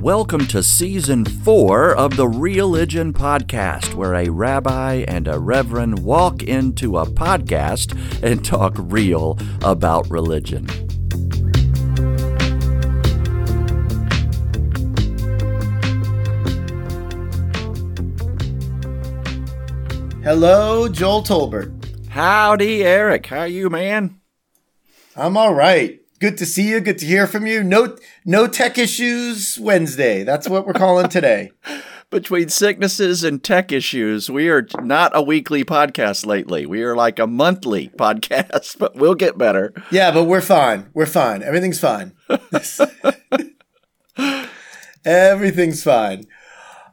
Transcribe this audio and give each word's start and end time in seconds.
Welcome 0.00 0.46
to 0.46 0.62
season 0.62 1.26
four 1.26 1.94
of 1.94 2.16
the 2.16 2.26
Religion 2.26 3.12
Podcast, 3.12 3.92
where 3.92 4.14
a 4.14 4.30
rabbi 4.30 5.04
and 5.06 5.28
a 5.28 5.38
reverend 5.38 5.98
walk 5.98 6.42
into 6.42 6.96
a 6.96 7.04
podcast 7.04 7.94
and 8.22 8.42
talk 8.42 8.72
real 8.78 9.36
about 9.62 10.08
religion. 10.08 10.66
Hello, 20.22 20.88
Joel 20.88 21.22
Tolbert. 21.24 22.08
Howdy, 22.08 22.82
Eric. 22.84 23.26
How 23.26 23.44
you, 23.44 23.68
man? 23.68 24.18
I'm 25.14 25.36
all 25.36 25.52
right. 25.52 26.00
Good 26.20 26.36
to 26.36 26.44
see 26.44 26.68
you. 26.68 26.80
Good 26.80 26.98
to 26.98 27.06
hear 27.06 27.26
from 27.26 27.46
you. 27.46 27.64
No, 27.64 27.96
no 28.26 28.46
tech 28.46 28.76
issues 28.76 29.58
Wednesday. 29.58 30.22
That's 30.22 30.50
what 30.50 30.66
we're 30.66 30.74
calling 30.74 31.08
today. 31.08 31.50
Between 32.10 32.50
sicknesses 32.50 33.24
and 33.24 33.42
tech 33.42 33.72
issues, 33.72 34.28
we 34.28 34.50
are 34.50 34.66
not 34.82 35.12
a 35.14 35.22
weekly 35.22 35.64
podcast 35.64 36.26
lately. 36.26 36.66
We 36.66 36.82
are 36.82 36.94
like 36.94 37.18
a 37.18 37.26
monthly 37.26 37.88
podcast, 37.98 38.78
but 38.78 38.96
we'll 38.96 39.14
get 39.14 39.38
better. 39.38 39.72
Yeah, 39.90 40.10
but 40.10 40.24
we're 40.24 40.42
fine. 40.42 40.90
We're 40.92 41.06
fine. 41.06 41.42
Everything's 41.42 41.80
fine. 41.80 42.12
Everything's 45.06 45.82
fine. 45.82 46.26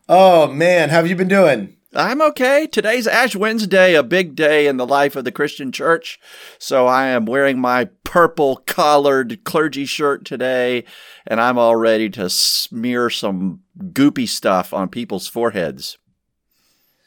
Oh 0.07 0.47
man, 0.47 0.87
how 0.87 0.97
have 0.97 1.07
you 1.07 1.17
been 1.17 1.27
doing? 1.27 1.76
I'm 1.93 2.21
okay. 2.21 2.67
Today's 2.67 3.07
Ash 3.07 3.33
Wednesday, 3.33 3.95
a 3.95 4.03
big 4.03 4.35
day 4.35 4.67
in 4.67 4.75
the 4.75 4.85
life 4.85 5.15
of 5.15 5.23
the 5.23 5.31
Christian 5.31 5.71
church. 5.71 6.19
So 6.59 6.85
I 6.85 7.07
am 7.07 7.25
wearing 7.25 7.59
my 7.59 7.85
purple 8.03 8.57
collared 8.65 9.45
clergy 9.45 9.85
shirt 9.85 10.25
today, 10.25 10.83
and 11.25 11.39
I'm 11.39 11.57
all 11.57 11.77
ready 11.77 12.09
to 12.09 12.29
smear 12.29 13.09
some 13.09 13.61
goopy 13.77 14.27
stuff 14.27 14.73
on 14.73 14.89
people's 14.89 15.27
foreheads. 15.27 15.97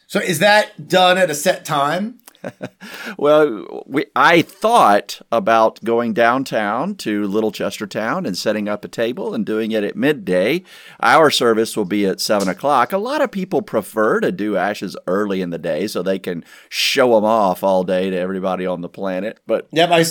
So 0.07 0.19
is 0.19 0.39
that 0.39 0.89
done 0.89 1.19
at 1.19 1.31
a 1.31 1.35
set 1.35 1.67
time? 1.67 2.20
well, 3.19 3.85
we, 3.87 4.07
I 4.15 4.43
thought 4.43 5.21
about 5.31 5.83
going 5.85 6.13
downtown 6.13 6.95
to 6.97 7.27
Little 7.27 7.53
Chestertown 7.53 8.27
and 8.27 8.37
setting 8.37 8.69
up 8.69 8.85
a 8.85 8.89
table 8.89 9.35
and 9.35 9.45
doing 9.45 9.73
it 9.73 9.85
at 9.85 9.97
midday. 9.97 10.63
Our 11.01 11.31
service 11.31 11.77
will 11.77 11.85
be 11.85 12.07
at 12.07 12.21
7 12.21 12.49
o'clock. 12.49 12.93
A 12.93 12.99
lot 12.99 13.21
of 13.21 13.31
people 13.31 13.63
prefer 13.63 14.21
to 14.21 14.33
do 14.33 14.57
ashes 14.57 14.97
early 15.07 15.41
in 15.41 15.51
the 15.51 15.59
day 15.59 15.87
so 15.87 16.03
they 16.03 16.19
can 16.19 16.45
show 16.69 17.15
them 17.15 17.25
off 17.25 17.63
all 17.63 17.85
day 17.85 18.11
to 18.11 18.17
everybody 18.17 18.67
on 18.67 18.81
the 18.81 18.89
planet. 18.89 19.41
But 19.47 19.69
yep, 19.73 19.91
I, 19.91 20.05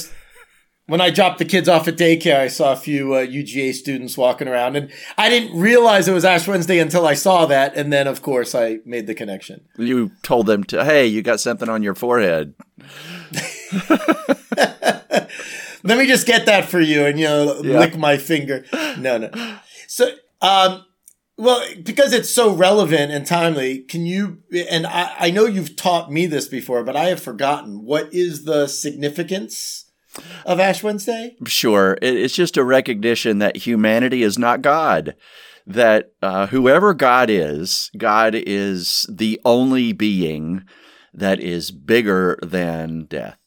when 0.90 1.02
I 1.02 1.12
dropped 1.12 1.38
the 1.38 1.45
kids 1.45 1.70
off 1.70 1.88
at 1.88 1.98
daycare, 1.98 2.40
I 2.40 2.48
saw 2.48 2.73
a 2.73 2.76
few 2.76 3.14
uh, 3.14 3.20
UGA 3.26 3.73
students 3.73 4.18
walking 4.18 4.48
around, 4.48 4.76
and 4.76 4.92
I 5.18 5.30
didn't 5.30 5.58
realize 5.58 6.08
it 6.08 6.14
was 6.14 6.26
Ash 6.26 6.48
Wednesday 6.48 6.80
until 6.80 7.06
I 7.06 7.14
saw 7.14 7.46
that, 7.46 7.76
and 7.76 7.94
then 7.94 8.08
of 8.08 8.23
course 8.23 8.56
I 8.56 8.80
made 8.86 9.06
the 9.06 9.14
connection. 9.14 9.62
You 9.78 10.12
told 10.23 10.48
them 10.48 10.64
to, 10.66 10.84
hey, 10.84 11.06
you 11.06 11.22
got 11.22 11.40
something 11.40 11.70
on 11.70 11.84
your 11.84 11.94
forehead. 11.94 12.56
Let 15.84 15.98
me 15.98 16.08
just 16.08 16.26
get 16.26 16.48
that 16.48 16.68
for 16.68 16.80
you, 16.80 17.06
and 17.06 17.20
you 17.20 17.26
know, 17.26 17.62
yeah. 17.64 17.80
lick 17.80 17.96
my 17.96 18.18
finger. 18.18 18.66
No, 18.98 19.20
no. 19.20 19.30
So, 19.88 20.12
um, 20.42 20.86
well, 21.38 21.64
because 21.84 22.14
it's 22.14 22.30
so 22.30 22.53
relevant 22.53 23.12
and 23.12 23.26
timely, 23.26 23.80
can 23.80 24.06
you? 24.08 24.40
And 24.70 24.88
I, 24.88 25.16
I 25.20 25.31
know 25.31 25.46
you've 25.46 25.76
taught 25.76 26.12
me 26.12 26.26
this 26.26 26.48
before, 26.48 26.84
but 26.84 26.96
I 26.96 27.06
have 27.06 27.22
forgotten. 27.22 27.86
What 27.86 28.12
is 28.12 28.44
the 28.44 28.68
significance? 28.68 29.86
Of 30.45 30.59
Ash 30.59 30.84
Wednesday? 30.84 31.36
Sure. 31.45 31.98
It's 32.02 32.36
just 32.36 32.58
a 32.58 32.64
recognition 32.64 33.39
that 33.39 33.58
humanity 33.58 34.23
is 34.23 34.38
not 34.38 34.62
God. 34.62 35.16
That 35.67 36.14
uh, 36.22 36.48
whoever 36.48 36.94
God 36.94 37.30
is, 37.30 37.92
God 37.98 38.34
is 38.36 39.06
the 39.09 39.40
only 39.45 39.94
being 39.94 40.64
that 41.14 41.40
is 41.40 41.72
bigger 41.72 42.40
than 42.41 43.06
death. 43.06 43.38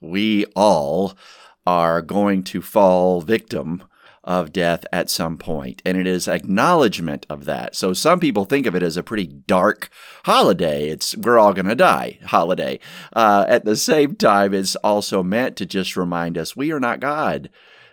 We 0.00 0.44
all 0.54 1.16
are 1.66 2.02
going 2.02 2.44
to 2.44 2.62
fall 2.62 3.20
victim 3.20 3.82
of 4.26 4.52
death 4.52 4.84
at 4.92 5.08
some 5.08 5.38
point, 5.38 5.80
and 5.84 5.96
it 5.96 6.06
is 6.06 6.26
acknowledgement 6.26 7.24
of 7.30 7.44
that. 7.44 7.76
So 7.76 7.92
some 7.92 8.18
people 8.18 8.44
think 8.44 8.66
of 8.66 8.74
it 8.74 8.82
as 8.82 8.96
a 8.96 9.02
pretty 9.02 9.26
dark 9.26 9.88
holiday. 10.24 10.88
It's 10.88 11.16
we're 11.16 11.38
all 11.38 11.54
going 11.54 11.66
to 11.66 11.74
die 11.74 12.18
holiday. 12.24 12.80
Uh, 13.12 13.44
at 13.48 13.64
the 13.64 13.76
same 13.76 14.16
time, 14.16 14.52
it's 14.52 14.76
also 14.76 15.22
meant 15.22 15.56
to 15.56 15.66
just 15.66 15.96
remind 15.96 16.36
us 16.36 16.56
we 16.56 16.72
are 16.72 16.80
not 16.80 17.00
God. 17.00 17.48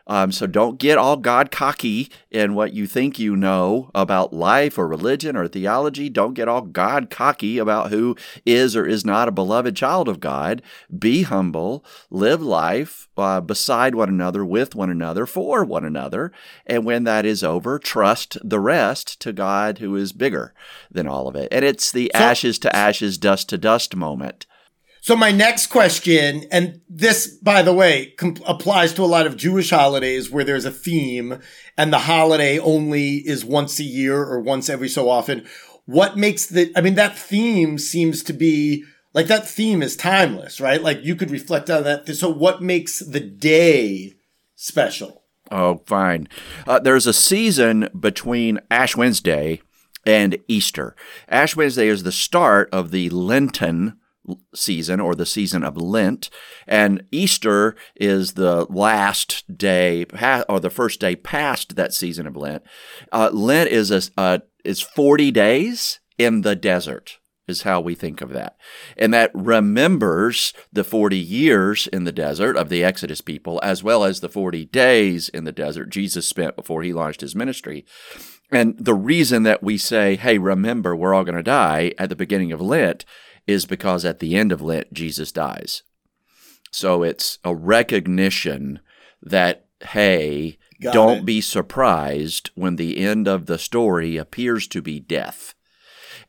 Um, 0.06 0.32
so 0.32 0.48
don't 0.48 0.80
get 0.80 0.98
all 0.98 1.16
God 1.16 1.50
cocky 1.50 2.10
in 2.30 2.56
what 2.56 2.74
you 2.74 2.88
think 2.88 3.20
you 3.20 3.36
know 3.36 3.90
about 3.96 4.34
life 4.34 4.78
or 4.78 4.88
religion 4.88 5.38
or 5.38 5.48
theology. 5.48 6.10
Don't 6.10 6.34
get 6.34 6.48
all 6.48 6.62
God 6.62 7.10
cocky 7.10 7.58
about 7.58 7.92
who 7.92 8.16
is 8.46 8.76
or 8.76 8.86
is 8.86 9.06
not 9.06 9.28
a 9.28 9.32
beloved 9.32 9.76
child 9.76 10.10
of 10.10 10.20
God. 10.20 10.62
Be 10.98 11.24
humble, 11.24 11.86
live 12.10 12.42
life 12.42 13.08
uh, 13.18 13.40
beside 13.40 13.96
one 13.96 14.10
another, 14.10 14.44
with 14.44 14.76
one 14.76 14.90
another, 14.90 15.26
for 15.26 15.64
one 15.64 15.86
another. 15.86 16.32
And 16.66 16.86
when 16.86 17.06
that 17.06 17.26
is 17.26 17.44
over, 17.44 17.80
trust 17.80 18.38
the 18.44 18.60
rest 18.60 19.20
to 19.22 19.32
God 19.32 19.78
who 19.78 19.96
is 19.96 20.12
bigger 20.12 20.54
than 20.92 21.08
all 21.08 21.28
of 21.28 21.36
it. 21.36 21.48
And 21.52 21.64
it's 21.64 21.92
the 21.92 22.12
so, 22.14 22.20
ashes 22.20 22.60
to 22.60 22.76
ashes, 22.76 23.18
dust 23.18 23.50
to 23.50 23.58
dust 23.58 23.96
moment. 23.96 24.46
So 25.04 25.18
my 25.18 25.32
next 25.32 25.68
question, 25.68 26.46
and 26.50 26.80
this, 26.88 27.28
by 27.28 27.62
the 27.62 27.74
way, 27.74 28.14
com- 28.18 28.38
applies 28.48 28.94
to 28.94 29.02
a 29.02 29.06
lot 29.06 29.28
of 29.28 29.36
Jewish 29.36 29.70
holidays 29.70 30.32
where 30.32 30.46
there's 30.46 30.64
a 30.64 30.72
theme 30.72 31.40
and 31.78 31.92
the 31.92 32.00
holiday 32.00 32.58
only 32.58 33.16
is 33.16 33.44
once 33.44 33.82
a 33.82 33.84
year 33.84 34.24
or 34.24 34.40
once 34.40 34.70
every 34.70 34.88
so 34.88 35.10
often. 35.10 35.46
What 35.84 36.16
makes 36.16 36.46
the, 36.46 36.72
I 36.74 36.80
mean, 36.80 36.96
that 36.96 37.18
theme 37.18 37.78
seems 37.80 38.24
to 38.24 38.32
be 38.32 38.86
like 39.14 39.28
that 39.28 39.46
theme 39.46 39.84
is 39.84 39.98
timeless, 39.98 40.62
right? 40.62 40.82
Like 40.82 41.04
you 41.04 41.18
could 41.18 41.32
reflect 41.32 41.70
on 41.70 41.84
that. 41.84 42.08
So 42.16 42.30
what 42.30 42.62
makes 42.62 43.00
the 43.00 43.20
day 43.20 44.14
special? 44.56 45.24
Oh, 45.52 45.82
fine. 45.86 46.30
Uh, 46.66 46.80
there's 46.80 47.08
a 47.08 47.14
season 47.14 47.90
between 48.00 48.62
Ash 48.72 48.96
Wednesday 48.96 49.64
and 50.06 50.38
Easter. 50.48 50.96
Ash 51.28 51.58
Wednesday 51.58 51.90
is 51.90 52.04
the 52.04 52.14
start 52.14 52.70
of 52.72 52.92
the 52.92 53.10
Lenten 53.10 54.00
season 54.54 55.00
or 55.00 55.16
the 55.16 55.26
season 55.26 55.64
of 55.64 55.78
Lent, 55.78 56.30
and 56.68 57.04
Easter 57.12 57.76
is 57.96 58.34
the 58.34 58.66
last 58.70 59.58
day 59.58 60.06
or 60.50 60.60
the 60.60 60.70
first 60.70 61.00
day 61.00 61.16
past 61.16 61.76
that 61.76 61.94
season 61.94 62.28
of 62.28 62.36
Lent. 62.36 62.64
Uh, 63.12 63.30
Lent 63.32 63.70
is 63.70 63.92
a 63.92 64.02
uh, 64.18 64.40
is 64.64 64.82
forty 64.82 65.32
days 65.32 66.00
in 66.18 66.42
the 66.42 66.56
desert 66.56 67.18
is 67.48 67.64
how 67.64 67.82
we 67.82 67.94
think 67.94 68.22
of 68.22 68.30
that. 68.30 68.56
And 68.98 69.14
that 69.14 69.32
remembers 69.34 70.54
the 70.72 70.84
40 70.84 71.18
years 71.18 71.88
in 71.88 72.06
the 72.06 72.12
desert 72.12 72.56
of 72.56 72.70
the 72.70 72.84
Exodus 72.84 73.22
people, 73.22 73.60
as 73.62 73.84
well 73.84 74.04
as 74.04 74.20
the 74.20 74.30
40 74.30 74.66
days 74.66 75.30
in 75.30 75.44
the 75.44 75.52
desert 75.52 75.90
Jesus 75.90 76.28
spent 76.28 76.56
before 76.56 76.84
he 76.84 76.94
launched 76.94 77.22
his 77.22 77.36
ministry. 77.36 77.86
And 78.52 78.76
the 78.78 78.94
reason 78.94 79.44
that 79.44 79.64
we 79.64 79.78
say, 79.78 80.16
hey, 80.16 80.38
remember, 80.38 80.96
we're 80.96 81.14
all 81.14 81.24
going 81.24 81.36
to 81.36 81.44
die 81.44 81.94
at 81.98 82.10
the 82.10 82.16
beginning 82.16 82.52
of 82.52 82.62
Lent 82.62 83.04
is 83.48 83.66
because 83.66 84.06
at 84.06 84.20
the 84.20 84.36
end 84.36 84.52
of 84.52 84.62
Lent, 84.62 84.94
Jesus 84.94 85.32
dies. 85.32 85.84
So 86.72 87.04
it's 87.04 87.40
a 87.44 87.54
recognition 87.56 88.80
that, 89.22 89.66
hey, 89.82 90.58
Got 90.82 90.94
don't 90.94 91.18
it. 91.20 91.26
be 91.26 91.42
surprised 91.42 92.50
when 92.56 92.78
the 92.78 92.98
end 92.98 93.28
of 93.28 93.46
the 93.46 93.58
story 93.58 94.18
appears 94.18 94.68
to 94.70 94.82
be 94.82 95.00
death. 95.00 95.54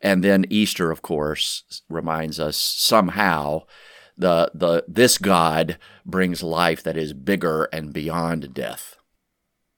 And 0.00 0.22
then 0.22 0.44
Easter, 0.50 0.90
of 0.90 1.02
course, 1.02 1.82
reminds 1.88 2.38
us 2.38 2.56
somehow 2.56 3.62
the 4.16 4.50
the 4.54 4.84
this 4.86 5.18
God 5.18 5.78
brings 6.04 6.42
life 6.42 6.82
that 6.82 6.96
is 6.96 7.12
bigger 7.12 7.64
and 7.72 7.92
beyond 7.92 8.52
death. 8.54 8.96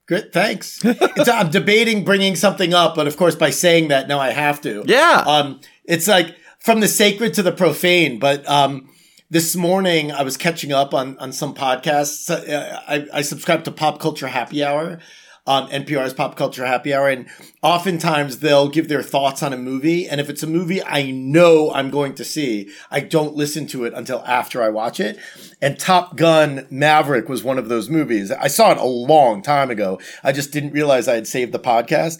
Good, 0.05 0.31
thanks. 0.31 0.83
I'm 0.85 1.49
debating 1.49 2.03
bringing 2.03 2.35
something 2.35 2.73
up, 2.73 2.95
but 2.95 3.07
of 3.07 3.17
course, 3.17 3.35
by 3.35 3.49
saying 3.49 3.87
that, 3.89 4.07
now 4.07 4.19
I 4.19 4.31
have 4.31 4.61
to. 4.61 4.83
Yeah. 4.85 5.23
Um, 5.25 5.59
it's 5.85 6.07
like 6.07 6.35
from 6.67 6.81
the 6.81 6.87
sacred 6.89 7.33
to 7.33 7.41
the 7.41 7.53
profane. 7.53 8.19
But 8.19 8.45
um, 8.45 8.89
this 9.29 9.55
morning 9.55 10.11
I 10.11 10.23
was 10.23 10.35
catching 10.35 10.73
up 10.73 10.93
on 10.93 11.17
on 11.17 11.31
some 11.31 11.55
podcasts. 11.55 12.29
Uh, 12.29 12.81
I, 12.85 13.07
I 13.13 13.21
subscribe 13.21 13.63
to 13.63 13.71
Pop 13.71 14.01
Culture 14.01 14.27
Happy 14.27 14.65
Hour. 14.65 14.99
Um, 15.45 15.69
NPR's 15.69 16.13
Pop 16.13 16.35
Culture 16.35 16.65
Happy 16.65 16.93
Hour, 16.93 17.07
and 17.07 17.29
oftentimes 17.63 18.39
they'll 18.39 18.67
give 18.67 18.89
their 18.89 19.01
thoughts 19.01 19.41
on 19.41 19.53
a 19.53 19.57
movie. 19.57 20.09
And 20.09 20.19
if 20.19 20.29
it's 20.29 20.43
a 20.43 20.47
movie 20.47 20.83
I 20.83 21.09
know 21.09 21.71
I'm 21.71 21.89
going 21.89 22.15
to 22.15 22.25
see, 22.25 22.69
I 22.91 22.99
don't 22.99 23.33
listen 23.33 23.65
to 23.67 23.85
it 23.85 23.93
until 23.93 24.21
after 24.25 24.61
I 24.61 24.67
watch 24.67 24.99
it. 24.99 25.17
And 25.61 25.79
Top 25.79 26.17
Gun 26.17 26.67
Maverick 26.69 27.29
was 27.29 27.45
one 27.45 27.57
of 27.57 27.69
those 27.69 27.89
movies. 27.89 28.29
I 28.29 28.49
saw 28.49 28.73
it 28.73 28.77
a 28.77 28.83
long 28.83 29.41
time 29.41 29.71
ago. 29.71 30.01
I 30.21 30.33
just 30.33 30.51
didn't 30.51 30.73
realize 30.73 31.07
I 31.07 31.15
had 31.15 31.27
saved 31.27 31.53
the 31.53 31.59
podcast. 31.59 32.19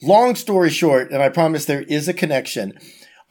Long 0.00 0.36
story 0.36 0.70
short, 0.70 1.10
and 1.10 1.20
I 1.20 1.30
promise 1.30 1.64
there 1.64 1.82
is 1.82 2.06
a 2.06 2.14
connection. 2.14 2.78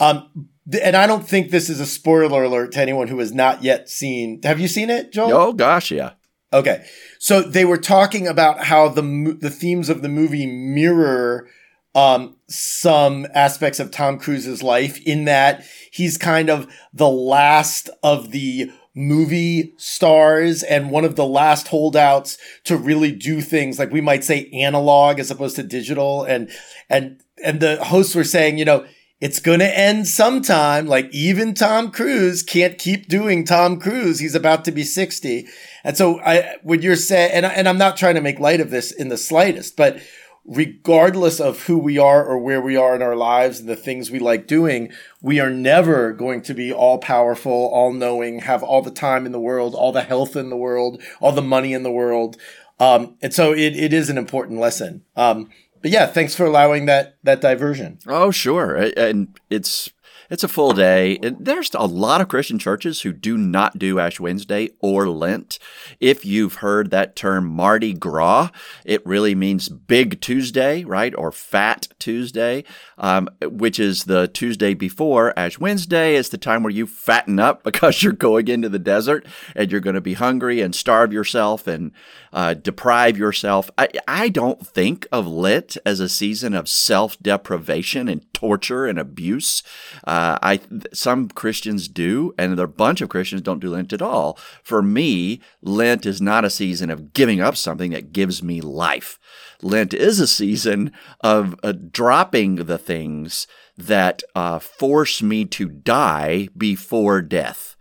Um, 0.01 0.49
and 0.81 0.95
I 0.95 1.07
don't 1.07 1.27
think 1.27 1.49
this 1.51 1.69
is 1.69 1.79
a 1.79 1.85
spoiler 1.85 2.43
alert 2.43 2.73
to 2.73 2.81
anyone 2.81 3.07
who 3.07 3.19
has 3.19 3.33
not 3.33 3.63
yet 3.63 3.89
seen. 3.89 4.41
Have 4.43 4.59
you 4.59 4.67
seen 4.67 4.89
it, 4.89 5.11
Joel? 5.11 5.33
Oh 5.33 5.53
gosh, 5.53 5.91
yeah. 5.91 6.13
Okay, 6.53 6.85
so 7.17 7.41
they 7.41 7.63
were 7.63 7.77
talking 7.77 8.27
about 8.27 8.65
how 8.65 8.89
the 8.89 9.37
the 9.39 9.49
themes 9.49 9.89
of 9.89 10.01
the 10.01 10.09
movie 10.09 10.45
mirror 10.45 11.47
um, 11.93 12.37
some 12.47 13.27
aspects 13.33 13.79
of 13.79 13.91
Tom 13.91 14.17
Cruise's 14.17 14.63
life 14.63 15.01
in 15.05 15.25
that 15.25 15.65
he's 15.91 16.17
kind 16.17 16.49
of 16.49 16.71
the 16.93 17.09
last 17.09 17.89
of 18.01 18.31
the 18.31 18.71
movie 18.93 19.73
stars 19.77 20.63
and 20.63 20.91
one 20.91 21.05
of 21.05 21.15
the 21.15 21.25
last 21.25 21.69
holdouts 21.69 22.37
to 22.65 22.75
really 22.75 23.11
do 23.11 23.39
things 23.39 23.79
like 23.79 23.89
we 23.89 24.01
might 24.01 24.23
say 24.23 24.49
analog 24.49 25.17
as 25.17 25.31
opposed 25.31 25.55
to 25.55 25.63
digital 25.63 26.23
and 26.23 26.49
and 26.89 27.21
and 27.41 27.61
the 27.61 27.81
hosts 27.85 28.13
were 28.13 28.23
saying 28.25 28.57
you 28.57 28.65
know 28.65 28.85
it's 29.21 29.39
going 29.39 29.59
to 29.59 29.79
end 29.79 30.07
sometime 30.07 30.87
like 30.87 31.07
even 31.13 31.53
Tom 31.53 31.91
Cruise 31.91 32.43
can't 32.43 32.77
keep 32.77 33.07
doing 33.07 33.45
Tom 33.45 33.79
Cruise 33.79 34.19
he's 34.19 34.35
about 34.35 34.65
to 34.65 34.71
be 34.71 34.83
60 34.83 35.47
and 35.83 35.95
so 35.95 36.19
I 36.21 36.57
when 36.63 36.81
you're 36.81 36.95
saying 36.95 37.31
and 37.31 37.45
and 37.45 37.69
I'm 37.69 37.77
not 37.77 37.95
trying 37.95 38.15
to 38.15 38.21
make 38.21 38.39
light 38.39 38.59
of 38.59 38.71
this 38.71 38.91
in 38.91 39.09
the 39.09 39.17
slightest 39.17 39.77
but 39.77 40.01
regardless 40.45 41.39
of 41.39 41.63
who 41.65 41.77
we 41.77 41.97
are 41.97 42.25
or 42.25 42.37
where 42.37 42.61
we 42.61 42.75
are 42.75 42.95
in 42.95 43.01
our 43.01 43.15
lives 43.15 43.59
and 43.59 43.69
the 43.69 43.75
things 43.75 44.09
we 44.09 44.19
like 44.19 44.47
doing, 44.47 44.91
we 45.21 45.39
are 45.39 45.51
never 45.51 46.11
going 46.11 46.41
to 46.41 46.53
be 46.53 46.73
all 46.73 46.97
powerful, 46.97 47.51
all 47.51 47.93
knowing, 47.93 48.39
have 48.39 48.63
all 48.63 48.81
the 48.81 48.91
time 48.91 49.25
in 49.25 49.31
the 49.31 49.39
world, 49.39 49.75
all 49.75 49.91
the 49.91 50.01
health 50.01 50.35
in 50.35 50.49
the 50.49 50.57
world, 50.57 51.01
all 51.19 51.31
the 51.31 51.41
money 51.41 51.73
in 51.73 51.83
the 51.83 51.91
world. 51.91 52.37
Um, 52.79 53.17
and 53.21 53.33
so 53.33 53.53
it, 53.53 53.75
it 53.75 53.93
is 53.93 54.09
an 54.09 54.17
important 54.17 54.59
lesson. 54.59 55.03
Um, 55.15 55.49
but 55.81 55.91
yeah, 55.91 56.07
thanks 56.07 56.35
for 56.35 56.45
allowing 56.45 56.85
that, 56.85 57.17
that 57.23 57.41
diversion. 57.41 57.99
Oh, 58.07 58.31
sure. 58.31 58.75
And 58.75 59.39
it's, 59.49 59.89
it's 60.31 60.45
a 60.45 60.47
full 60.47 60.71
day. 60.71 61.19
There's 61.21 61.71
a 61.73 61.85
lot 61.85 62.21
of 62.21 62.29
Christian 62.29 62.57
churches 62.57 63.01
who 63.01 63.11
do 63.11 63.37
not 63.37 63.77
do 63.77 63.99
Ash 63.99 64.17
Wednesday 64.17 64.69
or 64.79 65.09
Lent. 65.09 65.59
If 65.99 66.25
you've 66.25 66.55
heard 66.55 66.89
that 66.89 67.17
term 67.17 67.45
Mardi 67.45 67.93
Gras, 67.93 68.49
it 68.85 69.05
really 69.05 69.35
means 69.35 69.67
Big 69.67 70.21
Tuesday, 70.21 70.85
right? 70.85 71.13
Or 71.17 71.33
Fat 71.33 71.89
Tuesday, 71.99 72.63
um, 72.97 73.27
which 73.43 73.77
is 73.77 74.05
the 74.05 74.29
Tuesday 74.29 74.73
before 74.73 75.37
Ash 75.37 75.59
Wednesday. 75.59 76.15
Is 76.15 76.29
the 76.29 76.37
time 76.37 76.63
where 76.63 76.71
you 76.71 76.87
fatten 76.87 77.37
up 77.37 77.61
because 77.65 78.01
you're 78.01 78.13
going 78.13 78.47
into 78.47 78.69
the 78.69 78.79
desert 78.79 79.27
and 79.53 79.69
you're 79.69 79.81
going 79.81 79.95
to 79.95 80.01
be 80.01 80.13
hungry 80.13 80.61
and 80.61 80.73
starve 80.73 81.11
yourself 81.11 81.67
and 81.67 81.91
uh, 82.33 82.53
deprive 82.53 83.17
yourself. 83.17 83.69
I, 83.77 83.89
I 84.07 84.29
don't 84.29 84.65
think 84.65 85.07
of 85.11 85.27
Lent 85.27 85.77
as 85.85 85.99
a 85.99 86.09
season 86.09 86.53
of 86.53 86.69
self 86.69 87.19
deprivation 87.19 88.07
and 88.07 88.31
torture 88.33 88.85
and 88.85 88.97
abuse. 88.97 89.63
Uh, 90.05 90.37
I 90.41 90.59
some 90.93 91.29
Christians 91.29 91.87
do, 91.87 92.33
and 92.37 92.59
a 92.59 92.67
bunch 92.67 93.01
of 93.01 93.09
Christians 93.09 93.41
don't 93.41 93.59
do 93.59 93.69
Lent 93.69 93.93
at 93.93 94.01
all. 94.01 94.37
For 94.63 94.81
me, 94.81 95.41
Lent 95.61 96.05
is 96.05 96.21
not 96.21 96.45
a 96.45 96.49
season 96.49 96.89
of 96.89 97.13
giving 97.13 97.41
up 97.41 97.57
something 97.57 97.91
that 97.91 98.13
gives 98.13 98.41
me 98.41 98.61
life. 98.61 99.19
Lent 99.61 99.93
is 99.93 100.19
a 100.19 100.27
season 100.27 100.91
of 101.21 101.55
uh, 101.63 101.73
dropping 101.73 102.55
the 102.55 102.77
things 102.77 103.47
that 103.77 104.23
uh, 104.35 104.59
force 104.59 105.21
me 105.21 105.45
to 105.45 105.67
die 105.67 106.49
before 106.57 107.21
death. 107.21 107.75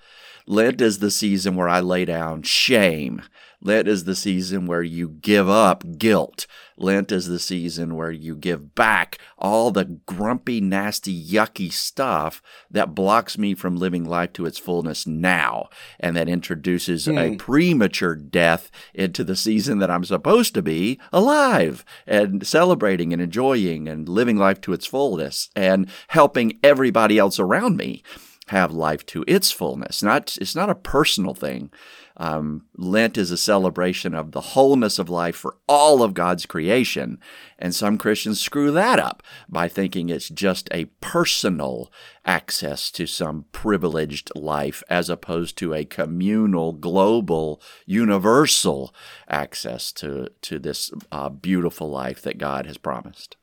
Lent 0.46 0.81
is 0.81 0.99
the 0.99 1.11
season 1.11 1.55
where 1.55 1.69
I 1.69 1.81
lay 1.81 2.05
down 2.05 2.43
shame. 2.43 3.23
Lent 3.62 3.88
is 3.88 4.04
the 4.04 4.14
season 4.14 4.66
where 4.66 4.82
you 4.82 5.08
give 5.08 5.48
up 5.48 5.98
guilt. 5.98 6.46
Lent 6.78 7.12
is 7.12 7.28
the 7.28 7.38
season 7.38 7.94
where 7.94 8.10
you 8.10 8.34
give 8.34 8.74
back 8.74 9.18
all 9.36 9.70
the 9.70 9.84
grumpy, 9.84 10.62
nasty, 10.62 11.12
yucky 11.22 11.70
stuff 11.70 12.40
that 12.70 12.94
blocks 12.94 13.36
me 13.36 13.54
from 13.54 13.76
living 13.76 14.04
life 14.04 14.32
to 14.32 14.46
its 14.46 14.58
fullness 14.58 15.06
now 15.06 15.68
and 15.98 16.16
that 16.16 16.28
introduces 16.28 17.06
a 17.06 17.30
hmm. 17.30 17.36
premature 17.36 18.14
death 18.14 18.70
into 18.94 19.22
the 19.22 19.36
season 19.36 19.78
that 19.78 19.90
I'm 19.90 20.04
supposed 20.04 20.54
to 20.54 20.62
be 20.62 20.98
alive 21.12 21.84
and 22.06 22.46
celebrating 22.46 23.12
and 23.12 23.20
enjoying 23.20 23.86
and 23.86 24.08
living 24.08 24.38
life 24.38 24.62
to 24.62 24.72
its 24.72 24.86
fullness 24.86 25.50
and 25.54 25.90
helping 26.08 26.58
everybody 26.62 27.18
else 27.18 27.38
around 27.38 27.76
me 27.76 28.02
have 28.50 28.73
life 28.73 29.06
to 29.06 29.25
its 29.29 29.52
fullness. 29.52 30.02
Not 30.02 30.37
it's 30.41 30.56
not 30.56 30.70
a 30.70 30.75
personal 30.75 31.35
thing. 31.35 31.70
Um, 32.17 32.67
Lent 32.76 33.17
is 33.17 33.31
a 33.31 33.37
celebration 33.37 34.12
of 34.12 34.32
the 34.32 34.41
wholeness 34.41 34.99
of 34.99 35.08
life 35.08 35.37
for 35.37 35.56
all 35.69 36.02
of 36.02 36.14
God's 36.14 36.47
creation. 36.47 37.20
And 37.61 37.73
some 37.73 37.97
Christians 37.97 38.41
screw 38.41 38.73
that 38.73 38.99
up 38.99 39.23
by 39.49 39.69
thinking 39.69 40.11
it's 40.11 40.29
just 40.29 40.69
a 40.73 40.87
personal 41.00 41.93
access 42.26 42.91
to 42.91 43.06
some 43.06 43.44
privileged 43.52 44.32
life 44.35 44.82
as 44.91 45.08
opposed 45.08 45.56
to 45.58 45.73
a 45.73 45.85
communal, 45.85 46.73
global, 46.73 47.62
universal 47.87 48.93
access 49.29 49.93
to, 49.93 50.29
to 50.43 50.58
this 50.58 50.91
uh, 51.12 51.29
beautiful 51.29 51.88
life 51.88 52.20
that 52.23 52.37
God 52.37 52.67
has 52.67 52.76
promised. 52.76 53.37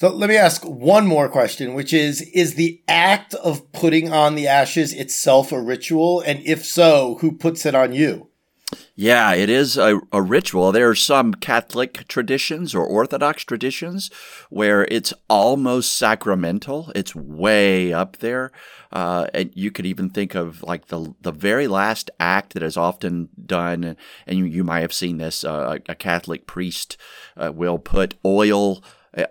So 0.00 0.10
let 0.10 0.28
me 0.28 0.36
ask 0.36 0.62
one 0.62 1.08
more 1.08 1.28
question, 1.28 1.74
which 1.74 1.92
is, 1.92 2.20
is 2.32 2.54
the 2.54 2.80
act 2.86 3.34
of 3.34 3.72
putting 3.72 4.12
on 4.12 4.36
the 4.36 4.46
ashes 4.46 4.92
itself 4.92 5.50
a 5.50 5.60
ritual? 5.60 6.20
And 6.20 6.40
if 6.46 6.64
so, 6.64 7.18
who 7.20 7.32
puts 7.32 7.66
it 7.66 7.74
on 7.74 7.92
you? 7.92 8.28
Yeah, 8.94 9.34
it 9.34 9.50
is 9.50 9.76
a, 9.76 10.00
a, 10.12 10.22
ritual. 10.22 10.70
There 10.70 10.88
are 10.88 10.94
some 10.94 11.34
Catholic 11.34 12.06
traditions 12.06 12.76
or 12.76 12.86
Orthodox 12.86 13.42
traditions 13.42 14.08
where 14.50 14.84
it's 14.84 15.12
almost 15.28 15.96
sacramental. 15.96 16.92
It's 16.94 17.16
way 17.16 17.92
up 17.92 18.18
there. 18.18 18.52
Uh, 18.92 19.26
and 19.34 19.50
you 19.54 19.72
could 19.72 19.86
even 19.86 20.10
think 20.10 20.34
of 20.34 20.62
like 20.62 20.88
the 20.88 21.14
the 21.20 21.32
very 21.32 21.66
last 21.66 22.10
act 22.20 22.54
that 22.54 22.62
is 22.62 22.76
often 22.76 23.28
done, 23.44 23.96
and 24.26 24.38
you, 24.38 24.44
you 24.44 24.64
might 24.64 24.80
have 24.80 24.92
seen 24.92 25.18
this. 25.18 25.44
Uh, 25.44 25.78
a 25.88 25.94
Catholic 25.94 26.46
priest 26.46 26.96
uh, 27.36 27.52
will 27.52 27.78
put 27.78 28.14
oil 28.24 28.82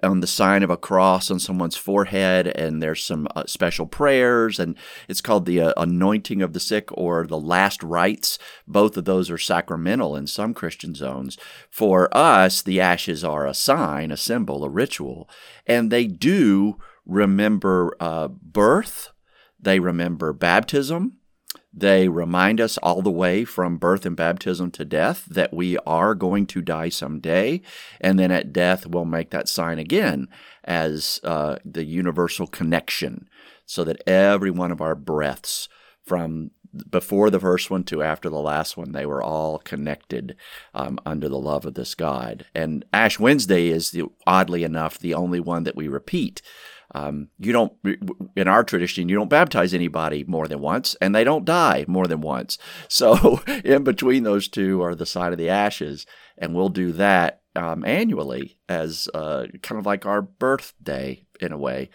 on 0.04 0.22
the 0.22 0.28
sign 0.28 0.64
of 0.64 0.70
a 0.70 0.78
cross 0.78 1.30
on 1.30 1.40
someone's 1.40 1.76
forehead, 1.76 2.48
and 2.48 2.82
there's 2.82 3.04
some 3.04 3.28
uh, 3.36 3.44
special 3.46 3.86
prayers, 3.86 4.60
and 4.60 4.76
it's 5.08 5.22
called 5.22 5.46
the 5.46 5.62
uh, 5.62 5.74
anointing 5.78 6.42
of 6.42 6.54
the 6.54 6.60
sick 6.60 6.90
or 6.92 7.26
the 7.26 7.40
last 7.40 7.84
rites. 7.84 8.40
Both 8.68 8.98
of 8.98 9.06
those 9.06 9.30
are 9.30 9.38
sacramental 9.38 10.16
in 10.16 10.28
some 10.28 10.54
Christian 10.54 10.96
zones. 10.96 11.38
For 11.70 12.16
us, 12.16 12.62
the 12.62 12.82
ashes 12.82 13.24
are 13.24 13.46
a 13.46 13.54
sign, 13.54 14.12
a 14.12 14.18
symbol, 14.18 14.64
a 14.64 14.70
ritual, 14.70 15.30
and 15.66 15.92
they 15.92 16.08
do 16.08 16.78
remember 17.06 17.96
uh, 18.00 18.28
birth, 18.28 19.12
they 19.60 19.80
remember 19.80 20.34
baptism, 20.34 21.18
they 21.80 22.08
remind 22.08 22.60
us 22.60 22.78
all 22.80 23.04
the 23.04 23.12
way 23.12 23.46
from 23.46 23.78
birth 23.78 24.06
and 24.06 24.16
baptism 24.16 24.72
to 24.72 24.84
death 24.84 25.26
that 25.26 25.54
we 25.54 25.78
are 25.80 26.16
going 26.16 26.48
to 26.48 26.62
die 26.62 26.90
someday. 26.90 27.62
And 28.02 28.18
then 28.18 28.32
at 28.32 28.52
death, 28.52 28.88
we'll 28.88 29.06
make 29.06 29.30
that 29.30 29.48
sign 29.48 29.78
again 29.78 30.28
as 30.64 31.20
uh, 31.24 31.58
the 31.64 31.86
universal 31.86 32.48
connection 32.48 33.30
so 33.66 33.84
that 33.84 34.02
every 34.08 34.50
one 34.50 34.72
of 34.72 34.82
our 34.82 34.96
breaths 34.96 35.70
from 36.04 36.52
before 36.90 37.30
the 37.30 37.40
first 37.40 37.70
one 37.70 37.84
to 37.86 38.02
after 38.02 38.30
the 38.30 38.40
last 38.40 38.76
one, 38.76 38.92
they 38.92 39.06
were 39.06 39.22
all 39.22 39.60
connected 39.60 40.36
um, 40.74 41.00
under 41.06 41.30
the 41.30 41.40
love 41.40 41.66
of 41.66 41.76
this 41.76 41.96
God. 41.96 42.46
And 42.54 42.86
Ash 42.92 43.20
Wednesday 43.20 43.68
is, 43.68 43.92
the, 43.92 44.06
oddly 44.26 44.64
enough, 44.64 45.00
the 45.00 45.14
only 45.14 45.40
one 45.40 45.64
that 45.64 45.76
we 45.76 45.88
repeat. 45.88 46.42
Um, 46.98 47.30
you 47.38 47.52
don't, 47.52 47.74
in 48.36 48.48
our 48.48 48.64
tradition, 48.64 49.08
you 49.08 49.16
don't 49.16 49.30
baptize 49.30 49.74
anybody 49.74 50.24
more 50.24 50.48
than 50.48 50.60
once, 50.60 50.96
and 51.00 51.14
they 51.14 51.24
don't 51.24 51.46
die 51.46 51.86
more 51.88 52.08
than 52.08 52.22
once. 52.22 52.58
So, 52.90 53.42
in 53.64 53.84
between 53.84 54.24
those 54.24 54.48
two 54.48 54.82
are 54.82 54.96
the 54.96 55.06
side 55.06 55.32
of 55.32 55.38
the 55.38 55.50
ashes, 55.50 56.06
and 56.38 56.56
we'll 56.56 56.70
do 56.70 56.92
that 56.94 57.42
um, 57.56 57.84
annually 57.86 58.58
as 58.68 59.08
uh, 59.14 59.46
kind 59.62 59.78
of 59.78 59.86
like 59.86 60.06
our 60.06 60.22
birthday 60.22 61.26
in 61.40 61.52
a 61.52 61.58
way. 61.58 61.90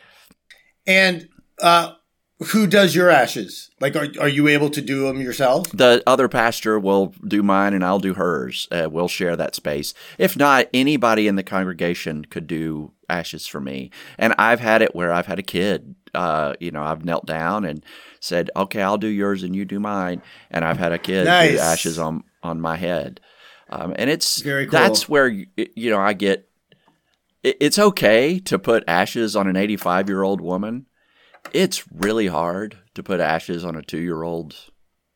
And 0.86 1.28
uh, 1.60 1.92
who 2.42 2.66
does 2.66 2.94
your 2.94 3.10
ashes? 3.10 3.70
Like, 3.80 3.96
are, 3.96 4.08
are 4.20 4.28
you 4.28 4.48
able 4.48 4.70
to 4.70 4.80
do 4.80 5.06
them 5.06 5.20
yourself? 5.20 5.70
The 5.72 6.02
other 6.06 6.28
pastor 6.28 6.78
will 6.78 7.14
do 7.26 7.42
mine 7.42 7.74
and 7.74 7.84
I'll 7.84 7.98
do 7.98 8.14
hers. 8.14 8.68
Uh, 8.70 8.88
we'll 8.90 9.08
share 9.08 9.36
that 9.36 9.54
space. 9.54 9.94
If 10.18 10.36
not, 10.36 10.68
anybody 10.72 11.28
in 11.28 11.36
the 11.36 11.42
congregation 11.42 12.24
could 12.24 12.46
do 12.46 12.92
ashes 13.08 13.46
for 13.46 13.60
me. 13.60 13.90
And 14.18 14.34
I've 14.38 14.60
had 14.60 14.82
it 14.82 14.94
where 14.94 15.12
I've 15.12 15.26
had 15.26 15.38
a 15.38 15.42
kid, 15.42 15.94
uh, 16.14 16.54
you 16.60 16.70
know, 16.70 16.82
I've 16.82 17.04
knelt 17.04 17.26
down 17.26 17.64
and 17.64 17.84
said, 18.20 18.50
okay, 18.56 18.82
I'll 18.82 18.98
do 18.98 19.08
yours 19.08 19.42
and 19.42 19.54
you 19.54 19.64
do 19.64 19.80
mine. 19.80 20.22
And 20.50 20.64
I've 20.64 20.78
had 20.78 20.92
a 20.92 20.98
kid 20.98 21.26
nice. 21.26 21.52
do 21.52 21.58
ashes 21.58 21.98
on, 21.98 22.24
on 22.42 22.60
my 22.60 22.76
head. 22.76 23.20
Um, 23.68 23.94
and 23.96 24.10
it's, 24.10 24.40
Very 24.42 24.66
cool. 24.66 24.78
that's 24.78 25.08
where, 25.08 25.28
you 25.28 25.90
know, 25.90 26.00
I 26.00 26.12
get, 26.12 26.48
it's 27.42 27.78
okay 27.78 28.38
to 28.40 28.58
put 28.58 28.84
ashes 28.86 29.34
on 29.34 29.48
an 29.48 29.56
85 29.56 30.08
year 30.08 30.22
old 30.22 30.40
woman 30.40 30.86
it's 31.52 31.84
really 31.92 32.26
hard 32.26 32.78
to 32.94 33.02
put 33.02 33.20
ashes 33.20 33.64
on 33.64 33.76
a 33.76 33.82
two 33.82 34.00
year 34.00 34.22
old 34.22 34.54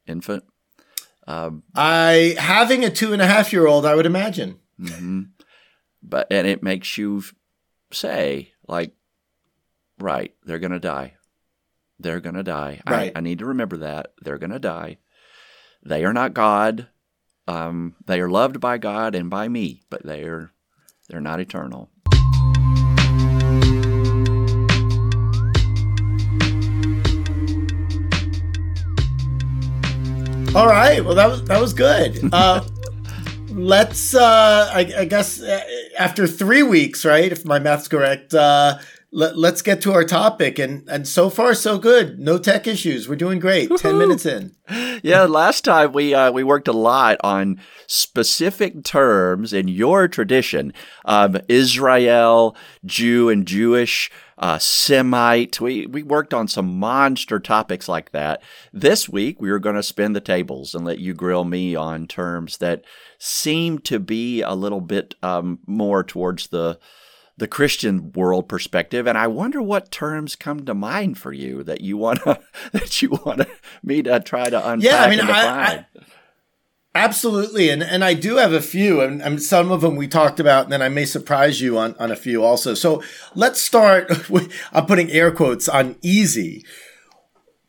infant. 0.07 0.45
Um, 1.27 1.65
I 1.75 2.37
having 2.39 2.85
a 2.85 2.91
two 2.91 3.13
and 3.13 3.21
a 3.21 3.27
half 3.27 3.53
year 3.53 3.67
old, 3.67 3.85
I 3.85 3.95
would 3.95 4.07
imagine. 4.07 4.61
Mm-hmm. 4.81 5.23
But 6.03 6.29
and 6.31 6.47
it 6.47 6.63
makes 6.63 6.97
you 6.99 7.23
say 7.93 8.53
like, 8.69 8.93
right, 9.99 10.35
they're 10.45 10.59
gonna 10.59 10.81
die. 10.81 11.15
They're 11.99 12.21
gonna 12.21 12.43
die. 12.43 12.81
Right. 12.89 13.13
I, 13.15 13.19
I 13.19 13.23
need 13.23 13.39
to 13.41 13.47
remember 13.47 13.79
that 13.79 14.13
they're 14.21 14.39
gonna 14.39 14.59
die. 14.59 14.99
They 15.85 16.05
are 16.05 16.13
not 16.13 16.35
God. 16.35 16.89
Um, 17.49 17.95
they 18.07 18.21
are 18.21 18.29
loved 18.29 18.61
by 18.61 18.79
God 18.79 19.15
and 19.15 19.31
by 19.31 19.49
me, 19.49 19.83
but 19.89 20.05
they 20.05 20.25
are 20.25 20.53
they're 21.09 21.21
not 21.21 21.41
eternal. 21.41 21.91
All 30.57 30.69
right. 30.69 31.05
Well, 31.05 31.15
that 31.15 31.29
was 31.29 31.45
that 31.45 31.61
was 31.61 31.75
good. 31.75 32.31
Uh, 32.33 32.65
let's. 33.51 34.15
Uh, 34.15 34.71
I, 34.73 34.91
I, 35.01 35.05
guess 35.05 35.43
uh, 35.43 35.61
after 35.99 36.27
three 36.27 36.63
weeks, 36.63 37.05
right? 37.05 37.31
If 37.31 37.45
my 37.45 37.59
math's 37.59 37.89
correct, 37.89 38.33
uh, 38.33 38.79
let, 39.17 39.55
us 39.55 39.63
get 39.63 39.81
to 39.81 39.93
our 39.93 40.05
topic. 40.05 40.59
And 40.59 40.89
and 40.89 41.09
so 41.09 41.31
far, 41.31 41.55
so 41.55 41.79
good. 41.79 42.19
No 42.19 42.39
tech 42.39 42.67
issues. 42.67 43.09
We're 43.09 43.17
doing 43.17 43.41
great. 43.41 43.71
Woo-hoo. 43.71 43.79
Ten 43.79 43.99
minutes 43.99 44.27
in. 44.27 44.55
Yeah. 45.03 45.23
Last 45.23 45.65
time 45.65 45.93
we 45.93 46.15
uh, 46.15 46.31
we 46.31 46.45
worked 46.45 46.69
a 46.69 46.73
lot 46.73 47.17
on 47.23 47.61
specific 47.87 48.85
terms 48.85 49.53
in 49.53 49.69
your 49.69 50.09
tradition, 50.09 50.73
um, 51.05 51.39
Israel, 51.49 52.57
Jew, 52.85 53.29
and 53.29 53.47
Jewish 53.47 54.11
uh, 54.39 54.59
Semite. 54.59 55.61
We, 55.61 55.87
we 55.87 56.03
worked 56.03 56.35
on 56.35 56.49
some 56.49 56.79
monster 56.79 57.39
topics 57.39 57.89
like 57.89 58.11
that. 58.13 58.43
This 58.73 59.09
week, 59.09 59.41
we 59.41 59.51
were 59.51 59.59
going 59.59 59.77
to 59.77 59.83
spin 59.83 60.13
the 60.13 60.21
tables 60.21 60.75
and 60.75 60.85
let 60.85 60.99
you 60.99 61.15
grill 61.15 61.45
me 61.45 61.75
on 61.75 62.07
terms 62.07 62.59
that 62.59 62.85
seem 63.19 63.79
to 63.81 63.99
be 63.99 64.43
a 64.43 64.55
little 64.55 64.81
bit 64.81 65.15
um, 65.23 65.61
more 65.67 66.03
towards 66.05 66.49
the 66.49 66.79
the 67.39 67.49
Christian 67.49 68.13
world 68.13 68.49
perspective, 68.49 69.07
and 69.07 69.19
I 69.19 69.27
wonder 69.27 69.61
what 69.61 69.91
terms 69.91 70.37
come 70.37 70.65
to 70.65 70.75
mind 70.75 71.19
for 71.19 71.33
you 71.33 71.63
that 71.65 71.81
you 71.81 71.97
want 71.97 72.23
to 72.25 72.41
that 72.73 73.03
you 73.03 73.11
want 73.25 73.43
me 73.83 74.03
to 74.03 74.21
try 74.21 74.49
to 74.49 74.69
unpack. 74.69 74.85
Yeah, 74.85 75.03
I 75.03 75.11
mean, 75.11 75.21
I, 75.21 75.27
I, 75.31 75.87
Absolutely, 76.97 77.69
and 77.69 77.83
and 77.83 78.03
I 78.03 78.15
do 78.15 78.37
have 78.37 78.55
a 78.55 78.63
few, 78.63 79.03
and, 79.03 79.21
and, 79.21 79.43
some 79.43 79.71
of 79.71 79.83
them 79.83 79.97
we 79.97 80.09
talked 80.09 80.41
about, 80.41 80.65
and 80.65 80.73
then 80.73 80.81
I 80.81 80.89
may 80.89 81.05
surprise 81.05 81.61
you 81.61 81.77
on 81.77 81.95
on 81.99 82.11
a 82.11 82.17
few 82.17 82.43
also. 82.43 82.73
So 82.73 83.03
let's 83.35 83.61
start. 83.61 84.31
With, 84.31 84.51
I'm 84.73 84.87
putting 84.87 85.11
air 85.11 85.31
quotes 85.31 85.69
on 85.69 85.97
easy. 86.01 86.65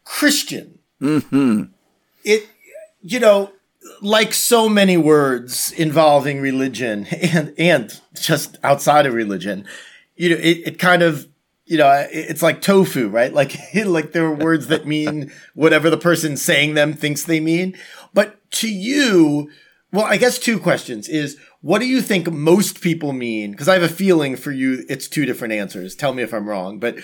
Christian. 0.06 0.80
Mm 1.02 1.24
hmm 1.24 1.64
It, 2.24 2.48
you 3.02 3.20
know, 3.20 3.52
like 4.02 4.34
so 4.34 4.70
many 4.70 4.98
words 4.98 5.72
involving 5.72 6.42
religion 6.42 7.06
and 7.12 7.54
and 7.58 8.02
just 8.14 8.58
outside 8.64 9.06
of 9.06 9.14
religion, 9.14 9.66
you 10.16 10.30
know, 10.30 10.36
it, 10.36 10.62
it 10.66 10.80
kind 10.80 11.04
of 11.04 11.28
you 11.68 11.78
know, 11.78 12.08
it's 12.10 12.42
like 12.42 12.62
tofu, 12.62 13.10
right? 13.10 13.34
Like, 13.34 13.58
like 13.86 14.14
there 14.14 14.26
are 14.26 14.34
words 14.34 14.68
that 14.68 14.88
mean 14.88 15.32
whatever 15.54 15.90
the 15.90 15.98
person 15.98 16.38
saying 16.38 16.74
them 16.74 16.94
thinks 16.94 17.24
they 17.24 17.42
mean. 17.42 17.78
But 18.14 18.50
to 18.52 18.74
you, 18.74 19.52
well, 19.92 20.06
I 20.06 20.16
guess 20.16 20.40
two 20.40 20.60
questions 20.60 21.10
is 21.10 21.38
what 21.62 21.80
do 21.80 21.86
you 21.86 22.02
think 22.02 22.32
most 22.32 22.80
people 22.80 23.12
mean? 23.12 23.52
Because 23.52 23.68
I 23.68 23.74
have 23.74 23.84
a 23.84 23.90
feeling 23.90 24.38
for 24.38 24.52
you, 24.52 24.86
it's 24.88 25.10
two 25.10 25.26
different 25.26 25.54
answers. 25.54 25.94
Tell 25.94 26.14
me 26.14 26.24
if 26.24 26.34
I'm 26.34 26.48
wrong, 26.48 26.80
but 26.80 26.96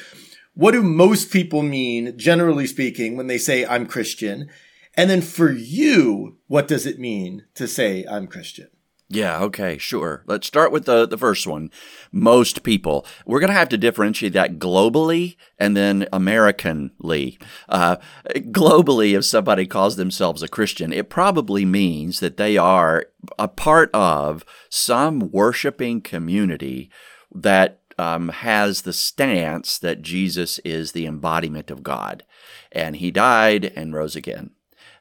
what 0.53 0.71
do 0.71 0.81
most 0.81 1.31
people 1.31 1.61
mean, 1.61 2.17
generally 2.17 2.67
speaking, 2.67 3.17
when 3.17 3.27
they 3.27 3.37
say 3.37 3.65
I'm 3.65 3.85
Christian? 3.85 4.49
And 4.95 5.09
then 5.09 5.21
for 5.21 5.51
you, 5.51 6.37
what 6.47 6.67
does 6.67 6.85
it 6.85 6.99
mean 6.99 7.45
to 7.55 7.67
say 7.67 8.05
I'm 8.09 8.27
Christian? 8.27 8.69
Yeah, 9.09 9.41
okay, 9.41 9.77
sure. 9.77 10.23
Let's 10.25 10.47
start 10.47 10.71
with 10.71 10.85
the, 10.85 11.05
the 11.05 11.19
first 11.19 11.45
one. 11.45 11.69
Most 12.11 12.63
people. 12.63 13.05
We're 13.27 13.39
going 13.39 13.51
to 13.51 13.57
have 13.57 13.69
to 13.69 13.77
differentiate 13.77 14.33
that 14.33 14.57
globally 14.57 15.35
and 15.59 15.77
then 15.77 16.07
Americanly. 16.11 17.37
Uh, 17.69 17.97
globally, 18.35 19.15
if 19.15 19.25
somebody 19.25 19.67
calls 19.67 19.97
themselves 19.97 20.41
a 20.41 20.47
Christian, 20.47 20.91
it 20.91 21.11
probably 21.11 21.63
means 21.63 22.21
that 22.21 22.37
they 22.37 22.57
are 22.57 23.05
a 23.37 23.47
part 23.47 23.91
of 23.93 24.43
some 24.69 25.31
worshiping 25.31 26.01
community 26.01 26.89
that 27.35 27.81
um, 27.99 28.29
has 28.29 28.81
the 28.81 28.93
stance 28.93 29.77
that 29.77 30.01
Jesus 30.01 30.57
is 30.59 30.93
the 30.93 31.05
embodiment 31.05 31.69
of 31.69 31.83
God. 31.83 32.23
And 32.71 32.95
he 32.95 33.11
died 33.11 33.65
and 33.75 33.93
rose 33.93 34.15
again 34.15 34.51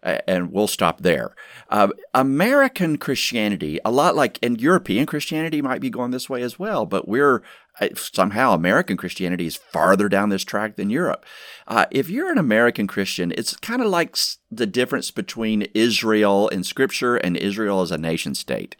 and 0.02 0.52
we'll 0.52 0.66
stop 0.66 1.00
there. 1.02 1.34
Uh, 1.68 1.88
American 2.12 2.98
Christianity, 2.98 3.78
a 3.84 3.90
lot 3.90 4.16
like, 4.16 4.38
and 4.42 4.60
European 4.60 5.06
Christianity 5.06 5.62
might 5.62 5.80
be 5.80 5.90
going 5.90 6.10
this 6.10 6.28
way 6.28 6.42
as 6.42 6.58
well, 6.58 6.86
but 6.86 7.06
we're 7.06 7.42
uh, 7.80 7.88
somehow 7.94 8.52
American 8.52 8.96
Christianity 8.96 9.46
is 9.46 9.56
farther 9.56 10.08
down 10.08 10.28
this 10.28 10.44
track 10.44 10.76
than 10.76 10.90
Europe. 10.90 11.24
Uh, 11.66 11.86
if 11.90 12.10
you're 12.10 12.30
an 12.30 12.38
American 12.38 12.86
Christian, 12.86 13.32
it's 13.36 13.56
kind 13.56 13.80
of 13.80 13.88
like 13.88 14.16
the 14.50 14.66
difference 14.66 15.10
between 15.10 15.62
Israel 15.74 16.48
in 16.48 16.64
Scripture 16.64 17.16
and 17.16 17.36
Israel 17.36 17.80
as 17.80 17.90
a 17.90 17.98
nation 17.98 18.34
state. 18.34 18.76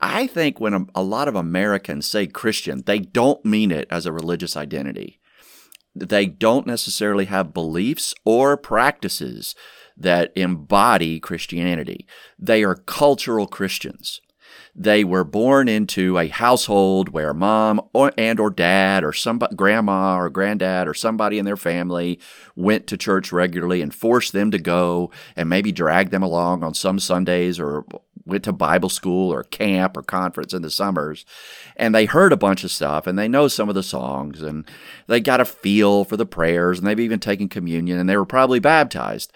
I 0.00 0.26
think 0.26 0.58
when 0.58 0.74
a, 0.74 0.86
a 0.96 1.02
lot 1.02 1.28
of 1.28 1.36
Americans 1.36 2.06
say 2.06 2.26
Christian, 2.26 2.82
they 2.86 2.98
don't 2.98 3.44
mean 3.44 3.70
it 3.70 3.86
as 3.90 4.06
a 4.06 4.12
religious 4.12 4.56
identity. 4.56 5.20
They 5.94 6.26
don't 6.26 6.66
necessarily 6.66 7.26
have 7.26 7.52
beliefs 7.54 8.14
or 8.24 8.56
practices 8.56 9.54
that 9.96 10.32
embody 10.36 11.20
Christianity. 11.20 12.06
They 12.38 12.64
are 12.64 12.74
cultural 12.74 13.46
Christians. 13.46 14.20
They 14.74 15.04
were 15.04 15.24
born 15.24 15.68
into 15.68 16.18
a 16.18 16.28
household 16.28 17.10
where 17.10 17.34
mom 17.34 17.82
or, 17.92 18.10
and 18.16 18.40
or 18.40 18.48
dad 18.48 19.04
or 19.04 19.12
some 19.12 19.38
grandma 19.54 20.16
or 20.16 20.30
granddad 20.30 20.88
or 20.88 20.94
somebody 20.94 21.38
in 21.38 21.44
their 21.44 21.58
family 21.58 22.18
went 22.56 22.86
to 22.86 22.96
church 22.96 23.32
regularly 23.32 23.82
and 23.82 23.94
forced 23.94 24.32
them 24.32 24.50
to 24.50 24.58
go 24.58 25.10
and 25.36 25.50
maybe 25.50 25.72
dragged 25.72 26.10
them 26.10 26.22
along 26.22 26.64
on 26.64 26.72
some 26.72 26.98
Sundays 26.98 27.60
or 27.60 27.84
went 28.24 28.44
to 28.44 28.52
Bible 28.52 28.88
school 28.88 29.30
or 29.30 29.42
camp 29.42 29.94
or 29.94 30.02
conference 30.02 30.54
in 30.54 30.62
the 30.62 30.70
summers. 30.70 31.26
And 31.76 31.94
they 31.94 32.06
heard 32.06 32.32
a 32.32 32.36
bunch 32.38 32.64
of 32.64 32.70
stuff 32.70 33.06
and 33.06 33.18
they 33.18 33.28
know 33.28 33.48
some 33.48 33.68
of 33.68 33.74
the 33.74 33.82
songs 33.82 34.40
and 34.40 34.66
they 35.06 35.20
got 35.20 35.40
a 35.40 35.44
feel 35.44 36.04
for 36.04 36.16
the 36.16 36.24
prayers 36.24 36.78
and 36.78 36.86
they've 36.86 36.98
even 36.98 37.20
taken 37.20 37.50
communion 37.50 37.98
and 37.98 38.08
they 38.08 38.16
were 38.16 38.24
probably 38.24 38.58
baptized 38.58 39.32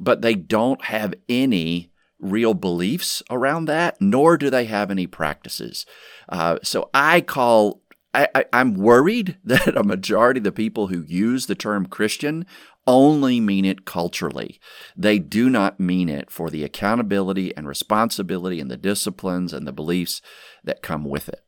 but 0.00 0.22
they 0.22 0.34
don't 0.34 0.86
have 0.86 1.14
any 1.28 1.90
real 2.18 2.54
beliefs 2.54 3.22
around 3.30 3.66
that, 3.66 4.00
nor 4.00 4.36
do 4.36 4.50
they 4.50 4.64
have 4.64 4.90
any 4.90 5.06
practices. 5.06 5.86
Uh, 6.28 6.58
so 6.62 6.90
I 6.92 7.20
call, 7.20 7.82
I, 8.12 8.44
i'm 8.52 8.74
worried 8.74 9.36
that 9.44 9.76
a 9.76 9.84
majority 9.84 10.38
of 10.38 10.44
the 10.44 10.52
people 10.52 10.88
who 10.88 11.02
use 11.02 11.46
the 11.46 11.54
term 11.54 11.86
Christian 11.86 12.46
only 12.86 13.40
mean 13.40 13.64
it 13.64 13.84
culturally. 13.84 14.58
They 14.96 15.18
do 15.18 15.50
not 15.50 15.78
mean 15.78 16.08
it 16.08 16.30
for 16.30 16.50
the 16.50 16.64
accountability 16.64 17.56
and 17.56 17.68
responsibility 17.68 18.58
and 18.58 18.70
the 18.70 18.76
disciplines 18.76 19.52
and 19.52 19.66
the 19.66 19.72
beliefs 19.72 20.22
that 20.64 20.82
come 20.82 21.04
with 21.04 21.28
it. 21.28 21.44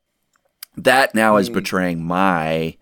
That 0.77 1.15
now 1.15 1.37
is 1.37 1.49
hmm. 1.49 1.55
betraying 1.55 2.05
my 2.05 2.77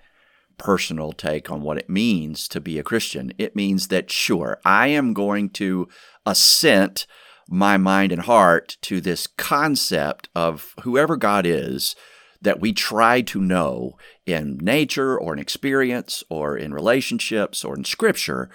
personal 0.60 1.12
take 1.12 1.50
on 1.50 1.62
what 1.62 1.78
it 1.78 1.88
means 1.88 2.46
to 2.46 2.60
be 2.60 2.78
a 2.78 2.84
Christian. 2.84 3.32
It 3.38 3.56
means 3.56 3.88
that, 3.88 4.10
sure, 4.10 4.60
I 4.62 4.88
am 4.88 5.14
going 5.14 5.48
to 5.50 5.88
assent 6.26 7.06
my 7.48 7.78
mind 7.78 8.12
and 8.12 8.22
heart 8.22 8.76
to 8.82 9.00
this 9.00 9.26
concept 9.26 10.28
of 10.34 10.74
whoever 10.82 11.16
God 11.16 11.46
is 11.46 11.96
that 12.42 12.60
we 12.60 12.74
try 12.74 13.22
to 13.22 13.40
know 13.40 13.96
in 14.26 14.58
nature 14.58 15.18
or 15.18 15.32
in 15.32 15.38
experience 15.38 16.22
or 16.28 16.56
in 16.56 16.74
relationships 16.74 17.64
or 17.64 17.74
in 17.74 17.84
scripture. 17.84 18.50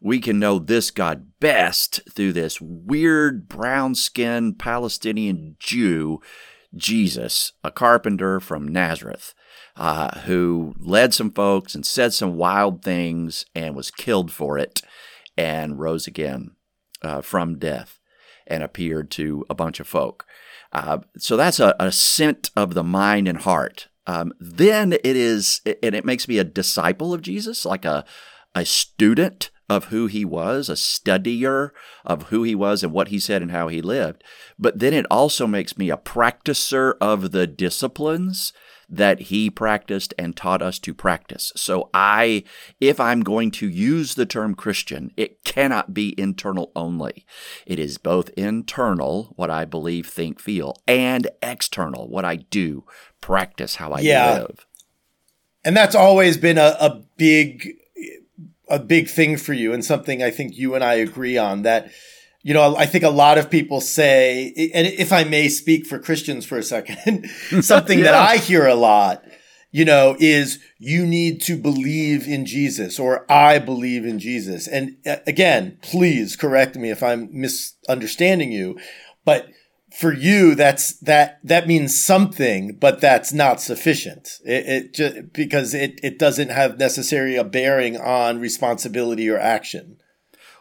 We 0.00 0.18
can 0.18 0.38
know 0.38 0.58
this 0.58 0.90
God 0.90 1.26
best 1.40 2.00
through 2.10 2.32
this 2.32 2.58
weird 2.58 3.48
brown 3.48 3.94
skinned 3.94 4.58
Palestinian 4.58 5.56
Jew, 5.58 6.20
Jesus, 6.74 7.52
a 7.62 7.70
carpenter 7.70 8.40
from 8.40 8.66
Nazareth 8.66 9.34
uh, 9.76 10.20
who 10.20 10.74
led 10.78 11.14
some 11.14 11.30
folks 11.30 11.74
and 11.74 11.86
said 11.86 12.12
some 12.12 12.36
wild 12.36 12.82
things 12.82 13.44
and 13.54 13.74
was 13.74 13.90
killed 13.90 14.32
for 14.32 14.58
it 14.58 14.82
and 15.36 15.78
rose 15.78 16.06
again 16.06 16.52
uh, 17.02 17.20
from 17.20 17.58
death 17.58 17.98
and 18.46 18.62
appeared 18.62 19.10
to 19.12 19.44
a 19.48 19.54
bunch 19.54 19.80
of 19.80 19.86
folk. 19.86 20.26
Uh, 20.72 20.98
so 21.16 21.36
that's 21.36 21.60
a, 21.60 21.74
a 21.80 21.90
scent 21.90 22.50
of 22.56 22.74
the 22.74 22.84
mind 22.84 23.26
and 23.28 23.38
heart. 23.38 23.88
Um, 24.06 24.32
then 24.40 24.92
it 24.92 25.04
is, 25.04 25.60
and 25.64 25.94
it 25.94 26.04
makes 26.04 26.26
me 26.26 26.38
a 26.38 26.44
disciple 26.44 27.14
of 27.14 27.22
Jesus, 27.22 27.64
like 27.64 27.84
a, 27.84 28.04
a 28.54 28.64
student 28.64 29.50
of 29.68 29.86
who 29.86 30.08
he 30.08 30.24
was, 30.24 30.68
a 30.68 30.74
studier 30.74 31.70
of 32.04 32.24
who 32.24 32.42
he 32.42 32.56
was 32.56 32.82
and 32.82 32.92
what 32.92 33.08
he 33.08 33.20
said 33.20 33.40
and 33.40 33.52
how 33.52 33.68
he 33.68 33.80
lived. 33.80 34.24
But 34.58 34.80
then 34.80 34.92
it 34.92 35.06
also 35.10 35.46
makes 35.46 35.78
me 35.78 35.90
a 35.90 35.96
practicer 35.96 36.94
of 37.00 37.30
the 37.30 37.46
disciplines 37.46 38.52
that 38.90 39.20
he 39.20 39.48
practiced 39.48 40.12
and 40.18 40.36
taught 40.36 40.60
us 40.60 40.78
to 40.80 40.92
practice. 40.92 41.52
So 41.54 41.88
I, 41.94 42.42
if 42.80 42.98
I'm 42.98 43.22
going 43.22 43.52
to 43.52 43.68
use 43.68 44.14
the 44.14 44.26
term 44.26 44.54
Christian, 44.54 45.12
it 45.16 45.44
cannot 45.44 45.94
be 45.94 46.18
internal 46.18 46.72
only. 46.74 47.24
It 47.66 47.78
is 47.78 47.98
both 47.98 48.30
internal, 48.30 49.32
what 49.36 49.48
I 49.48 49.64
believe, 49.64 50.06
think, 50.08 50.40
feel, 50.40 50.76
and 50.88 51.28
external, 51.40 52.08
what 52.08 52.24
I 52.24 52.36
do, 52.36 52.84
practice, 53.20 53.76
how 53.76 53.92
I 53.92 54.00
yeah. 54.00 54.40
live. 54.40 54.66
And 55.64 55.76
that's 55.76 55.94
always 55.94 56.36
been 56.36 56.58
a, 56.58 56.76
a 56.80 57.02
big, 57.16 57.76
a 58.68 58.80
big 58.80 59.08
thing 59.08 59.36
for 59.36 59.52
you 59.52 59.72
and 59.72 59.84
something 59.84 60.22
I 60.22 60.30
think 60.30 60.56
you 60.56 60.74
and 60.74 60.82
I 60.82 60.94
agree 60.94 61.38
on 61.38 61.62
that 61.62 61.90
you 62.42 62.54
know, 62.54 62.76
I 62.76 62.86
think 62.86 63.04
a 63.04 63.10
lot 63.10 63.38
of 63.38 63.50
people 63.50 63.80
say, 63.80 64.70
and 64.74 64.86
if 64.86 65.12
I 65.12 65.24
may 65.24 65.48
speak 65.48 65.86
for 65.86 65.98
Christians 65.98 66.46
for 66.46 66.58
a 66.58 66.62
second, 66.62 67.28
something 67.60 67.98
yeah. 68.00 68.04
that 68.04 68.14
I 68.14 68.36
hear 68.36 68.66
a 68.66 68.74
lot 68.74 69.22
you 69.72 69.84
know, 69.84 70.16
is 70.18 70.58
you 70.78 71.06
need 71.06 71.40
to 71.42 71.56
believe 71.56 72.26
in 72.26 72.44
Jesus 72.44 72.98
or 72.98 73.30
I 73.30 73.58
believe 73.58 74.04
in 74.04 74.18
Jesus. 74.18 74.66
And 74.66 74.96
uh, 75.06 75.16
again, 75.26 75.78
please 75.82 76.36
correct 76.36 76.76
me 76.76 76.90
if 76.90 77.02
I'm 77.02 77.28
misunderstanding 77.32 78.50
you, 78.50 78.78
but 79.24 79.48
for 79.96 80.12
you, 80.12 80.54
that's 80.54 80.94
that 81.00 81.40
that 81.42 81.66
means 81.66 82.00
something, 82.00 82.76
but 82.76 83.00
that's 83.00 83.32
not 83.32 83.60
sufficient. 83.60 84.38
It, 84.44 84.66
it 84.66 84.94
just 84.94 85.32
because 85.32 85.74
it 85.74 85.98
it 86.02 86.18
doesn't 86.18 86.50
have 86.50 86.78
necessarily 86.78 87.36
a 87.36 87.44
bearing 87.44 87.96
on 87.96 88.38
responsibility 88.38 89.28
or 89.28 89.38
action. 89.38 89.96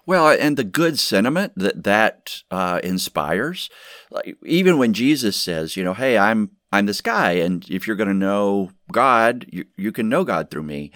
Well, 0.09 0.29
and 0.29 0.57
the 0.57 0.63
good 0.63 0.97
sentiment 0.97 1.53
that 1.55 1.83
that 1.83 2.41
uh, 2.49 2.79
inspires, 2.83 3.69
like, 4.09 4.35
even 4.43 4.79
when 4.79 4.91
Jesus 4.91 5.37
says, 5.37 5.77
you 5.77 5.83
know, 5.83 5.93
hey, 5.93 6.17
I'm 6.17 6.49
I'm 6.71 6.87
this 6.87 6.99
guy, 6.99 7.33
and 7.33 7.63
if 7.69 7.85
you're 7.85 7.95
going 7.95 8.09
to 8.09 8.15
know 8.15 8.71
God, 8.91 9.45
you, 9.51 9.65
you 9.77 9.91
can 9.91 10.09
know 10.09 10.23
God 10.23 10.49
through 10.49 10.63
me. 10.63 10.91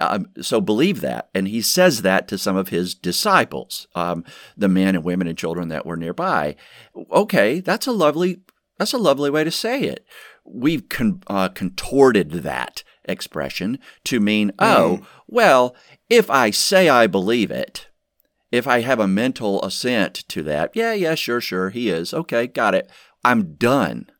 Um, 0.00 0.26
so 0.42 0.60
believe 0.60 1.00
that. 1.00 1.30
And 1.34 1.48
he 1.48 1.62
says 1.62 2.02
that 2.02 2.28
to 2.28 2.36
some 2.36 2.56
of 2.56 2.68
his 2.68 2.94
disciples, 2.94 3.88
um, 3.94 4.22
the 4.54 4.68
men 4.68 4.94
and 4.94 5.02
women 5.02 5.28
and 5.28 5.38
children 5.38 5.68
that 5.68 5.86
were 5.86 5.96
nearby. 5.96 6.54
Okay, 7.10 7.60
that's 7.60 7.86
a 7.86 7.92
lovely 7.92 8.42
that's 8.76 8.92
a 8.92 8.98
lovely 8.98 9.30
way 9.30 9.44
to 9.44 9.50
say 9.50 9.84
it. 9.84 10.04
We've 10.44 10.86
con- 10.90 11.22
uh, 11.26 11.48
contorted 11.48 12.32
that 12.32 12.84
expression 13.06 13.78
to 14.04 14.20
mean, 14.20 14.52
oh, 14.58 14.98
mm. 15.00 15.06
well, 15.26 15.74
if 16.10 16.28
I 16.28 16.50
say 16.50 16.90
I 16.90 17.06
believe 17.06 17.50
it, 17.50 17.86
if 18.50 18.66
I 18.66 18.80
have 18.80 19.00
a 19.00 19.08
mental 19.08 19.62
assent 19.64 20.14
to 20.28 20.42
that, 20.44 20.72
yeah, 20.74 20.92
yeah, 20.92 21.14
sure, 21.14 21.40
sure, 21.40 21.70
he 21.70 21.90
is. 21.90 22.14
Okay, 22.14 22.46
got 22.46 22.74
it. 22.74 22.90
I'm 23.24 23.54
done. 23.54 24.10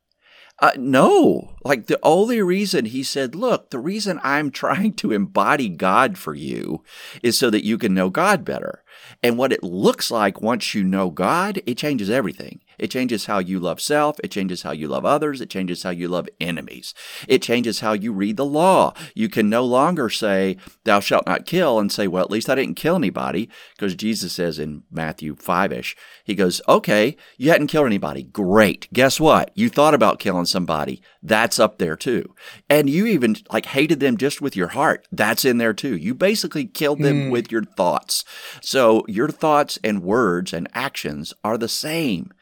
Uh, 0.60 0.72
no, 0.76 1.54
like 1.64 1.86
the 1.86 2.00
only 2.02 2.42
reason 2.42 2.86
he 2.86 3.04
said, 3.04 3.36
look, 3.36 3.70
the 3.70 3.78
reason 3.78 4.18
I'm 4.24 4.50
trying 4.52 4.94
to 4.94 5.12
embody 5.12 5.68
God 5.68 6.18
for 6.18 6.34
you 6.34 6.82
is 7.22 7.38
so 7.38 7.48
that 7.50 7.64
you 7.64 7.78
can 7.78 7.94
know 7.94 8.10
God 8.10 8.44
better. 8.44 8.82
And 9.22 9.38
what 9.38 9.52
it 9.52 9.62
looks 9.62 10.10
like 10.10 10.42
once 10.42 10.74
you 10.74 10.82
know 10.82 11.10
God, 11.10 11.62
it 11.64 11.78
changes 11.78 12.10
everything. 12.10 12.60
It 12.78 12.90
changes 12.90 13.26
how 13.26 13.38
you 13.38 13.58
love 13.58 13.80
self. 13.80 14.18
It 14.22 14.30
changes 14.30 14.62
how 14.62 14.72
you 14.72 14.88
love 14.88 15.04
others. 15.04 15.40
It 15.40 15.50
changes 15.50 15.82
how 15.82 15.90
you 15.90 16.08
love 16.08 16.28
enemies. 16.40 16.94
It 17.26 17.42
changes 17.42 17.80
how 17.80 17.92
you 17.92 18.12
read 18.12 18.36
the 18.36 18.44
law. 18.44 18.94
You 19.14 19.28
can 19.28 19.48
no 19.48 19.64
longer 19.64 20.08
say, 20.08 20.56
Thou 20.84 21.00
shalt 21.00 21.26
not 21.26 21.46
kill, 21.46 21.78
and 21.78 21.90
say, 21.90 22.06
Well, 22.06 22.24
at 22.24 22.30
least 22.30 22.48
I 22.48 22.54
didn't 22.54 22.76
kill 22.76 22.96
anybody, 22.96 23.48
because 23.76 23.94
Jesus 23.94 24.32
says 24.32 24.58
in 24.58 24.82
Matthew 24.90 25.36
5 25.36 25.72
ish, 25.72 25.96
He 26.24 26.34
goes, 26.34 26.60
Okay, 26.68 27.16
you 27.36 27.50
hadn't 27.50 27.68
killed 27.68 27.86
anybody. 27.86 28.22
Great. 28.22 28.88
Guess 28.92 29.20
what? 29.20 29.50
You 29.54 29.68
thought 29.68 29.94
about 29.94 30.18
killing 30.18 30.46
somebody. 30.46 31.02
That's 31.22 31.58
up 31.58 31.78
there 31.78 31.96
too. 31.96 32.34
And 32.70 32.88
you 32.88 33.06
even 33.06 33.36
like 33.52 33.66
hated 33.66 34.00
them 34.00 34.16
just 34.16 34.40
with 34.40 34.56
your 34.56 34.68
heart. 34.68 35.06
That's 35.10 35.44
in 35.44 35.58
there 35.58 35.74
too. 35.74 35.96
You 35.96 36.14
basically 36.14 36.66
killed 36.66 37.00
them 37.00 37.24
mm. 37.24 37.30
with 37.30 37.50
your 37.50 37.64
thoughts. 37.64 38.24
So 38.60 39.04
your 39.08 39.28
thoughts 39.28 39.78
and 39.82 40.02
words 40.02 40.52
and 40.52 40.68
actions 40.74 41.34
are 41.44 41.58
the 41.58 41.68
same. 41.68 42.32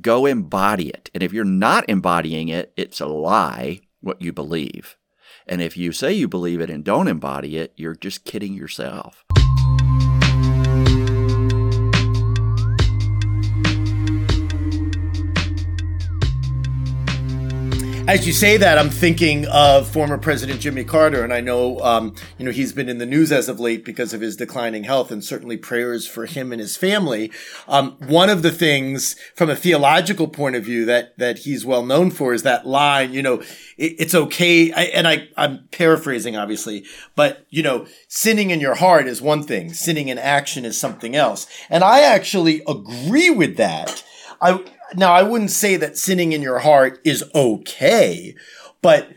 Go 0.00 0.26
embody 0.26 0.88
it. 0.88 1.10
And 1.14 1.22
if 1.22 1.32
you're 1.32 1.44
not 1.44 1.88
embodying 1.88 2.48
it, 2.48 2.72
it's 2.76 3.00
a 3.00 3.06
lie 3.06 3.80
what 4.00 4.20
you 4.20 4.32
believe. 4.32 4.96
And 5.46 5.62
if 5.62 5.76
you 5.76 5.92
say 5.92 6.12
you 6.12 6.28
believe 6.28 6.60
it 6.60 6.68
and 6.70 6.84
don't 6.84 7.08
embody 7.08 7.56
it, 7.56 7.72
you're 7.76 7.94
just 7.94 8.24
kidding 8.24 8.54
yourself. 8.54 9.24
As 18.08 18.26
you 18.26 18.32
say 18.32 18.56
that, 18.56 18.78
I'm 18.78 18.88
thinking 18.88 19.46
of 19.48 19.86
former 19.86 20.16
President 20.16 20.62
Jimmy 20.62 20.82
Carter, 20.82 21.22
and 21.22 21.30
I 21.30 21.42
know, 21.42 21.78
um, 21.80 22.14
you 22.38 22.46
know, 22.46 22.50
he's 22.50 22.72
been 22.72 22.88
in 22.88 22.96
the 22.96 23.04
news 23.04 23.30
as 23.30 23.50
of 23.50 23.60
late 23.60 23.84
because 23.84 24.14
of 24.14 24.22
his 24.22 24.34
declining 24.34 24.84
health, 24.84 25.10
and 25.10 25.22
certainly 25.22 25.58
prayers 25.58 26.08
for 26.08 26.24
him 26.24 26.50
and 26.50 26.58
his 26.58 26.74
family. 26.74 27.30
Um, 27.68 27.98
one 28.06 28.30
of 28.30 28.40
the 28.40 28.50
things, 28.50 29.14
from 29.34 29.50
a 29.50 29.54
theological 29.54 30.26
point 30.26 30.56
of 30.56 30.64
view, 30.64 30.86
that 30.86 31.18
that 31.18 31.40
he's 31.40 31.66
well 31.66 31.84
known 31.84 32.10
for 32.10 32.32
is 32.32 32.44
that 32.44 32.66
line. 32.66 33.12
You 33.12 33.20
know, 33.20 33.40
it, 33.76 33.96
it's 33.98 34.14
okay, 34.14 34.72
I, 34.72 34.84
and 34.84 35.06
I 35.06 35.28
I'm 35.36 35.68
paraphrasing, 35.70 36.34
obviously, 36.34 36.86
but 37.14 37.46
you 37.50 37.62
know, 37.62 37.86
sinning 38.08 38.48
in 38.48 38.58
your 38.58 38.76
heart 38.76 39.06
is 39.06 39.20
one 39.20 39.42
thing, 39.42 39.74
sinning 39.74 40.08
in 40.08 40.16
action 40.16 40.64
is 40.64 40.80
something 40.80 41.14
else, 41.14 41.46
and 41.68 41.84
I 41.84 42.00
actually 42.00 42.62
agree 42.66 43.28
with 43.28 43.58
that. 43.58 44.02
I 44.40 44.64
now 44.96 45.12
I 45.12 45.22
wouldn't 45.22 45.50
say 45.50 45.76
that 45.76 45.96
sinning 45.98 46.32
in 46.32 46.42
your 46.42 46.58
heart 46.60 47.00
is 47.04 47.24
okay, 47.34 48.34
but 48.82 49.08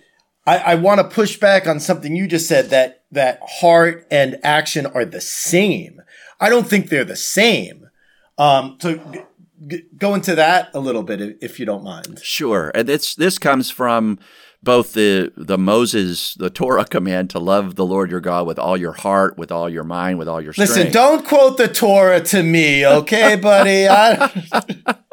I, 0.46 0.58
I 0.58 0.76
want 0.76 1.00
to 1.00 1.08
push 1.08 1.38
back 1.38 1.68
on 1.68 1.80
something 1.80 2.16
you 2.16 2.28
just 2.28 2.48
said 2.48 2.70
that 2.70 3.04
that 3.12 3.40
heart 3.46 4.08
and 4.10 4.38
action 4.44 4.86
are 4.86 5.06
the 5.06 5.22
same. 5.22 6.02
I 6.40 6.50
don't 6.50 6.68
think 6.68 6.90
they're 6.90 7.04
the 7.04 7.16
same. 7.16 7.90
Um, 8.38 8.78
so 8.82 8.96
g- 8.98 9.22
g- 9.68 9.84
go 9.98 10.16
into 10.16 10.34
that 10.36 10.70
a 10.74 10.80
little 10.80 11.04
bit 11.04 11.38
if 11.42 11.60
you 11.60 11.66
don't 11.66 11.84
mind. 11.84 12.20
Sure, 12.24 12.72
and 12.74 12.88
this 12.88 13.14
this 13.16 13.38
comes 13.38 13.70
from 13.70 14.18
both 14.64 14.94
the 14.94 15.32
the 15.36 15.58
Moses 15.58 16.34
the 16.36 16.50
Torah 16.50 16.86
command 16.86 17.30
to 17.32 17.40
love 17.40 17.76
the 17.76 17.86
Lord 17.86 18.10
your 18.10 18.22
God 18.22 18.48
with 18.48 18.58
all 18.58 18.78
your 18.78 18.94
heart, 18.94 19.38
with 19.38 19.52
all 19.52 19.70
your 19.70 19.84
mind, 19.84 20.18
with 20.18 20.28
all 20.28 20.42
your 20.42 20.54
strength. 20.54 20.72
Listen, 20.72 20.92
don't 20.92 21.26
quote 21.26 21.58
the 21.58 21.68
Torah 21.68 22.22
to 22.22 22.42
me, 22.42 22.86
okay, 22.86 23.36
buddy? 23.36 23.88
I- 23.88 24.96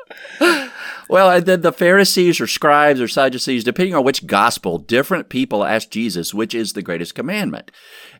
well, 1.08 1.30
and 1.30 1.46
then 1.46 1.62
the 1.62 1.72
Pharisees 1.72 2.40
or 2.40 2.46
scribes 2.46 3.00
or 3.00 3.08
Sadducees, 3.08 3.64
depending 3.64 3.94
on 3.94 4.04
which 4.04 4.26
gospel, 4.26 4.78
different 4.78 5.28
people 5.28 5.64
ask 5.64 5.90
Jesus, 5.90 6.34
which 6.34 6.54
is 6.54 6.72
the 6.72 6.82
greatest 6.82 7.14
commandment. 7.14 7.70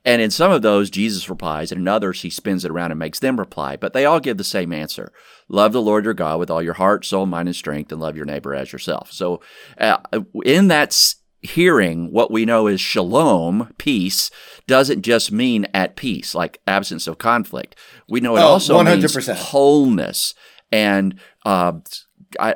And 0.05 0.23
in 0.23 0.31
some 0.31 0.51
of 0.51 0.63
those, 0.63 0.91
Jesus 0.91 1.29
replies, 1.29 1.71
and 1.71 1.81
in 1.81 1.89
others, 1.89 2.23
he 2.23 2.31
spins 2.31 2.65
it 2.65 2.71
around 2.71 2.91
and 2.91 2.99
makes 2.99 3.19
them 3.19 3.39
reply. 3.39 3.77
But 3.77 3.93
they 3.93 4.05
all 4.05 4.21
give 4.21 4.39
the 4.39 4.45
same 4.45 4.73
answer 4.73 5.13
Love 5.49 5.73
the 5.73 5.83
Lord 5.83 6.05
your 6.05 6.15
God 6.15 6.39
with 6.39 6.51
all 6.51 6.63
your 6.63 6.75
heart, 6.75 7.05
soul, 7.05 7.27
mind, 7.27 7.49
and 7.49 7.57
strength, 7.57 7.91
and 7.91 8.01
love 8.01 8.17
your 8.17 8.27
neighbor 8.27 8.55
as 8.55 8.73
yourself. 8.73 9.11
So, 9.13 9.41
uh, 9.79 9.99
in 10.45 10.69
that 10.69 11.15
hearing, 11.41 12.13
what 12.13 12.31
we 12.31 12.45
know 12.45 12.67
is 12.67 12.81
shalom, 12.81 13.73
peace, 13.79 14.31
doesn't 14.67 15.03
just 15.03 15.33
mean 15.33 15.67
at 15.73 15.97
peace, 15.97 16.35
like 16.35 16.61
absence 16.67 17.07
of 17.07 17.19
conflict. 17.19 17.77
We 18.09 18.21
know 18.21 18.37
it 18.37 18.41
oh, 18.41 18.49
also 18.49 18.79
100%. 18.79 19.29
means 19.29 19.41
wholeness 19.41 20.35
and 20.71 21.19
uh, 21.45 21.73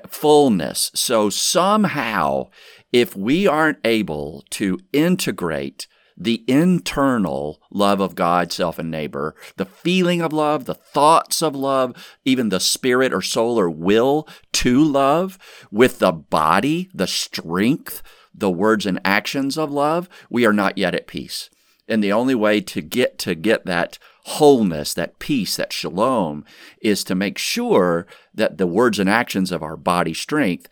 fullness. 0.08 0.90
So 0.94 1.30
somehow, 1.30 2.50
if 2.92 3.16
we 3.16 3.46
aren't 3.46 3.78
able 3.84 4.44
to 4.50 4.78
integrate 4.92 5.86
the 6.16 6.44
internal 6.46 7.60
love 7.70 8.00
of 8.00 8.14
God, 8.14 8.52
self, 8.52 8.78
and 8.78 8.90
neighbor, 8.90 9.34
the 9.56 9.64
feeling 9.64 10.20
of 10.20 10.32
love, 10.32 10.66
the 10.66 10.74
thoughts 10.74 11.42
of 11.42 11.56
love, 11.56 11.94
even 12.24 12.50
the 12.50 12.60
spirit 12.60 13.12
or 13.12 13.22
soul 13.22 13.58
or 13.58 13.70
will 13.70 14.28
to 14.52 14.82
love 14.82 15.38
with 15.70 15.98
the 15.98 16.12
body, 16.12 16.90
the 16.94 17.06
strength, 17.06 18.02
the 18.34 18.50
words 18.50 18.86
and 18.86 19.00
actions 19.04 19.58
of 19.58 19.70
love, 19.70 20.08
we 20.30 20.46
are 20.46 20.52
not 20.52 20.78
yet 20.78 20.94
at 20.94 21.06
peace. 21.06 21.50
And 21.88 22.02
the 22.02 22.12
only 22.12 22.34
way 22.34 22.60
to 22.60 22.80
get 22.80 23.18
to 23.18 23.34
get 23.34 23.66
that 23.66 23.98
wholeness, 24.24 24.94
that 24.94 25.18
peace, 25.18 25.56
that 25.56 25.72
shalom, 25.72 26.44
is 26.80 27.02
to 27.04 27.14
make 27.14 27.38
sure 27.38 28.06
that 28.34 28.58
the 28.58 28.66
words 28.66 28.98
and 28.98 29.10
actions 29.10 29.50
of 29.50 29.62
our 29.62 29.76
body 29.76 30.14
strength 30.14 30.68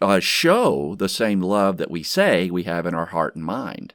uh, 0.00 0.20
show 0.20 0.94
the 0.98 1.08
same 1.08 1.40
love 1.40 1.76
that 1.76 1.90
we 1.90 2.02
say 2.02 2.50
we 2.50 2.64
have 2.64 2.86
in 2.86 2.94
our 2.94 3.06
heart 3.06 3.36
and 3.36 3.44
mind. 3.44 3.94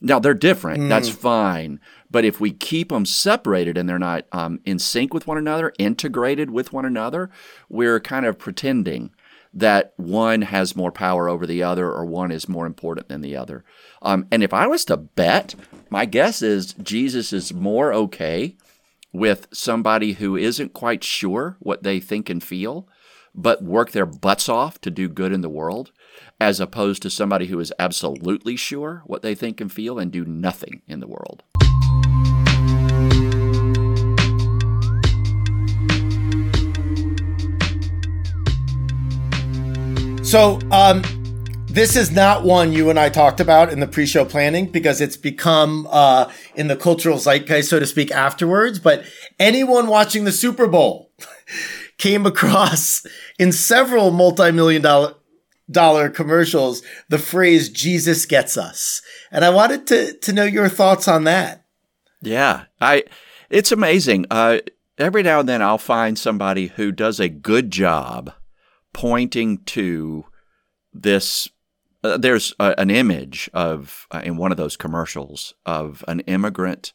Now 0.00 0.18
they're 0.18 0.34
different. 0.34 0.82
Mm. 0.82 0.88
That's 0.88 1.08
fine. 1.08 1.80
But 2.10 2.24
if 2.24 2.40
we 2.40 2.52
keep 2.52 2.90
them 2.90 3.04
separated 3.04 3.76
and 3.76 3.88
they're 3.88 3.98
not 3.98 4.26
um, 4.32 4.60
in 4.64 4.78
sync 4.78 5.12
with 5.12 5.26
one 5.26 5.38
another, 5.38 5.72
integrated 5.78 6.50
with 6.50 6.72
one 6.72 6.84
another, 6.84 7.30
we're 7.68 8.00
kind 8.00 8.24
of 8.24 8.38
pretending 8.38 9.10
that 9.52 9.92
one 9.96 10.42
has 10.42 10.76
more 10.76 10.92
power 10.92 11.28
over 11.28 11.46
the 11.46 11.62
other 11.62 11.90
or 11.90 12.04
one 12.04 12.30
is 12.30 12.48
more 12.48 12.66
important 12.66 13.08
than 13.08 13.20
the 13.20 13.36
other. 13.36 13.64
Um, 14.02 14.26
and 14.30 14.42
if 14.42 14.52
I 14.52 14.66
was 14.66 14.84
to 14.86 14.96
bet, 14.96 15.54
my 15.90 16.04
guess 16.04 16.42
is 16.42 16.74
Jesus 16.74 17.32
is 17.32 17.52
more 17.52 17.92
okay 17.92 18.56
with 19.12 19.48
somebody 19.52 20.12
who 20.12 20.36
isn't 20.36 20.74
quite 20.74 21.02
sure 21.02 21.56
what 21.60 21.82
they 21.82 21.98
think 21.98 22.28
and 22.28 22.42
feel, 22.42 22.88
but 23.34 23.62
work 23.62 23.92
their 23.92 24.06
butts 24.06 24.48
off 24.48 24.80
to 24.80 24.90
do 24.90 25.08
good 25.08 25.32
in 25.32 25.40
the 25.40 25.48
world, 25.48 25.92
as 26.40 26.60
opposed 26.60 27.02
to 27.02 27.10
somebody 27.10 27.46
who 27.46 27.58
is 27.58 27.72
absolutely 27.78 28.56
sure 28.56 29.02
what 29.06 29.22
they 29.22 29.34
think 29.34 29.60
and 29.60 29.72
feel 29.72 29.98
and 29.98 30.12
do 30.12 30.24
nothing 30.24 30.82
in 30.86 31.00
the 31.00 31.08
world. 31.08 31.42
So, 40.28 40.58
um, 40.70 41.00
this 41.68 41.96
is 41.96 42.10
not 42.10 42.44
one 42.44 42.70
you 42.70 42.90
and 42.90 43.00
I 43.00 43.08
talked 43.08 43.40
about 43.40 43.72
in 43.72 43.80
the 43.80 43.86
pre-show 43.86 44.26
planning 44.26 44.66
because 44.66 45.00
it's 45.00 45.16
become 45.16 45.88
uh, 45.90 46.30
in 46.54 46.68
the 46.68 46.76
cultural 46.76 47.16
zeitgeist, 47.16 47.70
so 47.70 47.80
to 47.80 47.86
speak, 47.86 48.10
afterwards. 48.10 48.78
But 48.78 49.04
anyone 49.38 49.86
watching 49.86 50.24
the 50.24 50.32
Super 50.32 50.66
Bowl 50.66 51.14
came 51.96 52.26
across 52.26 53.06
in 53.38 53.52
several 53.52 54.10
multi-million 54.10 54.82
dollar 54.82 55.14
dollar 55.70 56.10
commercials 56.10 56.82
the 57.08 57.18
phrase 57.18 57.70
Jesus 57.70 58.26
gets 58.26 58.58
us. 58.58 59.00
And 59.32 59.46
I 59.46 59.48
wanted 59.48 59.86
to 59.86 60.12
to 60.12 60.32
know 60.34 60.44
your 60.44 60.68
thoughts 60.68 61.08
on 61.08 61.24
that. 61.24 61.64
Yeah. 62.20 62.64
I 62.82 63.04
it's 63.48 63.72
amazing. 63.72 64.26
Uh 64.30 64.58
every 64.98 65.22
now 65.22 65.40
and 65.40 65.48
then 65.48 65.62
I'll 65.62 65.78
find 65.78 66.18
somebody 66.18 66.66
who 66.66 66.92
does 66.92 67.18
a 67.18 67.30
good 67.30 67.70
job 67.70 68.34
pointing 68.92 69.58
to 69.64 70.24
this 70.92 71.48
uh, 72.04 72.16
there's 72.16 72.54
a, 72.60 72.74
an 72.78 72.90
image 72.90 73.50
of 73.52 74.06
uh, 74.12 74.20
in 74.24 74.36
one 74.36 74.50
of 74.50 74.56
those 74.56 74.76
commercials 74.76 75.54
of 75.66 76.04
an 76.06 76.20
immigrant 76.20 76.92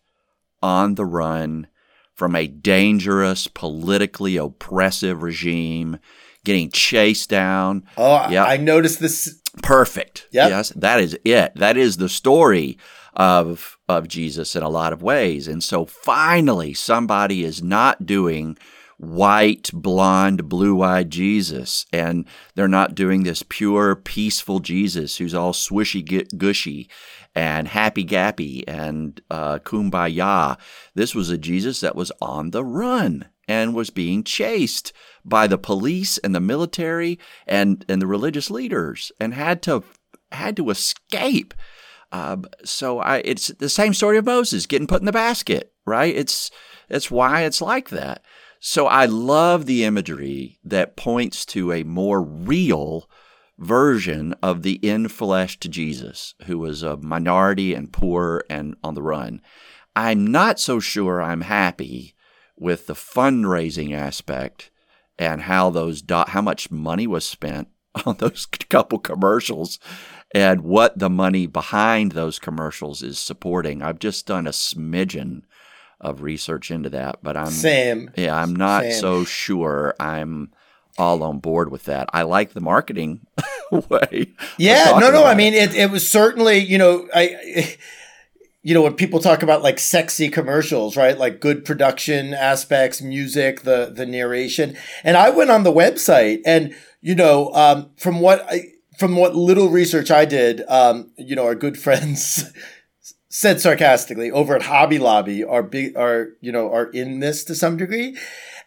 on 0.62 0.96
the 0.96 1.06
run 1.06 1.68
from 2.14 2.36
a 2.36 2.48
dangerous, 2.48 3.48
politically 3.48 4.38
oppressive 4.38 5.24
regime, 5.24 5.98
getting 6.46 6.70
chased 6.70 7.30
down. 7.30 7.84
Oh, 7.98 8.30
yeah. 8.30 8.46
I 8.46 8.58
noticed 8.58 9.00
this. 9.00 9.42
Perfect. 9.62 10.28
Yep. 10.32 10.50
Yes, 10.50 10.70
that 10.70 11.00
is 11.00 11.18
it. 11.26 11.54
That 11.56 11.78
is 11.78 11.98
the 11.98 12.10
story 12.10 12.78
of 13.16 13.78
of 13.88 14.08
Jesus 14.08 14.56
in 14.56 14.64
a 14.64 14.70
lot 14.70 14.94
of 14.94 15.04
ways. 15.04 15.48
And 15.48 15.64
so 15.64 15.86
finally 15.86 16.74
somebody 16.74 17.44
is 17.44 17.62
not 17.62 18.06
doing 18.06 18.58
white, 18.98 19.70
blonde, 19.74 20.48
blue-eyed 20.48 21.10
Jesus 21.10 21.86
and 21.92 22.26
they're 22.56 22.68
not 22.68 22.96
doing 22.96 23.24
this 23.24 23.44
pure, 23.48 23.96
peaceful 23.96 24.60
Jesus 24.60 25.18
who's 25.18 25.34
all 25.34 25.54
swishy 25.54 26.04
gushy 26.38 26.90
and 27.36 27.68
happy 27.68 28.06
gappy 28.06 28.64
and 28.68 29.22
uh, 29.30 29.60
kumbaya. 29.60 30.58
This 30.94 31.16
was 31.16 31.30
a 31.30 31.38
Jesus 31.38 31.80
that 31.82 31.96
was 31.96 32.12
on 32.22 32.52
the 32.52 32.64
run 32.64 33.26
and 33.48 33.74
was 33.74 33.90
being 33.90 34.24
chased 34.24 34.94
by 35.26 35.48
the 35.48 35.58
police 35.58 36.18
and 36.20 36.34
the 36.34 36.40
military 36.40 37.20
and, 37.48 37.86
and 37.90 38.02
the 38.02 38.08
religious 38.08 38.50
leaders 38.50 39.12
and 39.20 39.34
had 39.34 39.62
to 39.64 39.84
had 40.32 40.58
to 40.58 40.70
escape. 40.70 41.54
Uh, 42.12 42.38
so 42.64 43.00
I, 43.00 43.18
it's 43.18 43.48
the 43.48 43.70
same 43.70 43.94
story 43.94 44.18
of 44.18 44.26
Moses 44.26 44.66
getting 44.66 44.88
put 44.88 45.02
in 45.02 45.06
the 45.06 45.12
basket, 45.12 45.74
right? 45.86 46.16
It's 46.16 46.52
it's 46.90 47.10
why 47.10 47.42
it's 47.42 47.62
like 47.62 47.90
that. 47.90 48.24
So 48.66 48.88
I 48.88 49.08
love 49.08 49.66
the 49.66 49.84
imagery 49.84 50.58
that 50.64 50.96
points 50.96 51.46
to 51.48 51.74
a 51.74 51.84
more 51.84 52.22
real 52.22 53.10
version 53.58 54.34
of 54.42 54.64
the 54.64 54.76
in 54.76 55.10
flesh 55.10 55.60
to 55.60 55.68
Jesus, 55.68 56.34
who 56.46 56.60
was 56.60 56.82
a 56.82 56.96
minority 56.96 57.74
and 57.74 57.92
poor 57.92 58.46
and 58.50 58.78
on 58.82 58.94
the 58.94 59.02
run. 59.02 59.42
I'm 59.98 60.26
not 60.26 60.62
so 60.62 60.80
sure 60.80 61.22
I'm 61.22 61.42
happy 61.42 62.16
with 62.58 62.88
the 62.88 62.94
fundraising 62.94 63.94
aspect 63.94 64.72
and 65.20 65.42
how 65.42 65.70
those 65.70 66.02
do- 66.02 66.24
how 66.26 66.42
much 66.42 66.72
money 66.72 67.06
was 67.06 67.26
spent 67.26 67.68
on 68.06 68.16
those 68.20 68.46
couple 68.70 69.00
commercials 69.00 69.78
and 70.34 70.62
what 70.62 70.98
the 70.98 71.10
money 71.10 71.48
behind 71.48 72.14
those 72.14 72.40
commercials 72.40 73.04
is 73.04 73.20
supporting. 73.20 73.82
I've 73.82 74.00
just 74.00 74.26
done 74.26 74.48
a 74.48 74.52
smidgen 74.52 75.42
of 76.04 76.22
research 76.22 76.70
into 76.70 76.90
that, 76.92 77.20
but 77.24 77.38
I'm 77.38 77.52
same. 77.52 78.12
Yeah, 78.16 78.36
I'm 78.36 78.56
not 78.56 78.84
Same. 78.84 79.02
so 79.02 79.24
sure 79.24 79.96
I'm 80.00 80.52
all 80.98 81.24
on 81.24 81.40
board 81.40 81.72
with 81.72 81.86
that. 81.86 82.10
I 82.14 82.24
like 82.24 82.54
the 82.54 82.62
marketing 82.62 83.26
way. 83.72 84.34
Yeah, 84.58 84.98
no, 85.00 85.10
no. 85.12 85.24
I 85.26 85.34
mean, 85.34 85.54
it, 85.54 85.74
it 85.74 85.90
was 85.90 86.08
certainly, 86.08 86.60
you 86.60 86.78
know, 86.78 87.08
I, 87.14 87.78
you 88.62 88.74
know, 88.74 88.82
when 88.82 88.94
people 88.94 89.20
talk 89.20 89.44
about 89.44 89.64
like 89.64 89.80
sexy 89.80 90.30
commercials, 90.30 90.96
right? 90.96 91.18
Like 91.18 91.40
good 91.40 91.66
production 91.66 92.34
aspects, 92.34 93.02
music, 93.02 93.62
the, 93.62 93.92
the 93.94 94.06
narration. 94.06 94.78
And 95.04 95.18
I 95.18 95.30
went 95.32 95.50
on 95.50 95.64
the 95.64 95.74
website 95.74 96.42
and, 96.46 96.76
you 97.02 97.16
know, 97.16 97.52
um, 97.54 97.90
from 97.98 98.20
what 98.20 98.46
I, 98.50 98.70
from 98.98 99.16
what 99.16 99.36
little 99.36 99.70
research 99.70 100.12
I 100.12 100.26
did, 100.26 100.62
um, 100.68 101.12
you 101.18 101.36
know, 101.36 101.46
our 101.46 101.56
good 101.56 101.78
friends 101.80 102.52
said 103.34 103.60
sarcastically 103.60 104.30
over 104.30 104.56
at 104.56 104.62
Hobby 104.62 105.00
Lobby 105.00 105.44
are 105.44 105.64
big, 105.64 105.98
are, 105.98 106.34
you 106.40 106.52
know, 106.52 106.72
are 106.72 106.92
in 106.92 107.20
this 107.20 107.44
to 107.46 107.56
some 107.56 107.78
degree. 107.78 108.16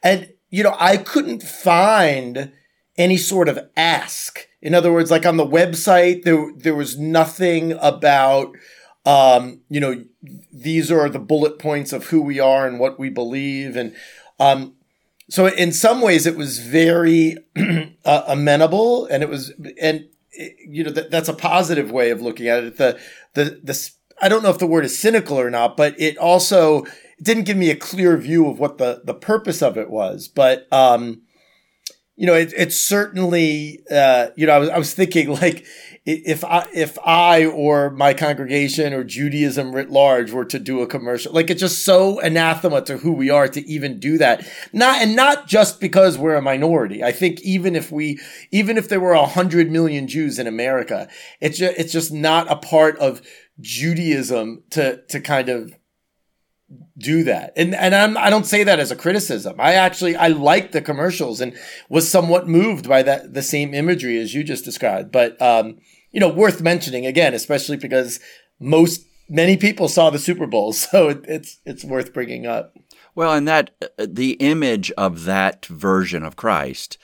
And 0.02 0.33
you 0.50 0.64
know, 0.64 0.74
I 0.81 0.96
couldn't 0.96 1.42
find 1.42 2.52
any 2.98 3.16
sort 3.16 3.48
of 3.48 3.61
ask. 3.76 4.48
In 4.61 4.74
other 4.74 4.92
words, 4.92 5.09
like 5.09 5.24
on 5.24 5.37
the 5.37 5.46
website, 5.46 6.24
there 6.24 6.50
there 6.57 6.74
was 6.74 6.98
nothing 6.98 7.72
about 7.81 8.57
um, 9.05 9.61
you 9.70 9.79
know, 9.79 10.05
these 10.52 10.90
are 10.90 11.09
the 11.09 11.20
bullet 11.20 11.61
points 11.61 11.92
of 11.92 12.07
who 12.07 12.20
we 12.20 12.40
are 12.40 12.66
and 12.66 12.81
what 12.81 12.98
we 12.98 13.09
believe. 13.09 13.76
And 13.76 13.94
um, 14.40 14.74
so 15.31 15.46
in 15.46 15.72
some 15.72 16.00
ways 16.00 16.26
it 16.26 16.37
was 16.37 16.59
very 16.59 17.37
uh, 18.05 18.22
amenable 18.26 19.07
and 19.07 19.22
it 19.22 19.29
was, 19.29 19.52
and 19.81 20.09
you 20.66 20.83
know, 20.83 20.90
that, 20.90 21.12
that's 21.12 21.29
a 21.29 21.35
positive 21.35 21.92
way 21.92 22.11
of 22.11 22.20
looking 22.20 22.48
at 22.48 22.64
it. 22.64 22.79
The, 22.79 22.98
the, 23.35 23.61
the, 23.62 23.90
I 24.20 24.29
don't 24.29 24.42
know 24.42 24.50
if 24.50 24.59
the 24.59 24.66
word 24.66 24.85
is 24.85 24.98
cynical 24.98 25.38
or 25.38 25.50
not, 25.50 25.76
but 25.76 25.94
it 26.00 26.16
also 26.18 26.85
didn't 27.20 27.44
give 27.44 27.57
me 27.57 27.70
a 27.70 27.76
clear 27.76 28.16
view 28.16 28.48
of 28.48 28.59
what 28.59 28.79
the 28.79 29.02
the 29.05 29.14
purpose 29.14 29.62
of 29.62 29.76
it 29.76 29.90
was. 29.90 30.29
But 30.29 30.70
um, 30.72 31.22
you 32.16 32.26
know, 32.26 32.35
it, 32.35 32.52
it's 32.57 32.76
certainly 32.76 33.83
uh, 33.90 34.29
you 34.37 34.46
know 34.46 34.55
I 34.55 34.59
was 34.59 34.68
I 34.70 34.79
was 34.79 34.94
thinking 34.94 35.29
like 35.40 35.64
if 36.07 36.44
I 36.44 36.66
if 36.72 36.98
I 37.05 37.46
or 37.46 37.90
my 37.90 38.14
congregation 38.14 38.92
or 38.92 39.02
Judaism 39.02 39.74
writ 39.74 39.90
large 39.90 40.31
were 40.31 40.44
to 40.46 40.59
do 40.59 40.81
a 40.81 40.87
commercial, 40.87 41.33
like 41.33 41.50
it's 41.50 41.61
just 41.61 41.85
so 41.85 42.20
anathema 42.20 42.83
to 42.83 42.98
who 42.98 43.12
we 43.12 43.29
are 43.29 43.48
to 43.48 43.66
even 43.66 43.98
do 43.98 44.16
that. 44.18 44.46
Not 44.72 45.02
and 45.02 45.16
not 45.16 45.46
just 45.48 45.81
because 45.81 46.16
we're 46.16 46.37
a 46.37 46.42
minority. 46.42 47.02
I 47.02 47.12
think 47.12 47.40
even 47.42 47.74
if 47.74 47.90
we 47.90 48.20
even 48.50 48.79
if 48.79 48.88
there 48.88 49.00
were 49.00 49.14
a 49.14 49.26
hundred 49.26 49.70
million 49.70 50.07
Jews 50.07 50.38
in 50.38 50.46
America, 50.46 51.09
it's 51.40 51.59
just 51.59 51.76
it's 51.76 51.92
just 51.92 52.12
not 52.12 52.50
a 52.50 52.57
part 52.57 52.96
of 52.98 53.20
Judaism 53.60 54.62
to 54.70 55.02
to 55.08 55.20
kind 55.20 55.48
of 55.48 55.74
do 56.98 57.24
that. 57.24 57.52
And 57.56 57.74
and 57.74 57.94
I'm 57.94 58.16
I 58.16 58.30
don't 58.30 58.46
say 58.46 58.64
that 58.64 58.80
as 58.80 58.90
a 58.90 58.96
criticism. 58.96 59.56
I 59.58 59.74
actually 59.74 60.16
I 60.16 60.28
like 60.28 60.72
the 60.72 60.82
commercials 60.82 61.40
and 61.40 61.56
was 61.88 62.10
somewhat 62.10 62.48
moved 62.48 62.88
by 62.88 63.02
that 63.02 63.34
the 63.34 63.42
same 63.42 63.74
imagery 63.74 64.18
as 64.18 64.34
you 64.34 64.42
just 64.42 64.64
described. 64.64 65.12
But 65.12 65.40
um, 65.40 65.78
you 66.10 66.20
know, 66.20 66.28
worth 66.28 66.60
mentioning 66.60 67.06
again, 67.06 67.34
especially 67.34 67.76
because 67.76 68.20
most 68.58 69.06
many 69.28 69.56
people 69.56 69.88
saw 69.88 70.10
the 70.10 70.18
Super 70.18 70.46
Bowl, 70.46 70.72
so 70.72 71.08
it, 71.08 71.24
it's 71.28 71.60
it's 71.64 71.84
worth 71.84 72.12
bringing 72.12 72.46
up. 72.46 72.74
Well, 73.14 73.32
and 73.32 73.48
that 73.48 73.70
uh, 73.82 74.06
the 74.08 74.32
image 74.32 74.90
of 74.92 75.24
that 75.24 75.66
version 75.66 76.22
of 76.22 76.36
Christ 76.36 76.98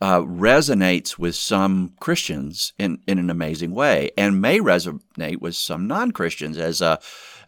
uh, 0.00 0.20
resonates 0.20 1.18
with 1.18 1.34
some 1.34 1.94
Christians 2.00 2.72
in 2.78 2.98
in 3.06 3.18
an 3.18 3.30
amazing 3.30 3.72
way, 3.72 4.10
and 4.16 4.40
may 4.40 4.58
resonate 4.58 5.40
with 5.40 5.56
some 5.56 5.86
non 5.86 6.10
Christians 6.10 6.58
as 6.58 6.80
a 6.80 6.98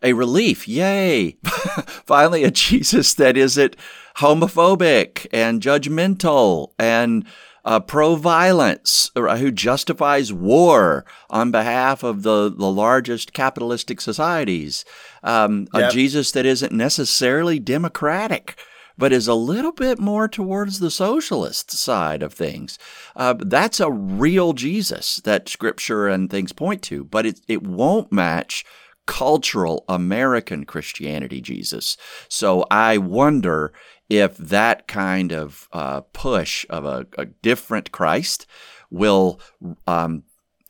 a 0.03 0.13
relief. 0.13 0.69
Yay! 0.69 1.37
Finally, 1.45 2.45
a 2.45 2.51
Jesus 2.51 3.15
that 3.15 3.37
isn't 3.37 3.77
homophobic 4.17 5.27
and 5.33 5.61
judgmental 5.61 6.73
and 6.79 7.27
uh, 7.67 7.81
pro 7.81 8.15
violence, 8.15 9.11
uh, 9.17 9.37
who 9.37 9.51
justifies 9.51 10.33
war 10.33 11.05
on 11.29 11.51
behalf 11.51 12.05
of 12.05 12.23
the, 12.23 12.49
the 12.49 12.71
largest 12.71 13.33
capitalistic 13.33 14.01
societies. 14.01 14.85
Um, 15.25 15.67
yep. 15.75 15.91
A 15.91 15.93
Jesus 15.93 16.31
that 16.31 16.47
isn't 16.47 16.73
necessarily 16.73 17.59
democratic 17.59 18.57
but 18.99 19.13
is 19.13 19.29
a 19.29 19.35
little 19.35 19.73
bit 19.73 19.99
more 19.99 20.29
towards 20.29 20.79
the 20.79 20.91
socialist 20.91 21.71
side 21.71 22.23
of 22.23 22.33
things. 22.33 22.79
Uh, 23.15 23.35
that's 23.39 23.81
a 23.81 23.91
real 23.91 24.53
Jesus 24.53 25.17
that 25.17 25.49
scripture 25.49 26.09
and 26.09 26.31
things 26.31 26.53
point 26.53 26.83
to, 26.83 27.05
but 27.05 27.27
it, 27.27 27.41
it 27.49 27.63
won't 27.63 28.13
match 28.13 28.65
cultural 29.07 29.85
American 29.89 30.65
Christianity, 30.65 31.41
Jesus. 31.41 31.97
So 32.29 32.67
I 32.71 32.99
wonder 32.99 33.73
if 34.09 34.37
that 34.37 34.87
kind 34.89 35.33
of 35.33 35.69
uh, 35.73 36.03
push 36.13 36.67
of 36.69 36.85
a, 36.85 37.07
a, 37.17 37.27
different 37.27 37.93
Christ 37.93 38.47
will, 38.91 39.41
um, 39.87 40.25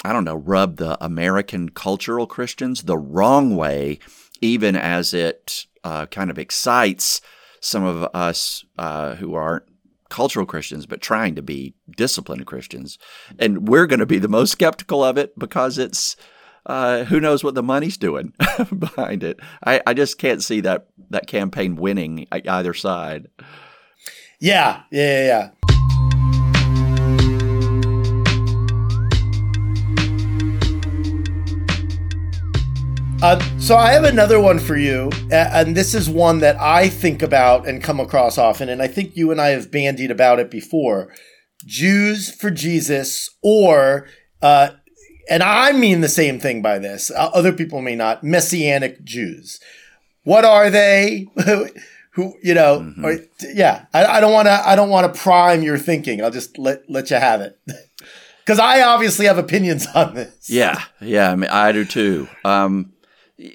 I 0.05 0.13
don't 0.13 0.25
know, 0.25 0.37
rub 0.37 0.77
the 0.77 1.03
American 1.05 1.71
cultural 1.71 2.27
Christians 2.27 2.83
the 2.83 2.99
wrong 2.99 3.57
way, 3.57 3.99
even 4.41 4.77
as 4.77 5.13
it 5.13 5.67
uh, 5.85 6.07
kind 6.07 6.31
of 6.31 6.39
excites 6.39 7.21
some 7.67 7.83
of 7.83 8.09
us 8.15 8.65
uh, 8.79 9.17
who 9.17 9.35
aren't 9.35 9.65
cultural 10.09 10.47
Christians, 10.47 10.87
but 10.87 11.01
trying 11.01 11.35
to 11.35 11.43
be 11.43 11.75
disciplined 11.97 12.47
Christians. 12.47 12.97
And 13.41 13.69
we're 13.69 13.87
going 13.87 14.01
to 14.01 14.07
be 14.07 14.21
the 14.21 14.29
most 14.29 14.53
skeptical 14.53 15.03
of 15.03 15.19
it 15.19 15.37
because 15.37 15.77
it's 15.77 16.17
uh, 16.65 17.05
who 17.05 17.19
knows 17.19 17.43
what 17.43 17.55
the 17.55 17.63
money's 17.63 17.97
doing 17.97 18.33
behind 18.79 19.25
it. 19.25 19.41
I, 19.65 19.81
I 19.85 19.95
just 19.95 20.19
can't 20.19 20.43
see 20.43 20.61
that 20.61 20.87
that 21.11 21.27
campaign 21.27 21.77
winning 21.77 22.27
either 22.33 22.75
side. 22.75 23.29
Yeah, 24.39 24.83
yeah, 24.91 25.27
yeah. 25.27 25.51
Uh, 33.27 33.41
so 33.59 33.75
I 33.75 33.91
have 33.91 34.05
another 34.05 34.39
one 34.39 34.61
for 34.61 34.77
you, 34.77 35.11
and 35.33 35.77
this 35.77 35.97
is 35.97 36.09
one 36.09 36.39
that 36.39 36.55
I 36.61 36.89
think 36.89 37.23
about 37.23 37.67
and 37.67 37.83
come 37.83 37.99
across 37.99 38.39
often, 38.39 38.69
and 38.69 38.81
I 38.81 38.87
think 38.87 39.17
you 39.17 39.33
and 39.33 39.41
I 39.41 39.49
have 39.49 39.69
bandied 39.69 40.13
about 40.13 40.39
it 40.39 40.49
before. 40.49 41.13
Jews 41.65 42.33
for 42.33 42.53
Jesus, 42.53 43.29
or 43.43 44.07
uh, 44.43 44.69
and 45.29 45.43
I 45.43 45.73
mean 45.73 46.03
the 46.03 46.09
same 46.09 46.39
thing 46.39 46.63
by 46.63 46.79
this. 46.79 47.11
Uh, 47.11 47.33
other 47.35 47.53
people 47.53 47.83
may 47.83 47.97
not. 47.97 48.23
Messianic 48.23 49.03
Jews. 49.03 49.59
What 50.23 50.45
are 50.45 50.71
they? 50.71 51.27
Who 52.13 52.35
you 52.45 52.55
know? 52.55 52.79
Mm-hmm. 52.79 53.05
Or, 53.05 53.19
yeah, 53.53 53.87
I, 53.93 54.05
I 54.05 54.21
don't 54.21 54.33
want 54.33 54.47
to. 54.47 54.53
I 54.53 54.77
don't 54.77 54.89
want 54.89 55.13
to 55.13 55.21
prime 55.21 55.65
your 55.65 55.79
thinking. 55.79 56.23
I'll 56.23 56.31
just 56.31 56.59
let 56.59 56.89
let 56.89 57.11
you 57.11 57.17
have 57.17 57.41
it. 57.41 57.59
Because 58.47 58.61
I 58.61 58.83
obviously 58.83 59.27
have 59.27 59.39
opinions 59.39 59.89
on 59.95 60.15
this. 60.15 60.49
Yeah, 60.49 60.81
yeah, 61.01 61.33
I, 61.33 61.35
mean, 61.35 61.51
I 61.51 61.73
do 61.73 61.85
too. 61.85 62.29
Um, 62.45 62.93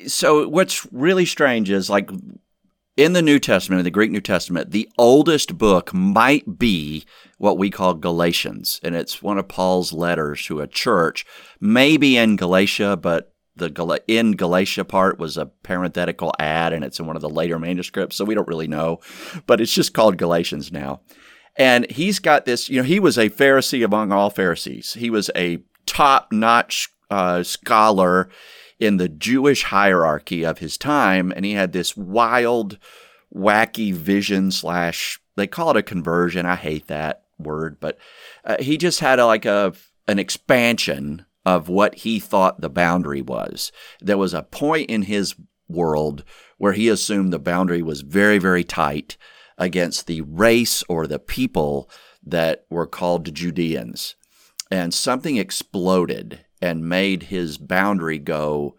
so 0.08 0.48
what's 0.48 0.86
really 0.92 1.26
strange 1.26 1.70
is 1.70 1.90
like 1.90 2.10
in 2.98 3.14
the 3.14 3.22
New 3.22 3.40
Testament, 3.40 3.80
in 3.80 3.84
the 3.84 3.92
Greek 3.92 4.12
New 4.12 4.22
Testament, 4.22 4.72
the 4.72 4.90
oldest 4.98 5.58
book 5.58 5.94
might 5.94 6.60
be 6.60 7.06
what 7.38 7.58
we 7.58 7.70
call 7.70 7.94
Galatians, 7.94 8.80
and 8.84 8.96
it's 8.96 9.24
one 9.24 9.38
of 9.38 9.48
Paul's 9.48 9.94
letters 9.94 10.46
to 10.46 10.62
a 10.62 10.68
church, 10.68 11.26
maybe 11.60 12.18
in 12.18 12.36
Galatia, 12.36 12.98
but 12.98 13.34
the 13.56 14.02
in 14.08 14.34
Galatia 14.34 14.86
part 14.86 15.20
was 15.20 15.38
a 15.38 15.46
parenthetical 15.46 16.32
ad, 16.40 16.74
and 16.74 16.84
it's 16.84 17.00
in 17.00 17.06
one 17.06 17.16
of 17.16 17.22
the 17.22 17.30
later 17.30 17.60
manuscripts, 17.60 18.16
so 18.16 18.26
we 18.26 18.36
don't 18.36 18.48
really 18.48 18.68
know, 18.68 19.00
but 19.48 19.62
it's 19.62 19.74
just 19.74 19.94
called 19.94 20.18
Galatians 20.18 20.72
now. 20.72 21.02
And 21.58 21.90
he's 21.92 22.20
got 22.20 22.46
this, 22.46 22.70
you 22.70 22.78
know, 22.78 22.88
he 22.88 23.00
was 23.00 23.18
a 23.18 23.30
Pharisee 23.30 23.84
among 23.84 24.12
all 24.12 24.30
Pharisees. 24.30 24.94
He 24.94 25.10
was 25.10 25.30
a 25.36 25.60
top 25.86 26.32
notch 26.32 26.90
uh, 27.10 27.44
scholar 27.44 28.30
in 28.82 28.98
the 28.98 29.08
Jewish 29.08 29.64
hierarchy 29.64 30.44
of 30.44 30.58
his 30.58 30.78
time, 30.78 31.32
and 31.34 31.46
he 31.46 31.54
had 31.54 31.72
this 31.72 31.96
wild, 31.96 32.80
wacky 33.34 33.94
vision 33.94 34.52
slash 34.52 35.20
they 35.38 35.48
call 35.48 35.72
it 35.72 35.78
a 35.78 35.84
conversion. 35.84 36.46
I 36.46 36.56
hate 36.56 36.88
that 36.88 37.24
word, 37.40 37.78
but 37.80 37.98
uh, 38.44 38.58
he 38.60 38.78
just 38.78 39.00
had 39.00 39.20
a, 39.20 39.26
like 39.26 39.46
a 39.46 39.74
an 40.08 40.20
expansion 40.20 41.26
of 41.46 41.70
what 41.70 41.96
he 41.96 42.20
thought 42.20 42.60
the 42.60 42.70
boundary 42.70 43.22
was. 43.22 43.72
There 44.02 44.18
was 44.18 44.34
a 44.34 44.44
point 44.44 44.90
in 44.90 45.04
his 45.04 45.36
world 45.70 46.24
where 46.58 46.74
he 46.74 46.90
assumed 46.90 47.32
the 47.32 47.40
boundary 47.40 47.82
was 47.82 48.02
very, 48.02 48.40
very 48.40 48.64
tight 48.64 49.16
against 49.58 50.08
the 50.08 50.22
race 50.22 50.84
or 50.90 51.08
the 51.08 51.20
people 51.20 51.90
that 52.24 52.66
were 52.70 52.88
called 52.88 53.34
Judeans. 53.34 54.16
And 54.70 54.94
something 54.94 55.38
exploded 55.38 56.46
and 56.62 56.88
made 56.88 57.24
his 57.24 57.58
boundary 57.58 58.20
go 58.20 58.76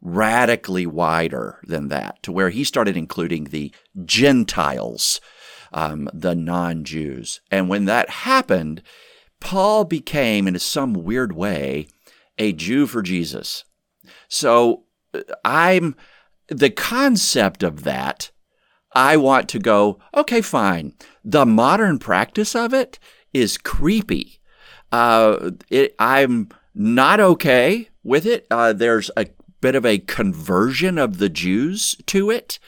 radically 0.00 0.86
wider 0.86 1.58
than 1.64 1.88
that, 1.88 2.22
to 2.22 2.32
where 2.32 2.50
he 2.50 2.64
started 2.64 2.96
including 2.96 3.44
the 3.44 3.72
Gentiles, 4.04 5.20
um, 5.72 6.08
the 6.12 6.34
non 6.34 6.84
Jews. 6.84 7.40
And 7.50 7.68
when 7.68 7.86
that 7.86 8.10
happened, 8.10 8.82
Paul 9.40 9.84
became, 9.84 10.46
in 10.46 10.58
some 10.58 10.92
weird 10.92 11.32
way, 11.32 11.88
a 12.38 12.52
Jew 12.52 12.86
for 12.86 13.02
Jesus. 13.02 13.64
So 14.28 14.84
uh, 15.12 15.20
I'm 15.44 15.96
the 16.48 16.70
concept 16.70 17.62
of 17.62 17.84
that. 17.84 18.30
I 18.92 19.16
want 19.16 19.48
to 19.50 19.58
go, 19.58 19.98
okay, 20.14 20.40
fine. 20.40 20.94
The 21.24 21.44
modern 21.44 21.98
practice 21.98 22.54
of 22.54 22.72
it 22.72 22.98
is 23.34 23.58
creepy. 23.58 24.40
Uh, 24.90 25.50
it, 25.68 25.94
I'm 25.98 26.48
not 26.78 27.18
okay 27.18 27.88
with 28.02 28.24
it. 28.24 28.46
Uh, 28.50 28.72
there's 28.72 29.10
a 29.16 29.26
bit 29.60 29.74
of 29.74 29.84
a 29.84 29.98
conversion 29.98 30.96
of 30.96 31.18
the 31.18 31.28
Jews 31.28 31.96
to 32.06 32.30
it 32.30 32.58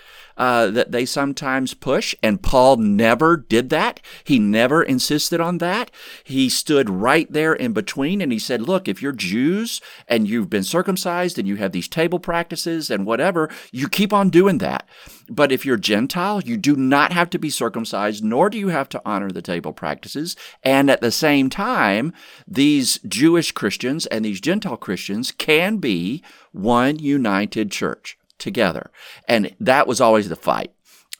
uh, 0.40 0.70
that 0.70 0.90
they 0.90 1.04
sometimes 1.04 1.74
push. 1.74 2.14
And 2.22 2.42
Paul 2.42 2.78
never 2.78 3.36
did 3.36 3.68
that. 3.68 4.00
He 4.24 4.38
never 4.38 4.82
insisted 4.82 5.38
on 5.38 5.58
that. 5.58 5.90
He 6.24 6.48
stood 6.48 6.88
right 6.88 7.30
there 7.30 7.52
in 7.52 7.74
between 7.74 8.22
and 8.22 8.32
he 8.32 8.38
said, 8.38 8.62
Look, 8.62 8.88
if 8.88 9.02
you're 9.02 9.12
Jews 9.12 9.82
and 10.08 10.26
you've 10.26 10.48
been 10.48 10.64
circumcised 10.64 11.38
and 11.38 11.46
you 11.46 11.56
have 11.56 11.72
these 11.72 11.88
table 11.88 12.18
practices 12.18 12.90
and 12.90 13.04
whatever, 13.04 13.50
you 13.70 13.86
keep 13.86 14.14
on 14.14 14.30
doing 14.30 14.56
that. 14.58 14.88
But 15.28 15.52
if 15.52 15.66
you're 15.66 15.76
Gentile, 15.76 16.40
you 16.40 16.56
do 16.56 16.74
not 16.74 17.12
have 17.12 17.28
to 17.30 17.38
be 17.38 17.50
circumcised, 17.50 18.24
nor 18.24 18.48
do 18.48 18.56
you 18.56 18.68
have 18.68 18.88
to 18.88 19.02
honor 19.04 19.30
the 19.30 19.42
table 19.42 19.74
practices. 19.74 20.36
And 20.62 20.90
at 20.90 21.02
the 21.02 21.12
same 21.12 21.50
time, 21.50 22.14
these 22.48 22.98
Jewish 23.06 23.52
Christians 23.52 24.06
and 24.06 24.24
these 24.24 24.40
Gentile 24.40 24.78
Christians 24.78 25.32
can 25.32 25.76
be 25.76 26.24
one 26.52 26.98
united 26.98 27.70
church 27.70 28.16
together. 28.40 28.90
And 29.28 29.54
that 29.60 29.86
was 29.86 30.00
always 30.00 30.28
the 30.28 30.36
fight. 30.36 30.72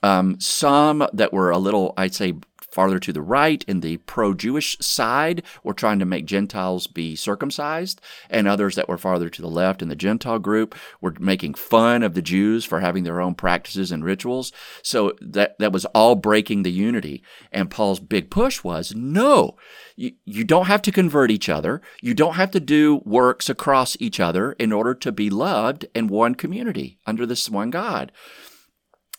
Um, 0.03 0.39
some 0.39 1.07
that 1.13 1.31
were 1.31 1.51
a 1.51 1.57
little, 1.57 1.93
I'd 1.95 2.15
say, 2.15 2.33
farther 2.71 2.99
to 2.99 3.13
the 3.13 3.21
right 3.21 3.63
in 3.67 3.81
the 3.81 3.97
pro 3.97 4.33
Jewish 4.33 4.77
side 4.79 5.43
were 5.63 5.73
trying 5.73 5.99
to 5.99 6.05
make 6.05 6.25
Gentiles 6.25 6.87
be 6.87 7.15
circumcised, 7.15 8.01
and 8.29 8.47
others 8.47 8.75
that 8.75 8.87
were 8.87 8.97
farther 8.97 9.29
to 9.29 9.41
the 9.41 9.49
left 9.49 9.81
in 9.81 9.89
the 9.89 9.95
Gentile 9.95 10.39
group 10.39 10.75
were 11.01 11.13
making 11.19 11.53
fun 11.53 12.01
of 12.01 12.13
the 12.13 12.21
Jews 12.21 12.65
for 12.65 12.79
having 12.79 13.03
their 13.03 13.19
own 13.19 13.35
practices 13.35 13.91
and 13.91 14.03
rituals. 14.03 14.51
So 14.81 15.13
that, 15.21 15.59
that 15.59 15.73
was 15.73 15.85
all 15.85 16.15
breaking 16.15 16.63
the 16.63 16.71
unity. 16.71 17.21
And 17.51 17.69
Paul's 17.69 17.99
big 17.99 18.29
push 18.31 18.63
was 18.63 18.95
no, 18.95 19.57
you, 19.95 20.13
you 20.25 20.43
don't 20.43 20.67
have 20.67 20.81
to 20.83 20.91
convert 20.91 21.31
each 21.31 21.49
other. 21.49 21.81
You 22.01 22.13
don't 22.13 22.35
have 22.35 22.51
to 22.51 22.59
do 22.59 23.01
works 23.05 23.49
across 23.49 23.97
each 23.99 24.19
other 24.19 24.53
in 24.53 24.71
order 24.71 24.93
to 24.95 25.11
be 25.11 25.29
loved 25.29 25.85
in 25.93 26.07
one 26.07 26.35
community 26.35 26.99
under 27.05 27.25
this 27.25 27.49
one 27.49 27.69
God. 27.69 28.11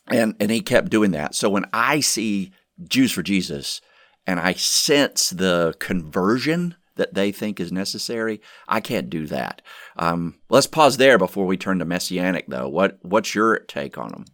And, 0.07 0.35
and 0.39 0.51
he 0.51 0.59
kept 0.59 0.89
doing 0.89 1.11
that. 1.11 1.33
So 1.35 1.49
when 1.49 1.65
I 1.71 2.01
see 2.01 2.51
Jews 2.87 3.11
for 3.11 3.23
Jesus, 3.23 3.81
and 4.25 4.39
I 4.39 4.53
sense 4.53 5.29
the 5.29 5.75
conversion 5.79 6.75
that 6.95 7.13
they 7.13 7.31
think 7.31 7.59
is 7.59 7.71
necessary. 7.71 8.39
I 8.67 8.79
can't 8.79 9.09
do 9.09 9.25
that. 9.27 9.61
Um, 9.97 10.35
let's 10.49 10.67
pause 10.67 10.97
there 10.97 11.17
before 11.17 11.45
we 11.45 11.57
turn 11.57 11.79
to 11.79 11.85
messianic, 11.85 12.47
though. 12.47 12.69
What 12.69 12.99
what's 13.01 13.33
your 13.33 13.59
take 13.59 13.97
on 13.97 14.09
them? 14.09 14.25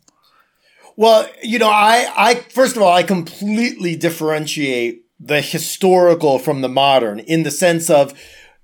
Well, 0.96 1.30
you 1.42 1.60
know, 1.60 1.70
I 1.70 2.12
I 2.18 2.36
first 2.36 2.76
of 2.76 2.82
all, 2.82 2.92
I 2.92 3.04
completely 3.04 3.96
differentiate 3.96 5.06
the 5.20 5.42
historical 5.42 6.40
from 6.40 6.62
the 6.62 6.70
modern 6.70 7.20
in 7.20 7.44
the 7.44 7.52
sense 7.52 7.90
of 7.90 8.14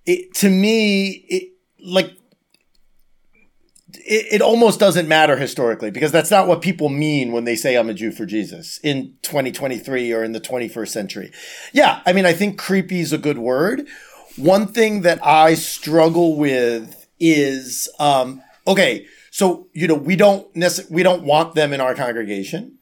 it, 0.06 0.34
to 0.36 0.50
me, 0.50 1.26
it, 1.28 1.50
like 1.84 2.12
it, 4.06 4.34
it 4.34 4.42
almost 4.42 4.80
doesn't 4.80 5.08
matter 5.08 5.36
historically 5.36 5.92
because 5.92 6.12
that's 6.12 6.32
not 6.32 6.48
what 6.48 6.62
people 6.62 6.90
mean 6.90 7.32
when 7.32 7.44
they 7.44 7.56
say 7.56 7.76
I'm 7.76 7.90
a 7.90 7.94
Jew 7.94 8.12
for 8.12 8.26
Jesus 8.26 8.80
in 8.84 9.16
2023 9.24 10.14
or 10.14 10.24
in 10.24 10.32
the 10.32 10.40
21st 10.40 10.90
century. 10.90 11.32
Yeah, 11.74 12.02
I 12.06 12.14
mean, 12.14 12.26
I 12.26 12.34
think 12.34 12.60
creepy 12.60 13.02
is 13.02 13.12
a 13.12 13.18
good 13.18 13.40
word. 13.40 13.88
One 14.38 14.68
thing 14.68 15.02
that 15.02 15.26
I 15.26 15.56
struggle 15.56 16.38
with 16.38 17.08
is, 17.20 17.90
um, 18.00 18.44
okay, 18.68 19.08
so 19.32 19.68
you 19.74 19.88
know 19.88 19.96
we 19.96 20.16
don't 20.16 20.54
necess- 20.54 20.90
we 20.90 21.04
don't 21.04 21.24
want 21.24 21.56
them 21.56 21.74
in 21.74 21.82
our 21.82 21.96
congregation, 21.96 22.78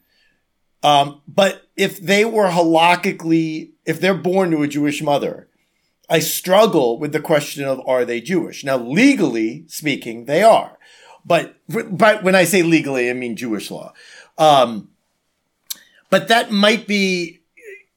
um, 0.82 1.22
but 1.26 1.62
if 1.76 2.00
they 2.00 2.24
were 2.24 2.48
halakhically, 2.48 3.70
if 3.86 4.00
they're 4.00 4.14
born 4.14 4.50
to 4.50 4.62
a 4.62 4.68
Jewish 4.68 5.02
mother, 5.02 5.48
I 6.08 6.18
struggle 6.18 6.98
with 6.98 7.12
the 7.12 7.20
question 7.20 7.64
of 7.64 7.80
are 7.86 8.04
they 8.04 8.20
Jewish? 8.20 8.64
Now, 8.64 8.76
legally 8.76 9.64
speaking, 9.68 10.26
they 10.26 10.42
are. 10.42 10.73
But, 11.24 11.56
but 11.68 12.22
when 12.22 12.34
I 12.34 12.44
say 12.44 12.62
legally, 12.62 13.10
I 13.10 13.14
mean 13.14 13.36
Jewish 13.36 13.70
law. 13.70 13.92
Um, 14.36 14.90
but 16.10 16.28
that 16.28 16.52
might 16.52 16.86
be, 16.86 17.40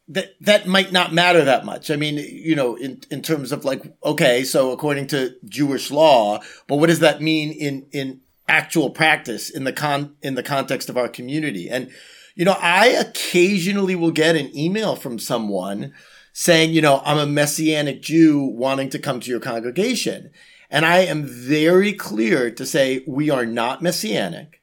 that, 0.07 0.35
that 0.39 0.67
might 0.67 0.91
not 0.93 1.13
matter 1.13 1.43
that 1.43 1.65
much. 1.65 1.91
I 1.91 1.97
mean, 1.97 2.17
you 2.17 2.55
know, 2.55 2.75
in, 2.75 3.01
in 3.11 3.21
terms 3.21 3.51
of 3.51 3.65
like, 3.65 3.83
okay, 4.03 4.43
so 4.43 4.71
according 4.71 5.07
to 5.07 5.35
Jewish 5.45 5.91
law, 5.91 6.39
but 6.67 6.77
what 6.77 6.87
does 6.87 6.99
that 6.99 7.21
mean 7.21 7.51
in, 7.51 7.85
in 7.91 8.21
actual 8.47 8.89
practice 8.89 9.49
in 9.49 9.65
the 9.65 9.73
con, 9.73 10.15
in 10.21 10.35
the 10.35 10.43
context 10.43 10.87
of 10.87 10.97
our 10.97 11.09
community? 11.09 11.69
And, 11.69 11.91
you 12.35 12.45
know, 12.45 12.55
I 12.61 12.87
occasionally 12.87 13.95
will 13.95 14.11
get 14.11 14.37
an 14.37 14.55
email 14.57 14.95
from 14.95 15.19
someone 15.19 15.93
saying, 16.31 16.71
you 16.71 16.81
know, 16.81 17.01
I'm 17.03 17.17
a 17.17 17.25
messianic 17.25 18.01
Jew 18.01 18.39
wanting 18.39 18.89
to 18.91 18.99
come 18.99 19.19
to 19.19 19.29
your 19.29 19.39
congregation. 19.39 20.31
And 20.69 20.85
I 20.85 20.99
am 20.99 21.23
very 21.23 21.93
clear 21.93 22.51
to 22.51 22.65
say 22.65 23.03
we 23.07 23.29
are 23.29 23.45
not 23.45 23.81
messianic. 23.81 24.61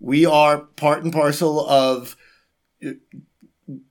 We 0.00 0.24
are 0.26 0.58
part 0.58 1.04
and 1.04 1.12
parcel 1.12 1.66
of 1.68 2.16
uh, 2.86 2.92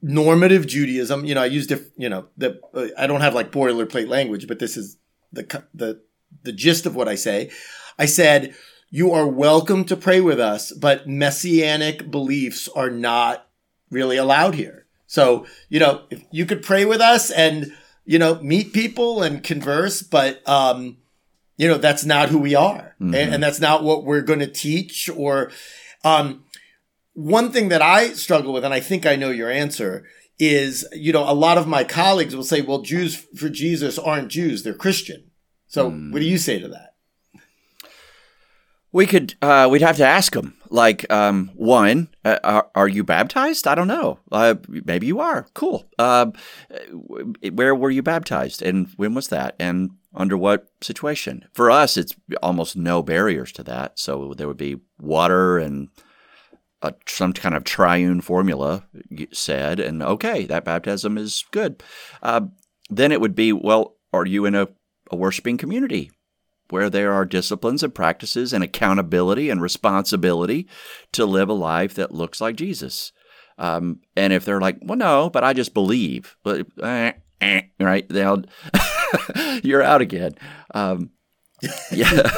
normative 0.01 0.65
Judaism. 0.67 1.25
You 1.25 1.35
know, 1.35 1.43
I 1.43 1.47
used, 1.47 1.71
you 1.97 2.09
know, 2.09 2.27
the, 2.37 2.59
uh, 2.73 2.87
I 2.97 3.07
don't 3.07 3.21
have 3.21 3.35
like 3.35 3.51
boilerplate 3.51 4.07
language, 4.07 4.47
but 4.47 4.59
this 4.59 4.77
is 4.77 4.97
the, 5.31 5.63
the, 5.73 6.01
the 6.43 6.51
gist 6.51 6.85
of 6.85 6.95
what 6.95 7.07
I 7.07 7.15
say. 7.15 7.51
I 7.97 8.05
said, 8.05 8.55
you 8.89 9.11
are 9.11 9.27
welcome 9.27 9.83
to 9.85 9.97
pray 9.97 10.21
with 10.21 10.39
us, 10.39 10.71
but 10.71 11.07
messianic 11.07 12.09
beliefs 12.09 12.69
are 12.75 12.89
not 12.89 13.47
really 13.89 14.17
allowed 14.17 14.55
here. 14.55 14.85
So, 15.07 15.45
you 15.69 15.79
know, 15.79 16.03
you 16.31 16.45
could 16.45 16.63
pray 16.63 16.85
with 16.85 17.01
us 17.01 17.29
and, 17.29 17.73
you 18.05 18.19
know, 18.19 18.41
meet 18.41 18.73
people 18.73 19.21
and 19.21 19.43
converse, 19.43 20.01
but, 20.01 20.47
um, 20.47 20.97
you 21.57 21.67
know, 21.67 21.77
that's 21.77 22.05
not 22.05 22.29
who 22.29 22.39
we 22.39 22.55
are. 22.55 22.95
Mm-hmm. 23.01 23.15
And, 23.15 23.33
and, 23.35 23.43
that's 23.43 23.59
not 23.59 23.83
what 23.83 24.03
we're 24.03 24.21
going 24.21 24.39
to 24.39 24.47
teach 24.47 25.09
or, 25.09 25.51
um, 26.03 26.43
one 27.15 27.51
thing 27.51 27.69
that 27.69 27.81
I 27.81 28.09
struggle 28.09 28.53
with, 28.53 28.65
and 28.65 28.73
I 28.73 28.81
think 28.81 29.05
I 29.05 29.15
know 29.15 29.31
your 29.31 29.49
answer 29.49 30.05
is, 30.37 30.85
you 30.93 31.13
know, 31.13 31.29
a 31.29 31.33
lot 31.33 31.57
of 31.57 31.67
my 31.67 31.83
colleagues 31.83 32.35
will 32.35 32.43
say, 32.43 32.61
well, 32.61 32.81
Jews 32.81 33.15
for 33.15 33.49
Jesus 33.49 33.97
aren't 33.97 34.27
Jews. 34.27 34.63
They're 34.63 34.73
Christian. 34.73 35.31
So, 35.67 35.89
mm. 35.89 36.11
what 36.11 36.19
do 36.19 36.25
you 36.25 36.37
say 36.37 36.59
to 36.59 36.67
that? 36.67 36.95
We 38.91 39.05
could, 39.05 39.35
uh, 39.41 39.67
we'd 39.69 39.81
have 39.81 39.97
to 39.97 40.05
ask 40.05 40.33
them. 40.33 40.57
Like, 40.69 41.09
um, 41.11 41.51
one, 41.55 42.09
uh, 42.23 42.39
are, 42.43 42.69
are, 42.75 42.87
you 42.87 43.03
baptized? 43.03 43.67
I 43.67 43.75
don't 43.75 43.87
know. 43.87 44.19
Uh, 44.31 44.55
maybe 44.67 45.07
you 45.07 45.19
are. 45.19 45.47
Cool. 45.53 45.85
Uh, 45.99 46.31
where 47.51 47.75
were 47.75 47.91
you 47.91 48.01
baptized, 48.01 48.61
and 48.61 48.87
when 48.95 49.13
was 49.13 49.27
that, 49.29 49.55
and 49.59 49.91
under 50.15 50.37
what 50.37 50.67
situation? 50.81 51.45
For 51.53 51.69
us, 51.69 51.97
it's 51.97 52.15
almost 52.41 52.75
no 52.75 53.03
barriers 53.03 53.51
to 53.53 53.63
that. 53.63 53.99
So 53.99 54.33
there 54.33 54.47
would 54.47 54.57
be 54.57 54.77
water 54.99 55.57
and 55.57 55.89
a, 56.81 56.93
some 57.07 57.33
kind 57.33 57.55
of 57.55 57.63
triune 57.63 58.21
formula 58.21 58.85
said, 59.31 59.79
and 59.79 60.01
okay, 60.01 60.45
that 60.45 60.65
baptism 60.65 61.17
is 61.17 61.43
good. 61.51 61.83
Uh, 62.21 62.41
then 62.89 63.11
it 63.11 63.21
would 63.21 63.35
be, 63.35 63.51
well, 63.51 63.97
are 64.13 64.25
you 64.25 64.45
in 64.45 64.55
a, 64.55 64.67
a 65.11 65.15
worshiping 65.15 65.57
community 65.57 66.11
where 66.69 66.89
there 66.89 67.13
are 67.13 67.25
disciplines 67.25 67.83
and 67.83 67.93
practices 67.93 68.53
and 68.53 68.63
accountability 68.63 69.49
and 69.49 69.61
responsibility 69.61 70.67
to 71.11 71.25
live 71.25 71.49
a 71.49 71.53
life 71.53 71.93
that 71.95 72.13
looks 72.13 72.39
like 72.39 72.55
Jesus? 72.55 73.11
Um, 73.57 74.01
and 74.15 74.33
if 74.33 74.45
they're 74.45 74.61
like, 74.61 74.77
well, 74.81 74.97
no, 74.97 75.29
but 75.29 75.43
I 75.43 75.53
just 75.53 75.73
believe, 75.73 76.35
but 76.43 76.67
eh, 76.81 77.13
eh, 77.41 77.61
right, 77.79 78.07
they'll 78.09 78.43
you're 79.63 79.83
out 79.83 80.01
again. 80.01 80.35
Um, 80.73 81.11
yeah. 81.91 82.29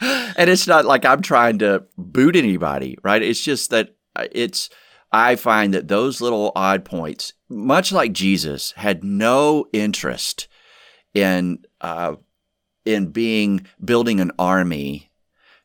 and 0.36 0.50
it's 0.50 0.66
not 0.66 0.84
like 0.84 1.04
I'm 1.04 1.22
trying 1.22 1.58
to 1.58 1.84
boot 1.96 2.36
anybody, 2.36 2.96
right? 3.02 3.22
It's 3.22 3.42
just 3.42 3.70
that 3.70 3.94
uh, 4.16 4.26
it's, 4.32 4.70
I 5.12 5.36
find 5.36 5.74
that 5.74 5.88
those 5.88 6.20
little 6.20 6.52
odd 6.54 6.84
points, 6.84 7.32
much 7.48 7.92
like 7.92 8.12
Jesus, 8.12 8.72
had 8.72 9.02
no 9.02 9.66
interest 9.72 10.48
in, 11.14 11.64
uh, 11.80 12.14
in 12.84 13.08
being, 13.08 13.66
building 13.84 14.20
an 14.20 14.30
army 14.38 15.10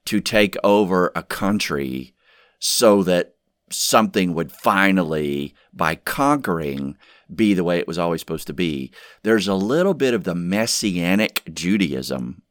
to 0.05 0.19
take 0.19 0.55
over 0.63 1.11
a 1.15 1.23
country 1.23 2.13
so 2.59 3.03
that 3.03 3.34
something 3.69 4.33
would 4.33 4.51
finally, 4.51 5.53
by 5.73 5.95
conquering, 5.95 6.97
be 7.33 7.53
the 7.53 7.63
way 7.63 7.79
it 7.79 7.87
was 7.87 7.97
always 7.97 8.21
supposed 8.21 8.47
to 8.47 8.53
be. 8.53 8.91
There's 9.23 9.47
a 9.47 9.55
little 9.55 9.93
bit 9.93 10.13
of 10.13 10.23
the 10.23 10.35
messianic 10.35 11.41
Judaism 11.51 12.43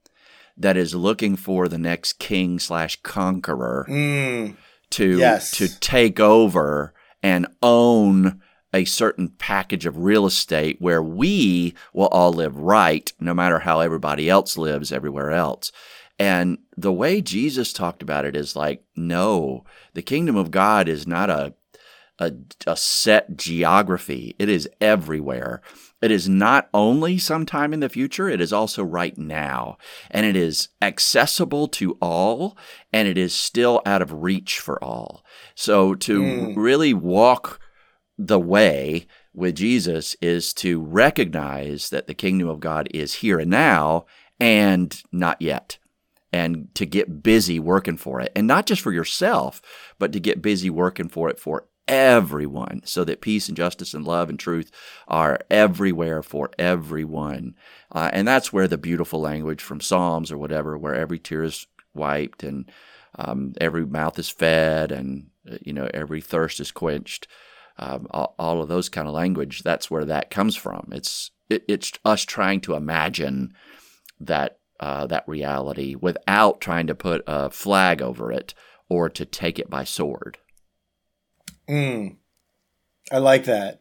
that 0.57 0.77
is 0.77 0.94
looking 0.94 1.37
for 1.37 1.68
the 1.68 1.79
next 1.79 2.14
king 2.14 2.59
slash 2.59 3.00
conqueror 3.03 3.87
mm, 3.88 4.57
to 4.90 5.18
yes. 5.18 5.50
to 5.53 5.68
take 5.81 6.20
over 6.20 6.94
and 7.22 7.46
own 7.62 8.40
a 8.72 8.85
certain 8.85 9.29
package 9.29 9.87
of 9.87 9.98
real 9.98 10.27
estate 10.27 10.77
where 10.81 11.03
we 11.03 11.74
will 11.92 12.09
all 12.09 12.33
live 12.33 12.57
right 12.57 13.12
no 13.20 13.33
matter 13.33 13.61
how 13.61 13.81
everybody 13.81 14.29
else 14.29 14.59
lives 14.59 14.92
everywhere 14.92 15.31
else. 15.31 15.70
And 16.18 16.59
the 16.77 16.92
way 16.92 17.20
Jesus 17.20 17.72
talked 17.72 18.03
about 18.03 18.24
it 18.24 18.37
is 18.37 18.55
like, 18.55 18.85
no, 18.94 19.64
the 19.94 20.03
kingdom 20.03 20.37
of 20.37 20.50
God 20.50 20.88
is 20.88 21.07
not 21.07 21.31
a 21.31 21.55
a, 22.18 22.33
a 22.66 22.77
set 22.77 23.37
geography. 23.37 24.37
It 24.38 24.48
is 24.48 24.68
everywhere. 24.81 25.61
It 26.00 26.11
is 26.11 26.29
not 26.29 26.68
only 26.74 27.18
sometime 27.18 27.72
in 27.72 27.81
the 27.81 27.88
future, 27.88 28.29
it 28.29 28.40
is 28.40 28.53
also 28.53 28.85
right 28.85 29.16
now. 29.16 29.79
And 30.11 30.27
it 30.27 30.37
is 30.37 30.68
accessible 30.83 31.66
to 31.68 31.96
all, 32.00 32.57
and 32.92 33.09
it 33.09 33.18
is 33.18 33.35
still 33.35 33.83
out 33.87 34.03
of 34.03 34.22
reach 34.22 34.61
for 34.61 34.83
all. 34.83 35.24
So 35.55 35.94
to 35.94 36.20
mm. 36.20 36.57
really 36.57 36.94
walk 36.94 37.59
the 38.16 38.38
way 38.38 39.07
with 39.33 39.57
Jesus 39.57 40.14
is 40.20 40.55
to 40.55 40.81
recognize 40.81 41.90
that 41.90 42.07
the 42.07 42.14
kingdom 42.14 42.48
of 42.48 42.61
God 42.61 42.88
is 42.94 43.14
here 43.14 43.40
and 43.40 43.50
now 43.50 44.05
and 44.38 45.03
not 45.11 45.42
yet. 45.42 45.79
And 46.34 46.74
to 46.74 46.84
get 46.84 47.22
busy 47.22 47.60
working 47.60 47.96
for 47.96 48.20
it. 48.20 48.32
And 48.34 48.48
not 48.48 48.66
just 48.66 48.82
for 48.82 48.92
yourself, 48.92 49.62
but 50.00 50.12
to 50.12 50.18
get 50.18 50.42
busy 50.42 50.68
working 50.68 51.08
for 51.08 51.30
it 51.30 51.38
for 51.38 51.68
everyone 51.86 52.80
so 52.84 53.04
that 53.04 53.20
peace 53.20 53.48
and 53.48 53.56
justice 53.56 53.94
and 53.94 54.04
love 54.04 54.28
and 54.28 54.38
truth 54.38 54.70
are 55.06 55.38
everywhere 55.50 56.22
for 56.22 56.50
everyone. 56.58 57.54
Uh, 57.92 58.10
and 58.12 58.26
that's 58.26 58.52
where 58.52 58.66
the 58.66 58.78
beautiful 58.78 59.20
language 59.20 59.62
from 59.62 59.80
Psalms 59.80 60.32
or 60.32 60.38
whatever, 60.38 60.76
where 60.76 60.94
every 60.94 61.18
tear 61.18 61.44
is 61.44 61.66
wiped 61.94 62.42
and 62.42 62.70
um, 63.16 63.52
every 63.60 63.86
mouth 63.86 64.18
is 64.18 64.28
fed 64.28 64.90
and, 64.90 65.28
uh, 65.50 65.58
you 65.62 65.72
know, 65.72 65.88
every 65.94 66.20
thirst 66.20 66.58
is 66.58 66.72
quenched. 66.72 67.28
Um, 67.78 68.06
all, 68.10 68.34
all, 68.38 68.62
of 68.62 68.68
those 68.68 68.88
kind 68.88 69.06
of 69.06 69.14
language, 69.14 69.62
that's 69.62 69.90
where 69.90 70.04
that 70.04 70.30
comes 70.30 70.56
from. 70.56 70.88
It's, 70.92 71.30
it, 71.50 71.64
it's 71.68 71.92
us 72.04 72.22
trying 72.22 72.60
to 72.62 72.74
imagine 72.74 73.52
that, 74.20 74.58
uh, 74.84 75.06
that 75.06 75.26
reality 75.26 75.94
without 75.94 76.60
trying 76.60 76.86
to 76.86 76.94
put 76.94 77.24
a 77.26 77.48
flag 77.48 78.02
over 78.02 78.30
it 78.30 78.52
or 78.86 79.08
to 79.08 79.24
take 79.24 79.58
it 79.58 79.70
by 79.70 79.82
sword. 79.82 80.36
Mm, 81.66 82.16
I 83.10 83.16
like 83.16 83.44
that. 83.44 83.80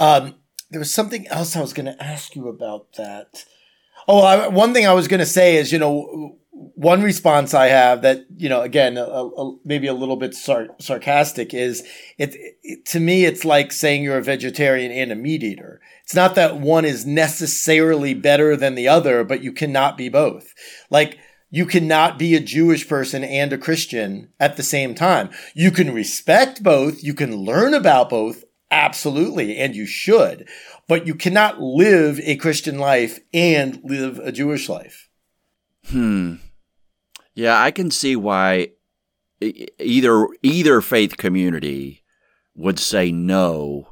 Um, 0.00 0.34
there 0.70 0.80
was 0.80 0.92
something 0.92 1.28
else 1.28 1.54
I 1.54 1.60
was 1.60 1.72
going 1.72 1.86
to 1.86 2.02
ask 2.02 2.34
you 2.34 2.48
about 2.48 2.94
that. 2.94 3.44
Oh, 4.08 4.22
I, 4.22 4.48
one 4.48 4.74
thing 4.74 4.88
I 4.88 4.92
was 4.92 5.06
going 5.06 5.20
to 5.20 5.26
say 5.26 5.54
is, 5.54 5.70
you 5.70 5.78
know, 5.78 6.38
one 6.74 7.02
response 7.02 7.54
I 7.54 7.66
have 7.66 8.02
that, 8.02 8.26
you 8.36 8.48
know, 8.48 8.60
again, 8.60 8.96
a, 8.96 9.02
a, 9.02 9.56
maybe 9.64 9.86
a 9.86 9.94
little 9.94 10.16
bit 10.16 10.34
sar- 10.34 10.74
sarcastic 10.80 11.54
is 11.54 11.82
it, 12.18 12.34
it, 12.62 12.84
to 12.86 13.00
me, 13.00 13.24
it's 13.24 13.44
like 13.44 13.72
saying 13.72 14.02
you're 14.02 14.18
a 14.18 14.22
vegetarian 14.22 14.90
and 14.90 15.12
a 15.12 15.16
meat 15.16 15.42
eater. 15.42 15.80
It's 16.02 16.14
not 16.14 16.34
that 16.34 16.58
one 16.58 16.84
is 16.84 17.06
necessarily 17.06 18.12
better 18.12 18.56
than 18.56 18.74
the 18.74 18.88
other, 18.88 19.24
but 19.24 19.42
you 19.42 19.52
cannot 19.52 19.96
be 19.96 20.08
both. 20.08 20.52
Like, 20.90 21.18
you 21.50 21.66
cannot 21.66 22.18
be 22.18 22.34
a 22.34 22.40
Jewish 22.40 22.88
person 22.88 23.22
and 23.22 23.52
a 23.52 23.58
Christian 23.58 24.30
at 24.40 24.56
the 24.56 24.64
same 24.64 24.94
time. 24.94 25.30
You 25.54 25.70
can 25.70 25.94
respect 25.94 26.64
both. 26.64 27.04
You 27.04 27.14
can 27.14 27.36
learn 27.36 27.74
about 27.74 28.10
both. 28.10 28.42
Absolutely. 28.72 29.56
And 29.58 29.76
you 29.76 29.86
should, 29.86 30.48
but 30.88 31.06
you 31.06 31.14
cannot 31.14 31.60
live 31.60 32.18
a 32.24 32.34
Christian 32.36 32.78
life 32.78 33.20
and 33.32 33.80
live 33.84 34.18
a 34.18 34.32
Jewish 34.32 34.68
life. 34.68 35.08
Hmm. 35.86 36.36
Yeah, 37.34 37.60
I 37.60 37.70
can 37.70 37.90
see 37.90 38.16
why 38.16 38.68
either 39.40 40.26
either 40.42 40.80
faith 40.80 41.16
community 41.16 42.02
would 42.54 42.78
say 42.78 43.10
no 43.10 43.88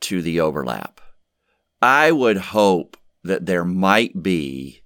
to 0.00 0.22
the 0.22 0.40
overlap. 0.40 1.00
I 1.80 2.12
would 2.12 2.36
hope 2.36 2.96
that 3.24 3.46
there 3.46 3.64
might 3.64 4.22
be 4.22 4.82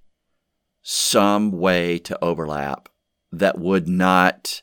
some 0.81 1.51
way 1.51 1.97
to 1.99 2.23
overlap 2.23 2.89
that 3.31 3.57
would 3.57 3.87
not 3.87 4.61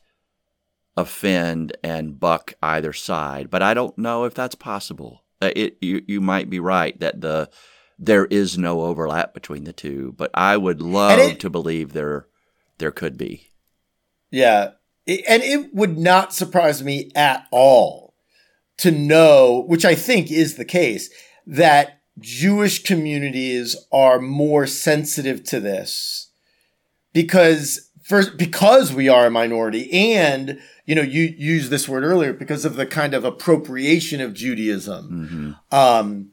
offend 0.95 1.75
and 1.83 2.19
buck 2.19 2.53
either 2.61 2.93
side. 2.93 3.49
But 3.49 3.61
I 3.61 3.73
don't 3.73 3.97
know 3.97 4.25
if 4.25 4.33
that's 4.33 4.55
possible. 4.55 5.23
Uh, 5.41 5.51
it, 5.55 5.77
you, 5.81 6.03
you 6.07 6.21
might 6.21 6.49
be 6.49 6.59
right 6.59 6.99
that 6.99 7.21
the 7.21 7.49
there 7.97 8.25
is 8.25 8.57
no 8.57 8.81
overlap 8.81 9.33
between 9.33 9.63
the 9.63 9.73
two, 9.73 10.13
but 10.17 10.31
I 10.33 10.57
would 10.57 10.81
love 10.81 11.19
it, 11.19 11.39
to 11.41 11.51
believe 11.51 11.93
there 11.93 12.25
there 12.81 12.91
could 12.91 13.17
be. 13.17 13.47
Yeah, 14.29 14.71
and 15.07 15.41
it 15.43 15.73
would 15.73 15.97
not 15.97 16.33
surprise 16.33 16.83
me 16.83 17.11
at 17.15 17.47
all 17.51 18.13
to 18.77 18.91
know, 18.91 19.63
which 19.67 19.85
I 19.85 19.95
think 19.95 20.31
is 20.31 20.55
the 20.55 20.65
case, 20.65 21.09
that 21.45 22.01
Jewish 22.19 22.83
communities 22.83 23.75
are 23.91 24.19
more 24.19 24.67
sensitive 24.67 25.43
to 25.45 25.59
this 25.59 26.31
because 27.13 27.89
first 28.03 28.37
because 28.37 28.93
we 28.93 29.07
are 29.07 29.27
a 29.27 29.31
minority 29.31 29.91
and 29.91 30.59
you 30.85 30.95
know 30.95 31.01
you 31.01 31.33
used 31.37 31.69
this 31.69 31.87
word 31.87 32.03
earlier 32.03 32.33
because 32.33 32.65
of 32.65 32.75
the 32.75 32.85
kind 32.85 33.13
of 33.13 33.23
appropriation 33.23 34.21
of 34.21 34.33
Judaism. 34.33 35.57
Mm-hmm. 35.71 35.75
Um, 35.75 36.31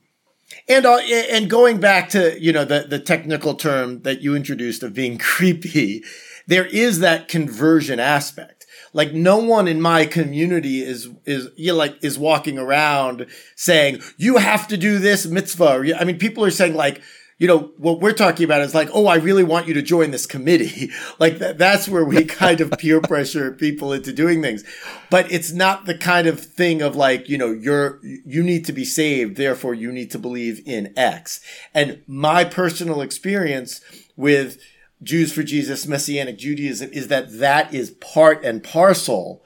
and 0.68 0.86
uh, 0.86 0.98
and 1.30 1.50
going 1.50 1.78
back 1.78 2.08
to 2.10 2.40
you 2.40 2.52
know 2.52 2.64
the 2.64 2.86
the 2.88 2.98
technical 2.98 3.54
term 3.54 4.02
that 4.02 4.20
you 4.20 4.34
introduced 4.34 4.82
of 4.82 4.94
being 4.94 5.18
creepy, 5.18 6.02
there 6.48 6.66
is 6.66 6.98
that 6.98 7.28
conversion 7.28 8.00
aspect 8.00 8.58
like 8.92 9.12
no 9.12 9.38
one 9.38 9.68
in 9.68 9.80
my 9.80 10.06
community 10.06 10.82
is 10.82 11.08
is 11.24 11.48
you 11.56 11.72
know, 11.72 11.78
like 11.78 12.02
is 12.02 12.18
walking 12.18 12.58
around 12.58 13.26
saying 13.54 14.00
you 14.16 14.38
have 14.38 14.66
to 14.68 14.76
do 14.76 14.98
this 14.98 15.26
mitzvah. 15.26 15.94
I 15.98 16.04
mean, 16.04 16.18
people 16.18 16.44
are 16.44 16.50
saying 16.50 16.74
like 16.74 17.02
you 17.38 17.46
know, 17.46 17.70
what 17.76 18.00
we're 18.00 18.14
talking 18.14 18.44
about 18.44 18.62
is 18.62 18.74
like, 18.74 18.88
oh, 18.92 19.06
I 19.06 19.14
really 19.14 19.44
want 19.44 19.68
you 19.68 19.74
to 19.74 19.82
join 19.82 20.10
this 20.10 20.26
committee. 20.26 20.90
like 21.20 21.38
that, 21.38 21.56
that's 21.56 21.88
where 21.88 22.04
we 22.04 22.24
kind 22.24 22.60
of 22.60 22.72
peer 22.72 23.00
pressure 23.00 23.52
people 23.52 23.92
into 23.92 24.12
doing 24.12 24.42
things. 24.42 24.64
But 25.08 25.30
it's 25.30 25.52
not 25.52 25.84
the 25.84 25.96
kind 25.96 26.26
of 26.26 26.40
thing 26.40 26.82
of 26.82 26.96
like, 26.96 27.28
you 27.28 27.38
know, 27.38 27.52
you're, 27.52 28.00
you 28.02 28.42
need 28.42 28.64
to 28.64 28.72
be 28.72 28.84
saved. 28.84 29.36
Therefore 29.36 29.72
you 29.72 29.92
need 29.92 30.10
to 30.10 30.18
believe 30.18 30.60
in 30.66 30.92
X. 30.96 31.40
And 31.72 32.02
my 32.08 32.42
personal 32.42 33.00
experience 33.00 33.80
with 34.16 34.58
Jews 35.02 35.32
for 35.32 35.42
Jesus, 35.42 35.86
Messianic 35.86 36.38
Judaism, 36.38 36.90
is 36.92 37.08
that 37.08 37.38
that 37.38 37.72
is 37.72 37.90
part 37.90 38.44
and 38.44 38.62
parcel 38.62 39.42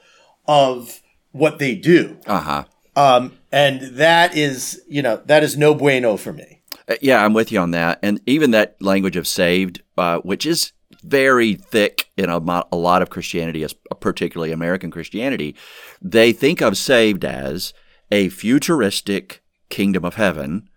of 0.47 1.01
what 1.31 1.59
they 1.59 1.75
do. 1.75 2.17
Uh 2.25 2.39
huh. 2.39 2.63
Um, 2.95 3.37
and 3.51 3.97
that 3.97 4.35
is, 4.35 4.81
you 4.87 5.01
know, 5.01 5.21
that 5.25 5.43
is 5.43 5.57
no 5.57 5.73
bueno 5.73 6.17
for 6.17 6.33
me. 6.33 6.61
Uh, 6.87 6.95
yeah, 7.01 7.23
I'm 7.23 7.33
with 7.33 7.51
you 7.51 7.59
on 7.59 7.71
that. 7.71 7.99
And 8.03 8.21
even 8.25 8.51
that 8.51 8.75
language 8.81 9.15
of 9.15 9.27
saved, 9.27 9.81
uh, 9.97 10.19
which 10.19 10.45
is 10.45 10.73
very 11.03 11.55
thick 11.55 12.09
in 12.17 12.29
a, 12.29 12.37
a 12.71 12.75
lot 12.75 13.01
of 13.01 13.09
Christianity, 13.09 13.65
particularly 13.99 14.51
American 14.51 14.91
Christianity, 14.91 15.55
they 16.01 16.31
think 16.31 16.61
of 16.61 16.77
saved 16.77 17.25
as 17.25 17.73
a 18.11 18.29
futuristic 18.29 19.43
kingdom 19.69 20.05
of 20.05 20.15
heaven 20.15 20.69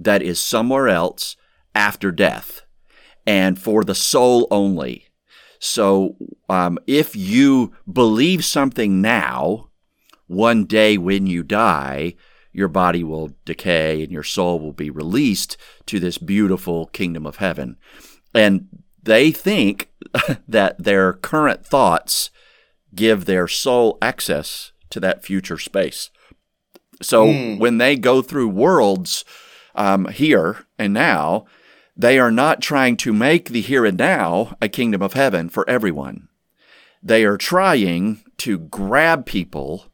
that 0.00 0.22
is 0.22 0.40
somewhere 0.40 0.88
else 0.88 1.36
after 1.74 2.10
death 2.10 2.62
and 3.28 3.58
for 3.58 3.84
the 3.84 3.94
soul 3.94 4.48
only. 4.50 5.04
So 5.58 6.16
um, 6.48 6.78
if 6.86 7.14
you 7.14 7.74
believe 7.90 8.42
something 8.42 9.02
now, 9.02 9.68
one 10.28 10.64
day 10.64 10.96
when 10.96 11.26
you 11.26 11.42
die, 11.42 12.14
your 12.52 12.68
body 12.68 13.04
will 13.04 13.32
decay 13.44 14.02
and 14.02 14.10
your 14.10 14.22
soul 14.22 14.58
will 14.58 14.72
be 14.72 14.88
released 14.88 15.58
to 15.84 16.00
this 16.00 16.16
beautiful 16.16 16.86
kingdom 16.86 17.26
of 17.26 17.36
heaven. 17.36 17.76
And 18.34 18.68
they 19.02 19.30
think 19.30 19.90
that 20.48 20.82
their 20.82 21.12
current 21.12 21.66
thoughts 21.66 22.30
give 22.94 23.26
their 23.26 23.46
soul 23.46 23.98
access 24.00 24.72
to 24.88 25.00
that 25.00 25.22
future 25.22 25.58
space. 25.58 26.08
So 27.02 27.26
mm. 27.26 27.58
when 27.58 27.76
they 27.76 27.96
go 27.96 28.22
through 28.22 28.48
worlds 28.48 29.26
um, 29.74 30.06
here 30.06 30.64
and 30.78 30.94
now, 30.94 31.44
they 31.98 32.16
are 32.20 32.30
not 32.30 32.62
trying 32.62 32.96
to 32.98 33.12
make 33.12 33.48
the 33.48 33.60
here 33.60 33.84
and 33.84 33.98
now 33.98 34.56
a 34.62 34.68
kingdom 34.68 35.02
of 35.02 35.14
heaven 35.14 35.48
for 35.48 35.68
everyone. 35.68 36.28
They 37.02 37.24
are 37.24 37.36
trying 37.36 38.22
to 38.38 38.56
grab 38.56 39.26
people, 39.26 39.86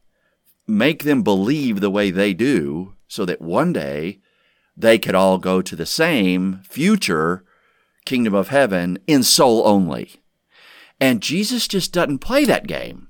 make 0.67 1.03
them 1.03 1.23
believe 1.23 1.81
the 1.81 1.89
way 1.89 2.11
they 2.11 2.35
do, 2.35 2.93
so 3.07 3.25
that 3.25 3.41
one 3.41 3.73
day 3.73 4.19
they 4.77 4.99
could 4.99 5.15
all 5.15 5.39
go 5.39 5.63
to 5.63 5.75
the 5.75 5.85
same 5.85 6.61
future 6.63 7.43
kingdom 8.05 8.35
of 8.35 8.49
heaven 8.49 8.99
in 9.07 9.23
soul 9.23 9.63
only. 9.65 10.21
And 11.01 11.21
Jesus 11.21 11.67
just 11.67 11.91
doesn't 11.91 12.19
play 12.19 12.45
that 12.45 12.67
game. 12.67 13.07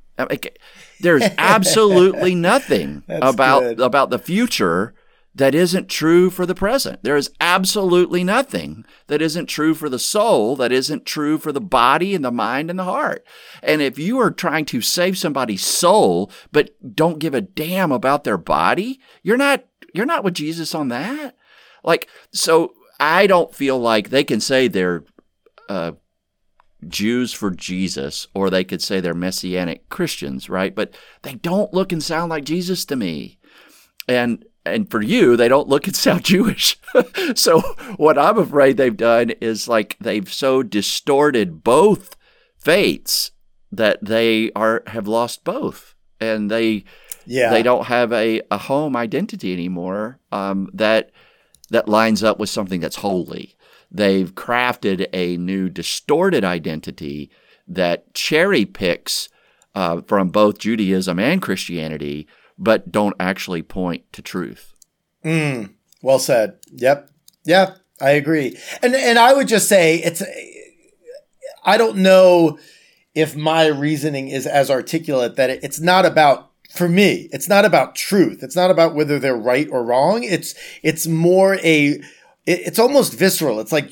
There's 1.02 1.24
absolutely 1.38 2.34
nothing 2.34 3.04
about 3.10 3.62
good. 3.62 3.80
about 3.82 4.10
the 4.10 4.20
future 4.20 4.94
that 5.36 5.54
isn't 5.54 5.90
true 5.90 6.30
for 6.30 6.46
the 6.46 6.56
present. 6.56 7.04
There 7.04 7.18
is 7.18 7.30
absolutely 7.42 8.24
nothing 8.24 8.86
that 9.08 9.22
isn't 9.22 9.48
true 9.48 9.74
for 9.74 9.90
the 9.90 10.00
soul, 10.00 10.56
that 10.56 10.72
isn't 10.72 11.06
true 11.06 11.38
for 11.38 11.52
the 11.52 11.62
body 11.62 12.16
and 12.16 12.24
the 12.24 12.32
mind 12.32 12.70
and 12.70 12.80
the 12.80 12.86
heart. 12.86 13.26
And 13.62 13.82
if 13.82 14.00
you 14.00 14.18
are 14.20 14.32
trying 14.32 14.66
to 14.66 14.82
save 14.82 15.18
somebody's 15.18 15.64
soul 15.64 16.32
but 16.54 16.72
don't 16.96 17.20
give 17.20 17.34
a 17.34 17.42
damn 17.42 17.92
about 17.92 18.24
their 18.24 18.38
body, 18.38 19.00
you're 19.22 19.38
not 19.38 19.66
you're 19.94 20.06
not 20.06 20.24
with 20.24 20.34
Jesus 20.34 20.74
on 20.74 20.88
that. 20.88 21.36
Like 21.84 22.08
so 22.32 22.74
I 22.98 23.28
don't 23.28 23.54
feel 23.54 23.78
like 23.78 24.10
they 24.10 24.24
can 24.24 24.40
say 24.40 24.70
they're 24.70 25.04
uh, 25.68 25.94
Jews 26.88 27.34
for 27.34 27.52
Jesus, 27.52 28.28
or 28.34 28.50
they 28.50 28.64
could 28.64 28.82
say 28.82 29.00
they're 29.00 29.14
Messianic 29.14 29.90
Christians, 29.90 30.50
right? 30.50 30.74
But 30.74 30.96
they 31.24 31.34
don't 31.34 31.74
look 31.74 31.92
and 31.92 32.02
sound 32.02 32.30
like 32.30 32.46
Jesus 32.46 32.86
to 32.86 32.96
me. 32.96 33.40
And 34.08 34.46
and 34.66 34.90
for 34.90 35.02
you, 35.02 35.38
they 35.38 35.48
don't 35.48 35.68
look 35.68 35.88
and 35.88 35.96
sound 35.96 36.24
Jewish. 36.24 36.78
so 37.36 37.62
what 37.98 38.18
I'm 38.18 38.38
afraid 38.38 38.78
they've 38.78 38.96
done 38.96 39.32
is 39.42 39.68
like 39.68 39.98
they've 40.00 40.32
so 40.32 40.64
distorted 40.64 41.64
both 41.64 42.16
faiths 42.58 43.32
that 43.72 44.04
they 44.04 44.52
are 44.56 44.84
have 44.88 45.08
lost 45.08 45.44
both, 45.44 45.96
and 46.20 46.50
they 46.50 46.84
yeah. 47.26 47.50
they 47.50 47.64
don't 47.64 47.86
have 47.86 48.12
a, 48.12 48.42
a 48.52 48.58
home 48.58 48.96
identity 48.96 49.54
anymore 49.54 50.20
um, 50.32 50.70
that 50.74 51.12
that 51.70 51.90
lines 51.90 52.24
up 52.24 52.40
with 52.40 52.50
something 52.50 52.80
that's 52.80 52.98
holy. 52.98 53.56
They've 53.92 54.34
crafted 54.34 55.08
a 55.14 55.38
new 55.38 55.70
distorted 55.70 56.44
identity 56.44 57.30
that 57.68 58.14
cherry 58.14 58.66
picks 58.66 59.30
uh, 59.74 60.02
from 60.02 60.30
both 60.30 60.60
Judaism 60.60 61.20
and 61.20 61.42
Christianity, 61.42 62.28
but 62.58 62.92
don't 62.92 63.16
actually 63.20 63.62
point 63.62 64.12
to 64.14 64.22
truth. 64.22 64.74
Mm, 65.24 65.74
well 66.02 66.20
said. 66.20 66.58
Yep. 66.72 67.10
Yep. 67.46 67.78
I 68.02 68.12
agree. 68.12 68.58
And 68.82 68.94
and 68.96 69.18
I 69.18 69.34
would 69.34 69.48
just 69.48 69.70
say 69.70 69.98
it's 69.98 70.22
I 71.64 71.78
don't 71.78 71.98
know 71.98 72.60
if 73.14 73.36
my 73.36 73.68
reasoning 73.68 74.28
is 74.28 74.46
as 74.46 74.70
articulate 74.70 75.38
that 75.38 75.50
it's 75.50 75.80
not 75.80 76.06
about 76.06 76.52
for 76.72 76.90
me, 76.90 77.30
it's 77.32 77.48
not 77.48 77.64
about 77.64 77.96
truth. 77.96 78.44
It's 78.44 78.56
not 78.56 78.70
about 78.70 78.96
whether 78.96 79.18
they're 79.18 79.36
right 79.36 79.68
or 79.72 79.84
wrong. 79.84 80.24
It's 80.24 80.56
it's 80.84 81.08
more 81.08 81.56
a 81.64 82.02
it's 82.46 82.80
almost 82.80 83.14
visceral. 83.14 83.60
It's 83.60 83.72
like 83.72 83.90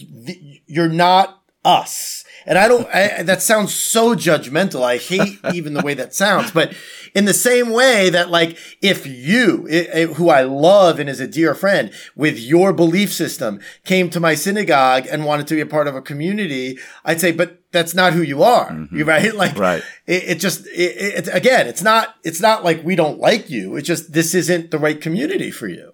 you're 0.68 0.90
not 0.90 1.42
us. 1.64 2.23
And 2.46 2.58
I 2.58 2.68
don't, 2.68 2.88
I, 2.94 3.24
that 3.24 3.42
sounds 3.42 3.74
so 3.74 4.16
judgmental. 4.16 4.84
I 4.84 4.98
hate 4.98 5.40
even 5.54 5.74
the 5.74 5.82
way 5.82 5.94
that 5.94 6.14
sounds, 6.14 6.52
but 6.52 6.74
in 7.14 7.26
the 7.26 7.34
same 7.34 7.70
way 7.70 8.10
that 8.10 8.30
like, 8.30 8.58
if 8.82 9.06
you, 9.06 9.68
it, 9.70 9.90
it, 9.94 10.10
who 10.14 10.30
I 10.30 10.44
love 10.44 11.00
and 11.00 11.10
is 11.10 11.20
a 11.20 11.28
dear 11.28 11.56
friend 11.56 11.92
with 12.16 12.40
your 12.40 12.74
belief 12.74 13.14
system 13.14 13.60
came 13.86 14.10
to 14.10 14.20
my 14.20 14.36
synagogue 14.36 15.08
and 15.10 15.26
wanted 15.26 15.48
to 15.48 15.56
be 15.56 15.62
a 15.62 15.66
part 15.66 15.88
of 15.88 15.96
a 15.96 16.02
community, 16.02 16.80
I'd 17.06 17.22
say, 17.22 17.32
but 17.32 17.60
that's 17.72 17.94
not 17.94 18.14
who 18.14 18.22
you 18.22 18.44
are. 18.44 18.72
Mm-hmm. 18.72 18.98
You 18.98 19.06
right? 19.06 19.34
Like, 19.44 19.58
right. 19.58 19.84
It, 20.06 20.24
it 20.24 20.40
just, 20.40 20.68
it, 20.68 21.28
again, 21.34 21.68
it's 21.68 21.82
not, 21.82 22.16
it's 22.24 22.40
not 22.40 22.64
like 22.64 22.84
we 22.84 22.96
don't 22.96 23.20
like 23.20 23.50
you. 23.50 23.76
It's 23.76 23.88
just, 23.88 24.14
this 24.14 24.36
isn't 24.36 24.70
the 24.70 24.78
right 24.78 25.02
community 25.02 25.50
for 25.50 25.68
you. 25.68 25.94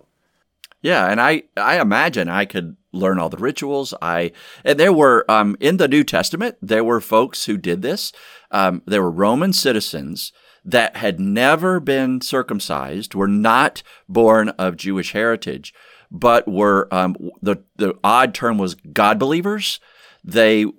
Yeah, 0.82 1.10
and 1.12 1.20
I 1.20 1.43
I 1.58 1.82
imagine 1.82 2.30
I 2.30 2.45
could 2.45 2.78
learn 2.91 3.19
all 3.19 3.29
the 3.29 3.37
rituals. 3.37 3.93
I 4.01 4.31
and 4.63 4.79
there 4.79 4.93
were 4.93 5.29
um, 5.29 5.55
in 5.59 5.77
the 5.77 5.87
New 5.87 6.03
Testament 6.03 6.57
there 6.61 6.83
were 6.83 7.01
folks 7.01 7.45
who 7.45 7.57
did 7.57 7.81
this. 7.81 8.11
Um, 8.51 8.81
there 8.85 9.01
were 9.01 9.11
Roman 9.11 9.53
citizens 9.53 10.31
that 10.65 10.97
had 10.97 11.19
never 11.19 11.79
been 11.79 12.21
circumcised, 12.21 13.15
were 13.15 13.27
not 13.27 13.81
born 14.07 14.49
of 14.49 14.77
Jewish 14.77 15.13
heritage, 15.13 15.73
but 16.11 16.47
were 16.47 16.87
um, 16.91 17.15
the 17.41 17.57
the 17.77 17.95
odd 18.03 18.33
term 18.33 18.57
was 18.57 18.75
God 18.75 19.19
believers. 19.19 19.79
They 20.23 20.63
um, 20.63 20.73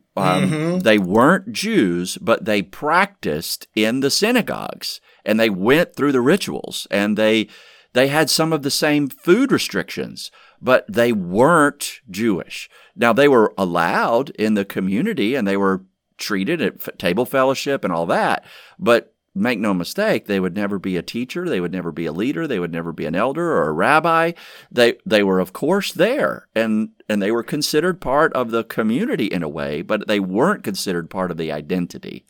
mm-hmm. 0.50 0.78
they 0.80 0.98
weren't 0.98 1.52
Jews, 1.52 2.18
but 2.20 2.44
they 2.44 2.62
practiced 2.62 3.68
in 3.74 4.00
the 4.00 4.10
synagogues 4.10 5.00
and 5.24 5.38
they 5.38 5.50
went 5.50 5.94
through 5.94 6.12
the 6.12 6.20
rituals 6.20 6.86
and 6.90 7.16
they 7.16 7.48
they 7.92 8.08
had 8.08 8.30
some 8.30 8.52
of 8.52 8.62
the 8.62 8.70
same 8.70 9.08
food 9.08 9.52
restrictions, 9.52 10.30
but 10.60 10.84
they 10.88 11.12
weren't 11.12 12.00
Jewish. 12.10 12.68
Now, 12.94 13.12
they 13.12 13.28
were 13.28 13.54
allowed 13.58 14.30
in 14.30 14.54
the 14.54 14.64
community 14.64 15.34
and 15.34 15.46
they 15.46 15.56
were 15.56 15.84
treated 16.18 16.60
at 16.60 16.98
table 16.98 17.24
fellowship 17.24 17.82
and 17.82 17.92
all 17.92 18.06
that, 18.06 18.44
but 18.78 19.14
make 19.34 19.58
no 19.58 19.72
mistake, 19.72 20.26
they 20.26 20.40
would 20.40 20.54
never 20.54 20.78
be 20.78 20.96
a 20.96 21.02
teacher, 21.02 21.48
they 21.48 21.60
would 21.60 21.72
never 21.72 21.92
be 21.92 22.06
a 22.06 22.12
leader, 22.12 22.46
they 22.46 22.58
would 22.58 22.72
never 22.72 22.92
be 22.92 23.06
an 23.06 23.14
elder 23.14 23.52
or 23.52 23.68
a 23.68 23.72
rabbi. 23.72 24.32
They 24.70 24.94
they 25.06 25.22
were 25.22 25.40
of 25.40 25.52
course 25.52 25.92
there 25.92 26.48
and 26.54 26.90
and 27.08 27.22
they 27.22 27.30
were 27.30 27.42
considered 27.42 28.00
part 28.00 28.32
of 28.32 28.50
the 28.50 28.64
community 28.64 29.26
in 29.26 29.42
a 29.42 29.48
way, 29.48 29.82
but 29.82 30.08
they 30.08 30.20
weren't 30.20 30.64
considered 30.64 31.10
part 31.10 31.30
of 31.30 31.36
the 31.36 31.52
identity. 31.52 32.26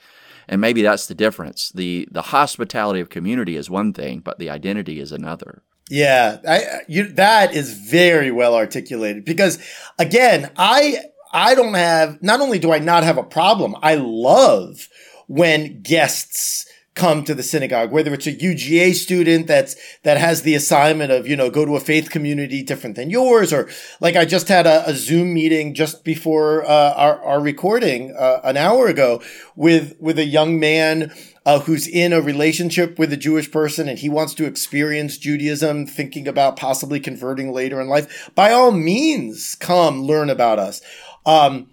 And 0.50 0.60
maybe 0.60 0.82
that's 0.82 1.06
the 1.06 1.14
difference. 1.14 1.70
The 1.70 2.08
the 2.10 2.22
hospitality 2.22 3.00
of 3.00 3.08
community 3.08 3.56
is 3.56 3.70
one 3.70 3.92
thing, 3.92 4.18
but 4.18 4.40
the 4.40 4.50
identity 4.50 4.98
is 4.98 5.12
another. 5.12 5.62
Yeah, 5.88 6.38
I 6.46 6.80
you 6.88 7.04
that 7.12 7.54
is 7.54 7.72
very 7.72 8.32
well 8.32 8.56
articulated 8.56 9.24
because 9.24 9.60
again, 9.96 10.50
I 10.56 10.98
I 11.32 11.54
don't 11.54 11.74
have 11.74 12.20
not 12.20 12.40
only 12.40 12.58
do 12.58 12.72
I 12.72 12.80
not 12.80 13.04
have 13.04 13.16
a 13.16 13.22
problem, 13.22 13.76
I 13.80 13.94
love 13.94 14.88
when 15.28 15.82
guests 15.82 16.66
come 16.94 17.22
to 17.24 17.34
the 17.34 17.42
synagogue, 17.42 17.92
whether 17.92 18.12
it's 18.12 18.26
a 18.26 18.34
UGA 18.34 18.94
student 18.94 19.46
that's, 19.46 19.76
that 20.02 20.18
has 20.18 20.42
the 20.42 20.54
assignment 20.54 21.12
of, 21.12 21.26
you 21.26 21.36
know, 21.36 21.48
go 21.48 21.64
to 21.64 21.76
a 21.76 21.80
faith 21.80 22.10
community 22.10 22.62
different 22.62 22.96
than 22.96 23.10
yours, 23.10 23.52
or 23.52 23.68
like 24.00 24.16
I 24.16 24.24
just 24.24 24.48
had 24.48 24.66
a, 24.66 24.88
a 24.88 24.94
Zoom 24.94 25.32
meeting 25.32 25.72
just 25.72 26.04
before 26.04 26.64
uh, 26.64 26.92
our, 26.94 27.22
our 27.22 27.40
recording 27.40 28.14
uh, 28.18 28.40
an 28.42 28.56
hour 28.56 28.88
ago 28.88 29.22
with, 29.54 29.94
with 30.00 30.18
a 30.18 30.24
young 30.24 30.58
man 30.58 31.12
uh, 31.46 31.60
who's 31.60 31.86
in 31.86 32.12
a 32.12 32.20
relationship 32.20 32.98
with 32.98 33.12
a 33.12 33.16
Jewish 33.16 33.50
person 33.50 33.88
and 33.88 33.98
he 33.98 34.08
wants 34.08 34.34
to 34.34 34.44
experience 34.44 35.16
Judaism, 35.16 35.86
thinking 35.86 36.26
about 36.26 36.56
possibly 36.56 37.00
converting 37.00 37.52
later 37.52 37.80
in 37.80 37.88
life. 37.88 38.30
By 38.34 38.52
all 38.52 38.72
means, 38.72 39.54
come 39.54 40.02
learn 40.02 40.28
about 40.28 40.58
us. 40.58 40.82
Um, 41.24 41.70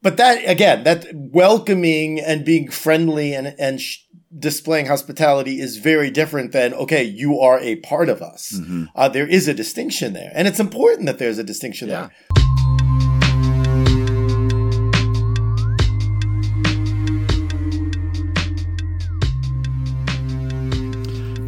but 0.00 0.16
that 0.16 0.48
again, 0.48 0.84
that 0.84 1.06
welcoming 1.12 2.20
and 2.20 2.44
being 2.44 2.70
friendly 2.70 3.34
and 3.34 3.54
and 3.58 3.80
sh- 3.80 3.98
displaying 4.36 4.86
hospitality 4.86 5.60
is 5.60 5.78
very 5.78 6.10
different 6.10 6.52
than 6.52 6.74
okay, 6.74 7.02
you 7.02 7.38
are 7.40 7.58
a 7.60 7.76
part 7.76 8.08
of 8.08 8.20
us. 8.20 8.52
Mm-hmm. 8.52 8.84
Uh, 8.94 9.08
there 9.08 9.26
is 9.26 9.48
a 9.48 9.54
distinction 9.54 10.12
there, 10.12 10.30
and 10.34 10.46
it's 10.46 10.60
important 10.60 11.06
that 11.06 11.18
there's 11.18 11.38
a 11.38 11.44
distinction 11.44 11.88
yeah. 11.88 12.08
there. 12.08 12.44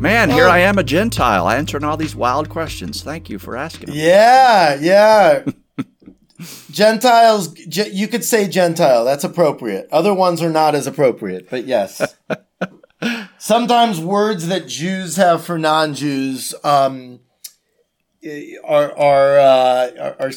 Man, 0.00 0.30
here 0.30 0.48
I 0.48 0.60
am, 0.60 0.78
a 0.78 0.82
Gentile, 0.82 1.50
answering 1.50 1.84
all 1.84 1.98
these 1.98 2.16
wild 2.16 2.48
questions. 2.48 3.02
Thank 3.02 3.28
you 3.28 3.38
for 3.38 3.54
asking. 3.54 3.90
Yeah, 3.92 4.78
yeah. 4.80 5.44
Gentiles, 6.70 7.54
you 7.58 8.08
could 8.08 8.24
say 8.24 8.48
Gentile. 8.48 9.04
That's 9.04 9.24
appropriate. 9.24 9.88
Other 9.90 10.14
ones 10.14 10.42
are 10.42 10.50
not 10.50 10.74
as 10.74 10.86
appropriate, 10.86 11.48
but 11.50 11.66
yes. 11.66 12.16
Sometimes 13.38 14.00
words 14.00 14.48
that 14.48 14.68
Jews 14.68 15.16
have 15.16 15.44
for 15.44 15.58
non-Jews 15.58 16.54
um, 16.62 17.20
are 18.64 18.98
are, 18.98 19.38
uh, 19.38 19.90
are, 19.98 20.16
are 20.20 20.32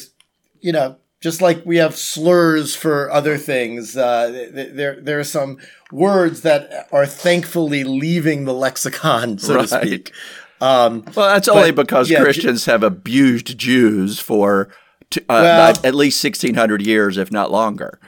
you 0.60 0.72
know 0.72 0.96
just 1.20 1.40
like 1.40 1.64
we 1.64 1.76
have 1.76 1.96
slurs 1.96 2.74
for 2.74 3.10
other 3.10 3.36
things. 3.38 3.96
Uh, 3.96 4.50
there 4.52 5.00
there 5.00 5.18
are 5.18 5.24
some 5.24 5.58
words 5.92 6.42
that 6.42 6.88
are 6.92 7.06
thankfully 7.06 7.84
leaving 7.84 8.44
the 8.44 8.54
lexicon, 8.54 9.38
so 9.38 9.56
right. 9.56 9.68
to 9.68 9.68
speak. 9.68 10.12
Um, 10.60 11.04
well, 11.14 11.28
that's 11.28 11.48
but, 11.48 11.56
only 11.56 11.72
because 11.72 12.10
yeah, 12.10 12.22
Christians 12.22 12.66
have 12.66 12.82
abused 12.82 13.58
Jews 13.58 14.20
for 14.20 14.70
t- 15.10 15.20
uh, 15.28 15.40
well, 15.42 15.74
at 15.84 15.94
least 15.94 16.20
sixteen 16.20 16.54
hundred 16.54 16.82
years, 16.82 17.16
if 17.18 17.30
not 17.30 17.50
longer. 17.50 17.98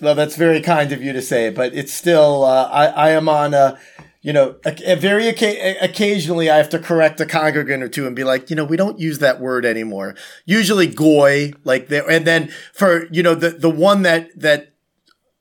Well, 0.00 0.14
that's 0.14 0.36
very 0.36 0.60
kind 0.60 0.92
of 0.92 1.02
you 1.02 1.12
to 1.12 1.22
say, 1.22 1.50
but 1.50 1.74
it's 1.74 1.92
still 1.92 2.44
uh, 2.44 2.68
I, 2.70 2.86
I 2.86 3.10
am 3.10 3.28
on 3.28 3.54
a 3.54 3.78
you 4.22 4.32
know, 4.32 4.54
a, 4.64 4.92
a 4.92 4.94
very 4.94 5.26
occasionally 5.28 6.48
I 6.48 6.56
have 6.56 6.68
to 6.70 6.78
correct 6.78 7.20
a 7.20 7.26
congregant 7.26 7.82
or 7.82 7.88
two 7.88 8.06
and 8.06 8.14
be 8.14 8.22
like, 8.22 8.50
you 8.50 8.56
know, 8.56 8.64
we 8.64 8.76
don't 8.76 9.00
use 9.00 9.18
that 9.18 9.40
word 9.40 9.66
anymore. 9.66 10.14
Usually 10.44 10.86
goy, 10.86 11.52
like 11.64 11.88
there, 11.88 12.08
and 12.08 12.24
then 12.24 12.48
for, 12.72 13.08
you 13.10 13.24
know, 13.24 13.34
the, 13.34 13.50
the 13.50 13.68
one 13.68 14.02
that, 14.02 14.30
that, 14.38 14.74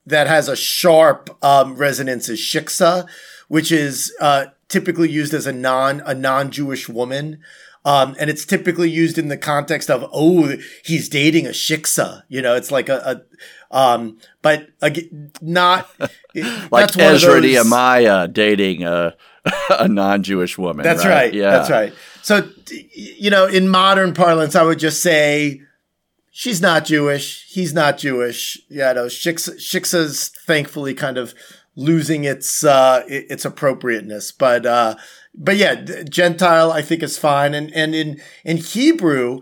that 0.07 0.25
has 0.25 0.47
a 0.47 0.55
sharp, 0.55 1.29
um, 1.43 1.75
resonance 1.75 2.27
is 2.27 2.39
shiksa, 2.39 3.07
which 3.49 3.71
is, 3.71 4.11
uh, 4.19 4.47
typically 4.67 5.11
used 5.11 5.35
as 5.35 5.45
a 5.45 5.53
non, 5.53 6.01
a 6.01 6.15
non-Jewish 6.15 6.89
woman. 6.89 7.39
Um, 7.83 8.15
and 8.19 8.29
it's 8.29 8.45
typically 8.45 8.89
used 8.89 9.17
in 9.17 9.27
the 9.27 9.37
context 9.37 9.89
of, 9.89 10.07
oh, 10.13 10.55
he's 10.85 11.09
dating 11.09 11.47
a 11.47 11.49
shiksa. 11.49 12.23
You 12.29 12.41
know, 12.41 12.55
it's 12.55 12.69
like 12.71 12.89
a, 12.89 13.23
a 13.71 13.75
um, 13.75 14.19
but 14.41 14.67
again, 14.81 15.31
not 15.41 15.89
like 16.71 16.95
Ezra 16.97 17.41
Nehemiah 17.41 18.27
dating 18.27 18.83
a, 18.83 19.15
a 19.69 19.87
non-Jewish 19.87 20.57
woman. 20.57 20.83
That's 20.83 21.03
right? 21.05 21.11
right. 21.11 21.33
Yeah, 21.33 21.51
that's 21.51 21.69
right. 21.71 21.93
So, 22.21 22.47
you 22.93 23.31
know, 23.31 23.47
in 23.47 23.67
modern 23.67 24.13
parlance, 24.13 24.55
I 24.55 24.63
would 24.63 24.77
just 24.77 25.01
say 25.01 25.61
she's 26.29 26.61
not 26.61 26.85
Jewish. 26.85 27.47
He's 27.49 27.73
not 27.73 27.97
Jewish. 27.97 28.59
Yeah, 28.69 28.93
no, 28.93 29.05
Shiksa, 29.05 29.55
Shiksa's 29.55 30.29
thankfully 30.45 30.93
kind 30.93 31.17
of 31.17 31.33
losing 31.75 32.25
its 32.25 32.63
uh, 32.63 33.03
its 33.07 33.45
appropriateness, 33.45 34.31
but 34.31 34.65
uh, 34.65 34.95
but 35.33 35.57
yeah, 35.57 35.75
Gentile 35.75 36.71
I 36.71 36.81
think 36.81 37.03
is 37.03 37.17
fine, 37.17 37.53
and 37.53 37.73
and 37.73 37.95
in 37.95 38.21
in 38.43 38.57
Hebrew. 38.57 39.41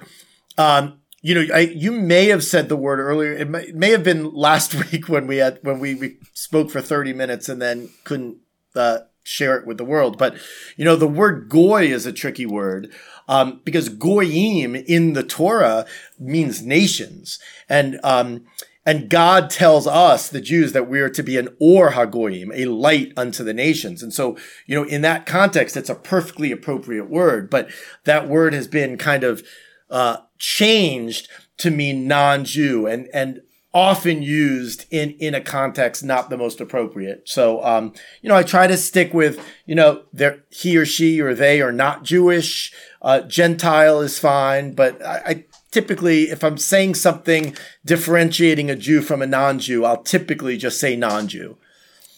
Um, 0.57 0.99
you 1.21 1.35
know, 1.35 1.53
I, 1.53 1.59
you 1.59 1.91
may 1.91 2.27
have 2.27 2.43
said 2.43 2.69
the 2.69 2.77
word 2.77 2.99
earlier. 2.99 3.33
It 3.33 3.49
may, 3.49 3.63
it 3.63 3.75
may, 3.75 3.91
have 3.91 4.03
been 4.03 4.33
last 4.33 4.73
week 4.91 5.09
when 5.09 5.27
we 5.27 5.37
had 5.37 5.59
when 5.63 5.79
we, 5.79 5.95
we 5.95 6.17
spoke 6.33 6.69
for 6.69 6.81
thirty 6.81 7.13
minutes 7.13 7.49
and 7.49 7.61
then 7.61 7.89
couldn't 8.03 8.37
uh, 8.75 8.99
share 9.23 9.57
it 9.57 9.67
with 9.67 9.77
the 9.77 9.85
world. 9.85 10.17
But 10.17 10.35
you 10.77 10.85
know, 10.85 10.95
the 10.95 11.07
word 11.07 11.49
goy 11.49 11.87
is 11.87 12.05
a 12.05 12.13
tricky 12.13 12.45
word 12.45 12.91
um, 13.27 13.61
because 13.63 13.89
goyim 13.89 14.75
in 14.75 15.13
the 15.13 15.23
Torah 15.23 15.85
means 16.17 16.63
nations, 16.63 17.39
and 17.67 17.99
um, 18.03 18.45
and 18.85 19.09
God 19.09 19.49
tells 19.49 19.87
us 19.87 20.29
the 20.29 20.41
Jews 20.41 20.71
that 20.71 20.89
we 20.89 21.01
are 21.01 21.09
to 21.09 21.21
be 21.21 21.37
an 21.37 21.49
or 21.59 21.91
hagoyim, 21.91 22.51
a 22.53 22.65
light 22.65 23.11
unto 23.17 23.43
the 23.43 23.53
nations. 23.53 24.01
And 24.01 24.13
so, 24.13 24.37
you 24.65 24.75
know, 24.75 24.87
in 24.87 25.01
that 25.01 25.25
context, 25.25 25.75
it's 25.77 25.89
a 25.89 25.95
perfectly 25.95 26.51
appropriate 26.51 27.09
word. 27.09 27.49
But 27.49 27.69
that 28.05 28.27
word 28.27 28.53
has 28.53 28.67
been 28.67 28.97
kind 28.97 29.23
of 29.23 29.43
uh, 29.89 30.17
changed 30.37 31.27
to 31.57 31.69
mean 31.69 32.07
non-Jew 32.07 32.87
and 32.87 33.09
and 33.13 33.41
often 33.71 34.23
used 34.23 34.85
in 34.89 35.11
in 35.19 35.35
a 35.35 35.41
context 35.41 36.03
not 36.03 36.29
the 36.29 36.37
most 36.37 36.59
appropriate. 36.59 37.27
So 37.27 37.63
um, 37.63 37.93
you 38.21 38.29
know, 38.29 38.35
I 38.35 38.43
try 38.43 38.65
to 38.65 38.77
stick 38.77 39.13
with 39.13 39.39
you 39.65 39.75
know, 39.75 40.03
they 40.13 40.37
he 40.49 40.77
or 40.77 40.85
she 40.85 41.21
or 41.21 41.35
they 41.35 41.61
are 41.61 41.71
not 41.71 42.03
Jewish. 42.03 42.73
Uh, 43.01 43.21
Gentile 43.21 44.01
is 44.01 44.19
fine, 44.19 44.73
but 44.73 45.05
I, 45.05 45.21
I 45.25 45.45
typically, 45.71 46.23
if 46.29 46.43
I'm 46.43 46.57
saying 46.57 46.95
something 46.95 47.55
differentiating 47.85 48.69
a 48.69 48.75
Jew 48.75 49.01
from 49.01 49.21
a 49.21 49.27
non-Jew, 49.27 49.85
I'll 49.85 50.03
typically 50.03 50.57
just 50.57 50.79
say 50.79 50.95
non-Jew. 50.95 51.57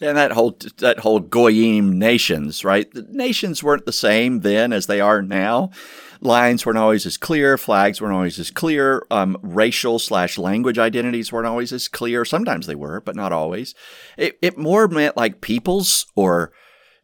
And 0.02 0.18
that 0.18 0.32
whole 0.32 0.58
that 0.78 0.99
whole 0.99 1.20
goyim 1.20 1.99
nations, 1.99 2.66
right? 2.66 2.91
The 2.91 3.06
nations 3.10 3.64
weren't 3.64 3.86
the 3.86 3.93
same 3.93 4.39
then 4.39 4.74
as 4.74 4.88
they 4.88 4.99
are 4.99 5.22
now 5.22 5.70
lines 6.22 6.66
weren't 6.66 6.78
always 6.78 7.06
as 7.06 7.18
clear, 7.18 7.58
flags 7.58 7.99
weren't 7.99 8.14
always 8.14 8.39
as 8.39 8.52
clear, 8.52 9.06
um, 9.12 9.38
racial 9.41 9.99
slash 9.99 10.38
language 10.38 10.78
identities 10.78 11.32
weren't 11.32 11.47
always 11.47 11.74
as 11.74 11.88
clear. 11.88 12.24
Sometimes 12.24 12.68
they 12.68 12.76
were, 12.76 13.02
but 13.02 13.16
not 13.16 13.34
always. 13.34 13.74
It, 14.18 14.38
it 14.41 14.58
more 14.58 14.88
meant 14.88 15.18
like 15.18 15.41
peoples 15.41 16.06
or 16.16 16.52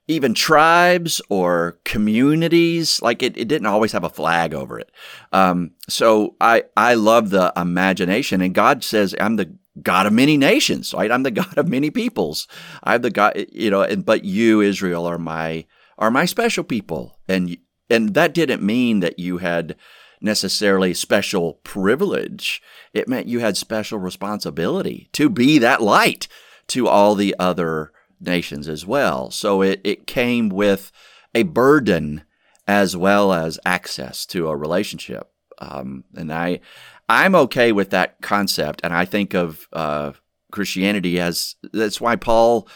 even 0.08 0.34
tribes 0.34 1.22
or 1.30 1.80
communities. 1.84 3.02
Like 3.02 3.22
it, 3.22 3.38
it 3.38 3.48
didn't 3.48 3.68
always 3.68 3.92
have 3.92 4.04
a 4.04 4.10
flag 4.10 4.54
over 4.54 4.80
it. 4.80 4.92
Um, 5.32 5.72
so 5.90 6.36
I, 6.40 6.64
I 6.76 6.94
love 6.94 7.30
the 7.30 7.52
imagination 7.56 8.42
and 8.42 8.56
God 8.56 8.84
says, 8.84 9.16
I'm 9.20 9.36
the 9.36 9.54
God 9.82 10.06
of 10.06 10.14
many 10.14 10.38
nations, 10.38 10.94
right? 10.94 11.12
I'm 11.12 11.24
the 11.24 11.32
God 11.44 11.58
of 11.58 11.68
many 11.68 11.90
peoples. 11.90 12.48
I'm 12.84 13.02
the 13.02 13.12
God, 13.12 13.46
you 13.52 13.70
know, 13.70 13.82
and, 13.82 14.06
but 14.06 14.24
you, 14.24 14.62
Israel, 14.62 15.06
are 15.06 15.20
my, 15.20 15.66
are 15.98 16.12
my 16.12 16.26
special 16.26 16.64
people. 16.64 17.20
And 17.28 17.58
and 17.90 18.14
that 18.16 18.34
didn't 18.34 18.62
mean 18.62 19.00
that 19.00 19.18
you 19.18 19.38
had 19.38 19.76
necessarily 20.20 20.94
special 20.94 21.54
privilege. 21.64 22.62
It 22.94 23.08
meant 23.08 23.28
you 23.28 23.40
had 23.40 23.56
special 23.56 24.00
responsibility 24.00 25.10
to 25.14 25.30
be 25.30 25.58
that 25.60 25.82
light 25.82 26.28
to 26.68 26.88
all 26.88 27.16
the 27.16 27.36
other 27.40 27.92
nations 28.20 28.68
as 28.68 28.86
well. 28.86 29.32
So 29.32 29.62
it, 29.62 29.82
it 29.84 30.08
came 30.08 30.50
with 30.50 30.92
a 31.34 31.44
burden 31.44 32.24
as 32.68 32.98
well 32.98 33.32
as 33.32 33.60
access 33.66 34.26
to 34.28 34.48
a 34.48 34.56
relationship. 34.56 35.32
Um, 35.60 36.04
and 36.16 36.32
I, 36.34 36.60
I'm 37.08 37.36
okay 37.36 37.72
with 37.72 37.92
that 37.92 38.22
concept. 38.22 38.82
And 38.84 38.94
I 38.94 39.06
think 39.06 39.34
of, 39.34 39.68
uh, 39.72 40.12
Christianity 40.52 41.20
as, 41.20 41.56
that's 41.74 42.00
why 42.02 42.16
Paul, 42.16 42.68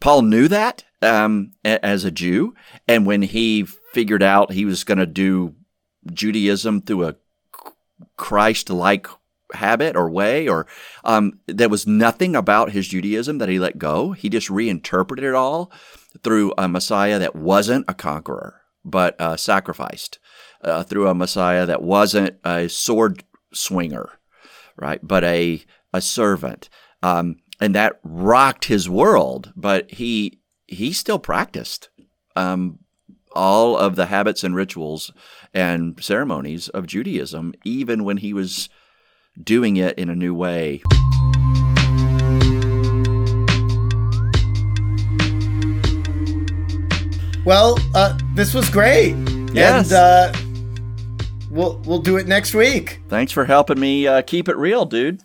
Paul 0.00 0.22
knew 0.22 0.48
that, 0.48 0.84
um, 1.02 1.52
as 1.64 2.04
a 2.04 2.10
Jew. 2.10 2.54
And 2.86 3.06
when 3.06 3.22
he 3.22 3.64
figured 3.92 4.22
out 4.22 4.52
he 4.52 4.64
was 4.64 4.84
going 4.84 4.98
to 4.98 5.06
do 5.06 5.54
Judaism 6.12 6.82
through 6.82 7.04
a 7.04 7.16
Christ 8.16 8.70
like 8.70 9.06
habit 9.54 9.96
or 9.96 10.10
way, 10.10 10.48
or 10.48 10.66
um, 11.04 11.40
there 11.46 11.68
was 11.68 11.86
nothing 11.86 12.34
about 12.34 12.72
his 12.72 12.88
Judaism 12.88 13.38
that 13.38 13.48
he 13.48 13.58
let 13.58 13.78
go. 13.78 14.12
He 14.12 14.28
just 14.28 14.50
reinterpreted 14.50 15.24
it 15.24 15.34
all 15.34 15.70
through 16.22 16.52
a 16.58 16.68
Messiah 16.68 17.18
that 17.18 17.36
wasn't 17.36 17.84
a 17.88 17.94
conqueror, 17.94 18.62
but 18.84 19.20
uh, 19.20 19.36
sacrificed, 19.36 20.18
uh, 20.62 20.82
through 20.82 21.08
a 21.08 21.14
Messiah 21.14 21.66
that 21.66 21.82
wasn't 21.82 22.36
a 22.44 22.68
sword 22.68 23.24
swinger, 23.52 24.18
right, 24.76 25.00
but 25.02 25.24
a, 25.24 25.64
a 25.92 26.00
servant. 26.00 26.68
Um, 27.02 27.36
and 27.60 27.74
that 27.74 28.00
rocked 28.02 28.66
his 28.66 28.88
world, 28.88 29.52
but 29.56 29.90
he 29.92 30.40
he 30.66 30.92
still 30.92 31.20
practiced 31.20 31.90
um, 32.34 32.80
all 33.34 33.76
of 33.76 33.96
the 33.96 34.06
habits 34.06 34.42
and 34.42 34.54
rituals 34.54 35.12
and 35.54 36.02
ceremonies 36.02 36.68
of 36.70 36.86
Judaism, 36.86 37.54
even 37.64 38.04
when 38.04 38.16
he 38.16 38.32
was 38.32 38.68
doing 39.42 39.76
it 39.76 39.98
in 39.98 40.08
a 40.08 40.14
new 40.14 40.34
way. 40.34 40.82
Well, 47.44 47.78
uh, 47.94 48.18
this 48.34 48.54
was 48.54 48.68
great. 48.70 49.14
Yes. 49.52 49.92
And 49.92 49.92
uh, 49.92 50.32
we'll 51.48 51.78
we'll 51.86 52.00
do 52.00 52.16
it 52.16 52.26
next 52.26 52.54
week. 52.54 53.00
Thanks 53.08 53.30
for 53.30 53.44
helping 53.44 53.78
me 53.78 54.06
uh, 54.06 54.22
keep 54.22 54.48
it 54.48 54.56
real, 54.56 54.84
dude. 54.84 55.22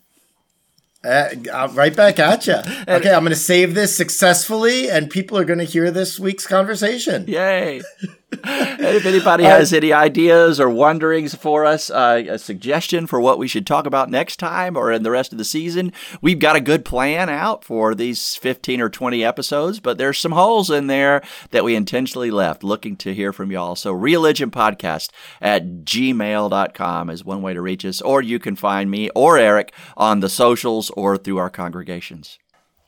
Uh, 1.04 1.30
right 1.74 1.96
back 1.96 2.20
at 2.20 2.46
you. 2.46 2.58
Okay, 2.88 3.12
I'm 3.12 3.24
going 3.24 3.30
to 3.30 3.36
save 3.36 3.74
this 3.74 3.98
successfully, 3.98 4.88
and 4.88 5.10
people 5.10 5.36
are 5.36 5.46
going 5.46 5.58
to 5.58 5.66
hear 5.66 5.90
this 5.90 6.20
week's 6.20 6.46
conversation. 6.46 7.26
Yay! 7.28 7.82
if 8.44 9.06
anybody 9.06 9.44
has 9.44 9.74
any 9.74 9.92
ideas 9.92 10.60
or 10.60 10.70
wonderings 10.70 11.36
for 11.36 11.66
us, 11.66 11.90
uh, 11.90 12.24
a 12.30 12.40
suggestion 12.40 13.06
for 13.06 13.20
what 13.20 13.38
we 13.38 13.48
should 13.48 13.68
talk 13.68 13.86
about 13.86 14.10
next 14.10 14.38
time 14.38 14.78
or 14.78 14.92
in 14.92 15.04
the 15.04 15.12
rest 15.12 15.34
of 15.34 15.38
the 15.38 15.44
season, 15.44 15.92
we've 16.22 16.40
got 16.40 16.56
a 16.56 16.62
good 16.62 16.86
plan 16.86 17.30
out 17.30 17.66
for 17.66 17.94
these 17.94 18.36
15 18.38 18.80
or 18.80 18.90
20 18.90 19.24
episodes, 19.24 19.80
but 19.82 19.98
there's 19.98 20.18
some 20.18 20.32
holes 20.32 20.70
in 20.70 20.88
there 20.88 21.22
that 21.50 21.66
we 21.66 21.76
intentionally 21.76 22.32
left. 22.32 22.64
Looking 22.64 22.96
to 22.98 23.14
hear 23.14 23.34
from 23.34 23.52
y'all. 23.52 23.76
So, 23.76 23.92
religion 23.92 24.50
podcast 24.50 25.10
at 25.42 25.84
gmail.com 25.84 27.10
is 27.10 27.26
one 27.26 27.42
way 27.42 27.54
to 27.54 27.62
reach 27.62 27.84
us, 27.84 28.02
or 28.02 28.22
you 28.22 28.40
can 28.40 28.56
find 28.56 28.90
me 28.90 29.10
or 29.10 29.38
Eric 29.38 29.74
on 29.98 30.22
the 30.22 30.30
socials 30.30 30.90
or 30.92 31.18
through 31.18 31.38
our 31.38 31.50
congregations. 31.50 32.40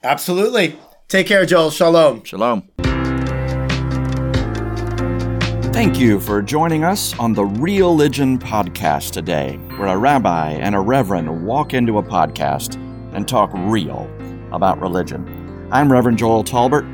Absolutely. 0.03 0.77
Take 1.07 1.27
care, 1.27 1.45
Joel. 1.45 1.71
Shalom. 1.71 2.23
Shalom. 2.23 2.69
Thank 5.73 5.99
you 5.99 6.19
for 6.19 6.43
joining 6.43 6.83
us 6.83 7.17
on 7.17 7.33
the 7.33 7.45
Religion 7.45 8.37
Podcast 8.37 9.09
today, 9.09 9.55
where 9.77 9.87
a 9.87 9.97
rabbi 9.97 10.51
and 10.51 10.75
a 10.75 10.79
reverend 10.79 11.47
walk 11.47 11.73
into 11.73 11.97
a 11.97 12.03
podcast 12.03 12.75
and 13.13 13.27
talk 13.27 13.49
real 13.55 14.07
about 14.51 14.79
religion. 14.79 15.67
I'm 15.71 15.91
Reverend 15.91 16.19
Joel 16.19 16.43
Talbert, 16.43 16.85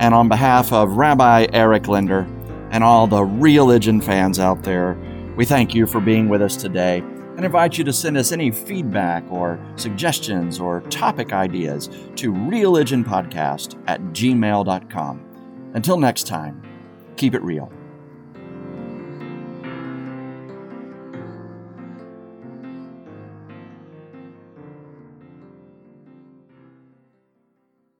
and 0.00 0.14
on 0.14 0.30
behalf 0.30 0.72
of 0.72 0.96
Rabbi 0.96 1.48
Eric 1.52 1.86
Linder 1.86 2.26
and 2.70 2.82
all 2.82 3.06
the 3.06 3.22
religion 3.22 4.00
fans 4.00 4.38
out 4.38 4.62
there, 4.62 4.96
we 5.36 5.44
thank 5.44 5.74
you 5.74 5.86
for 5.86 6.00
being 6.00 6.30
with 6.30 6.40
us 6.40 6.56
today 6.56 7.00
and 7.36 7.44
invite 7.44 7.76
you 7.76 7.84
to 7.84 7.92
send 7.92 8.16
us 8.16 8.32
any 8.32 8.50
feedback 8.50 9.22
or 9.30 9.60
suggestions 9.76 10.58
or 10.58 10.80
topic 10.88 11.34
ideas 11.34 11.88
to 12.16 12.32
religionpodcast 12.32 13.78
at 13.86 14.00
gmail.com. 14.00 15.70
Until 15.74 15.98
next 15.98 16.26
time, 16.26 16.62
keep 17.16 17.34
it 17.34 17.42
real. 17.42 17.70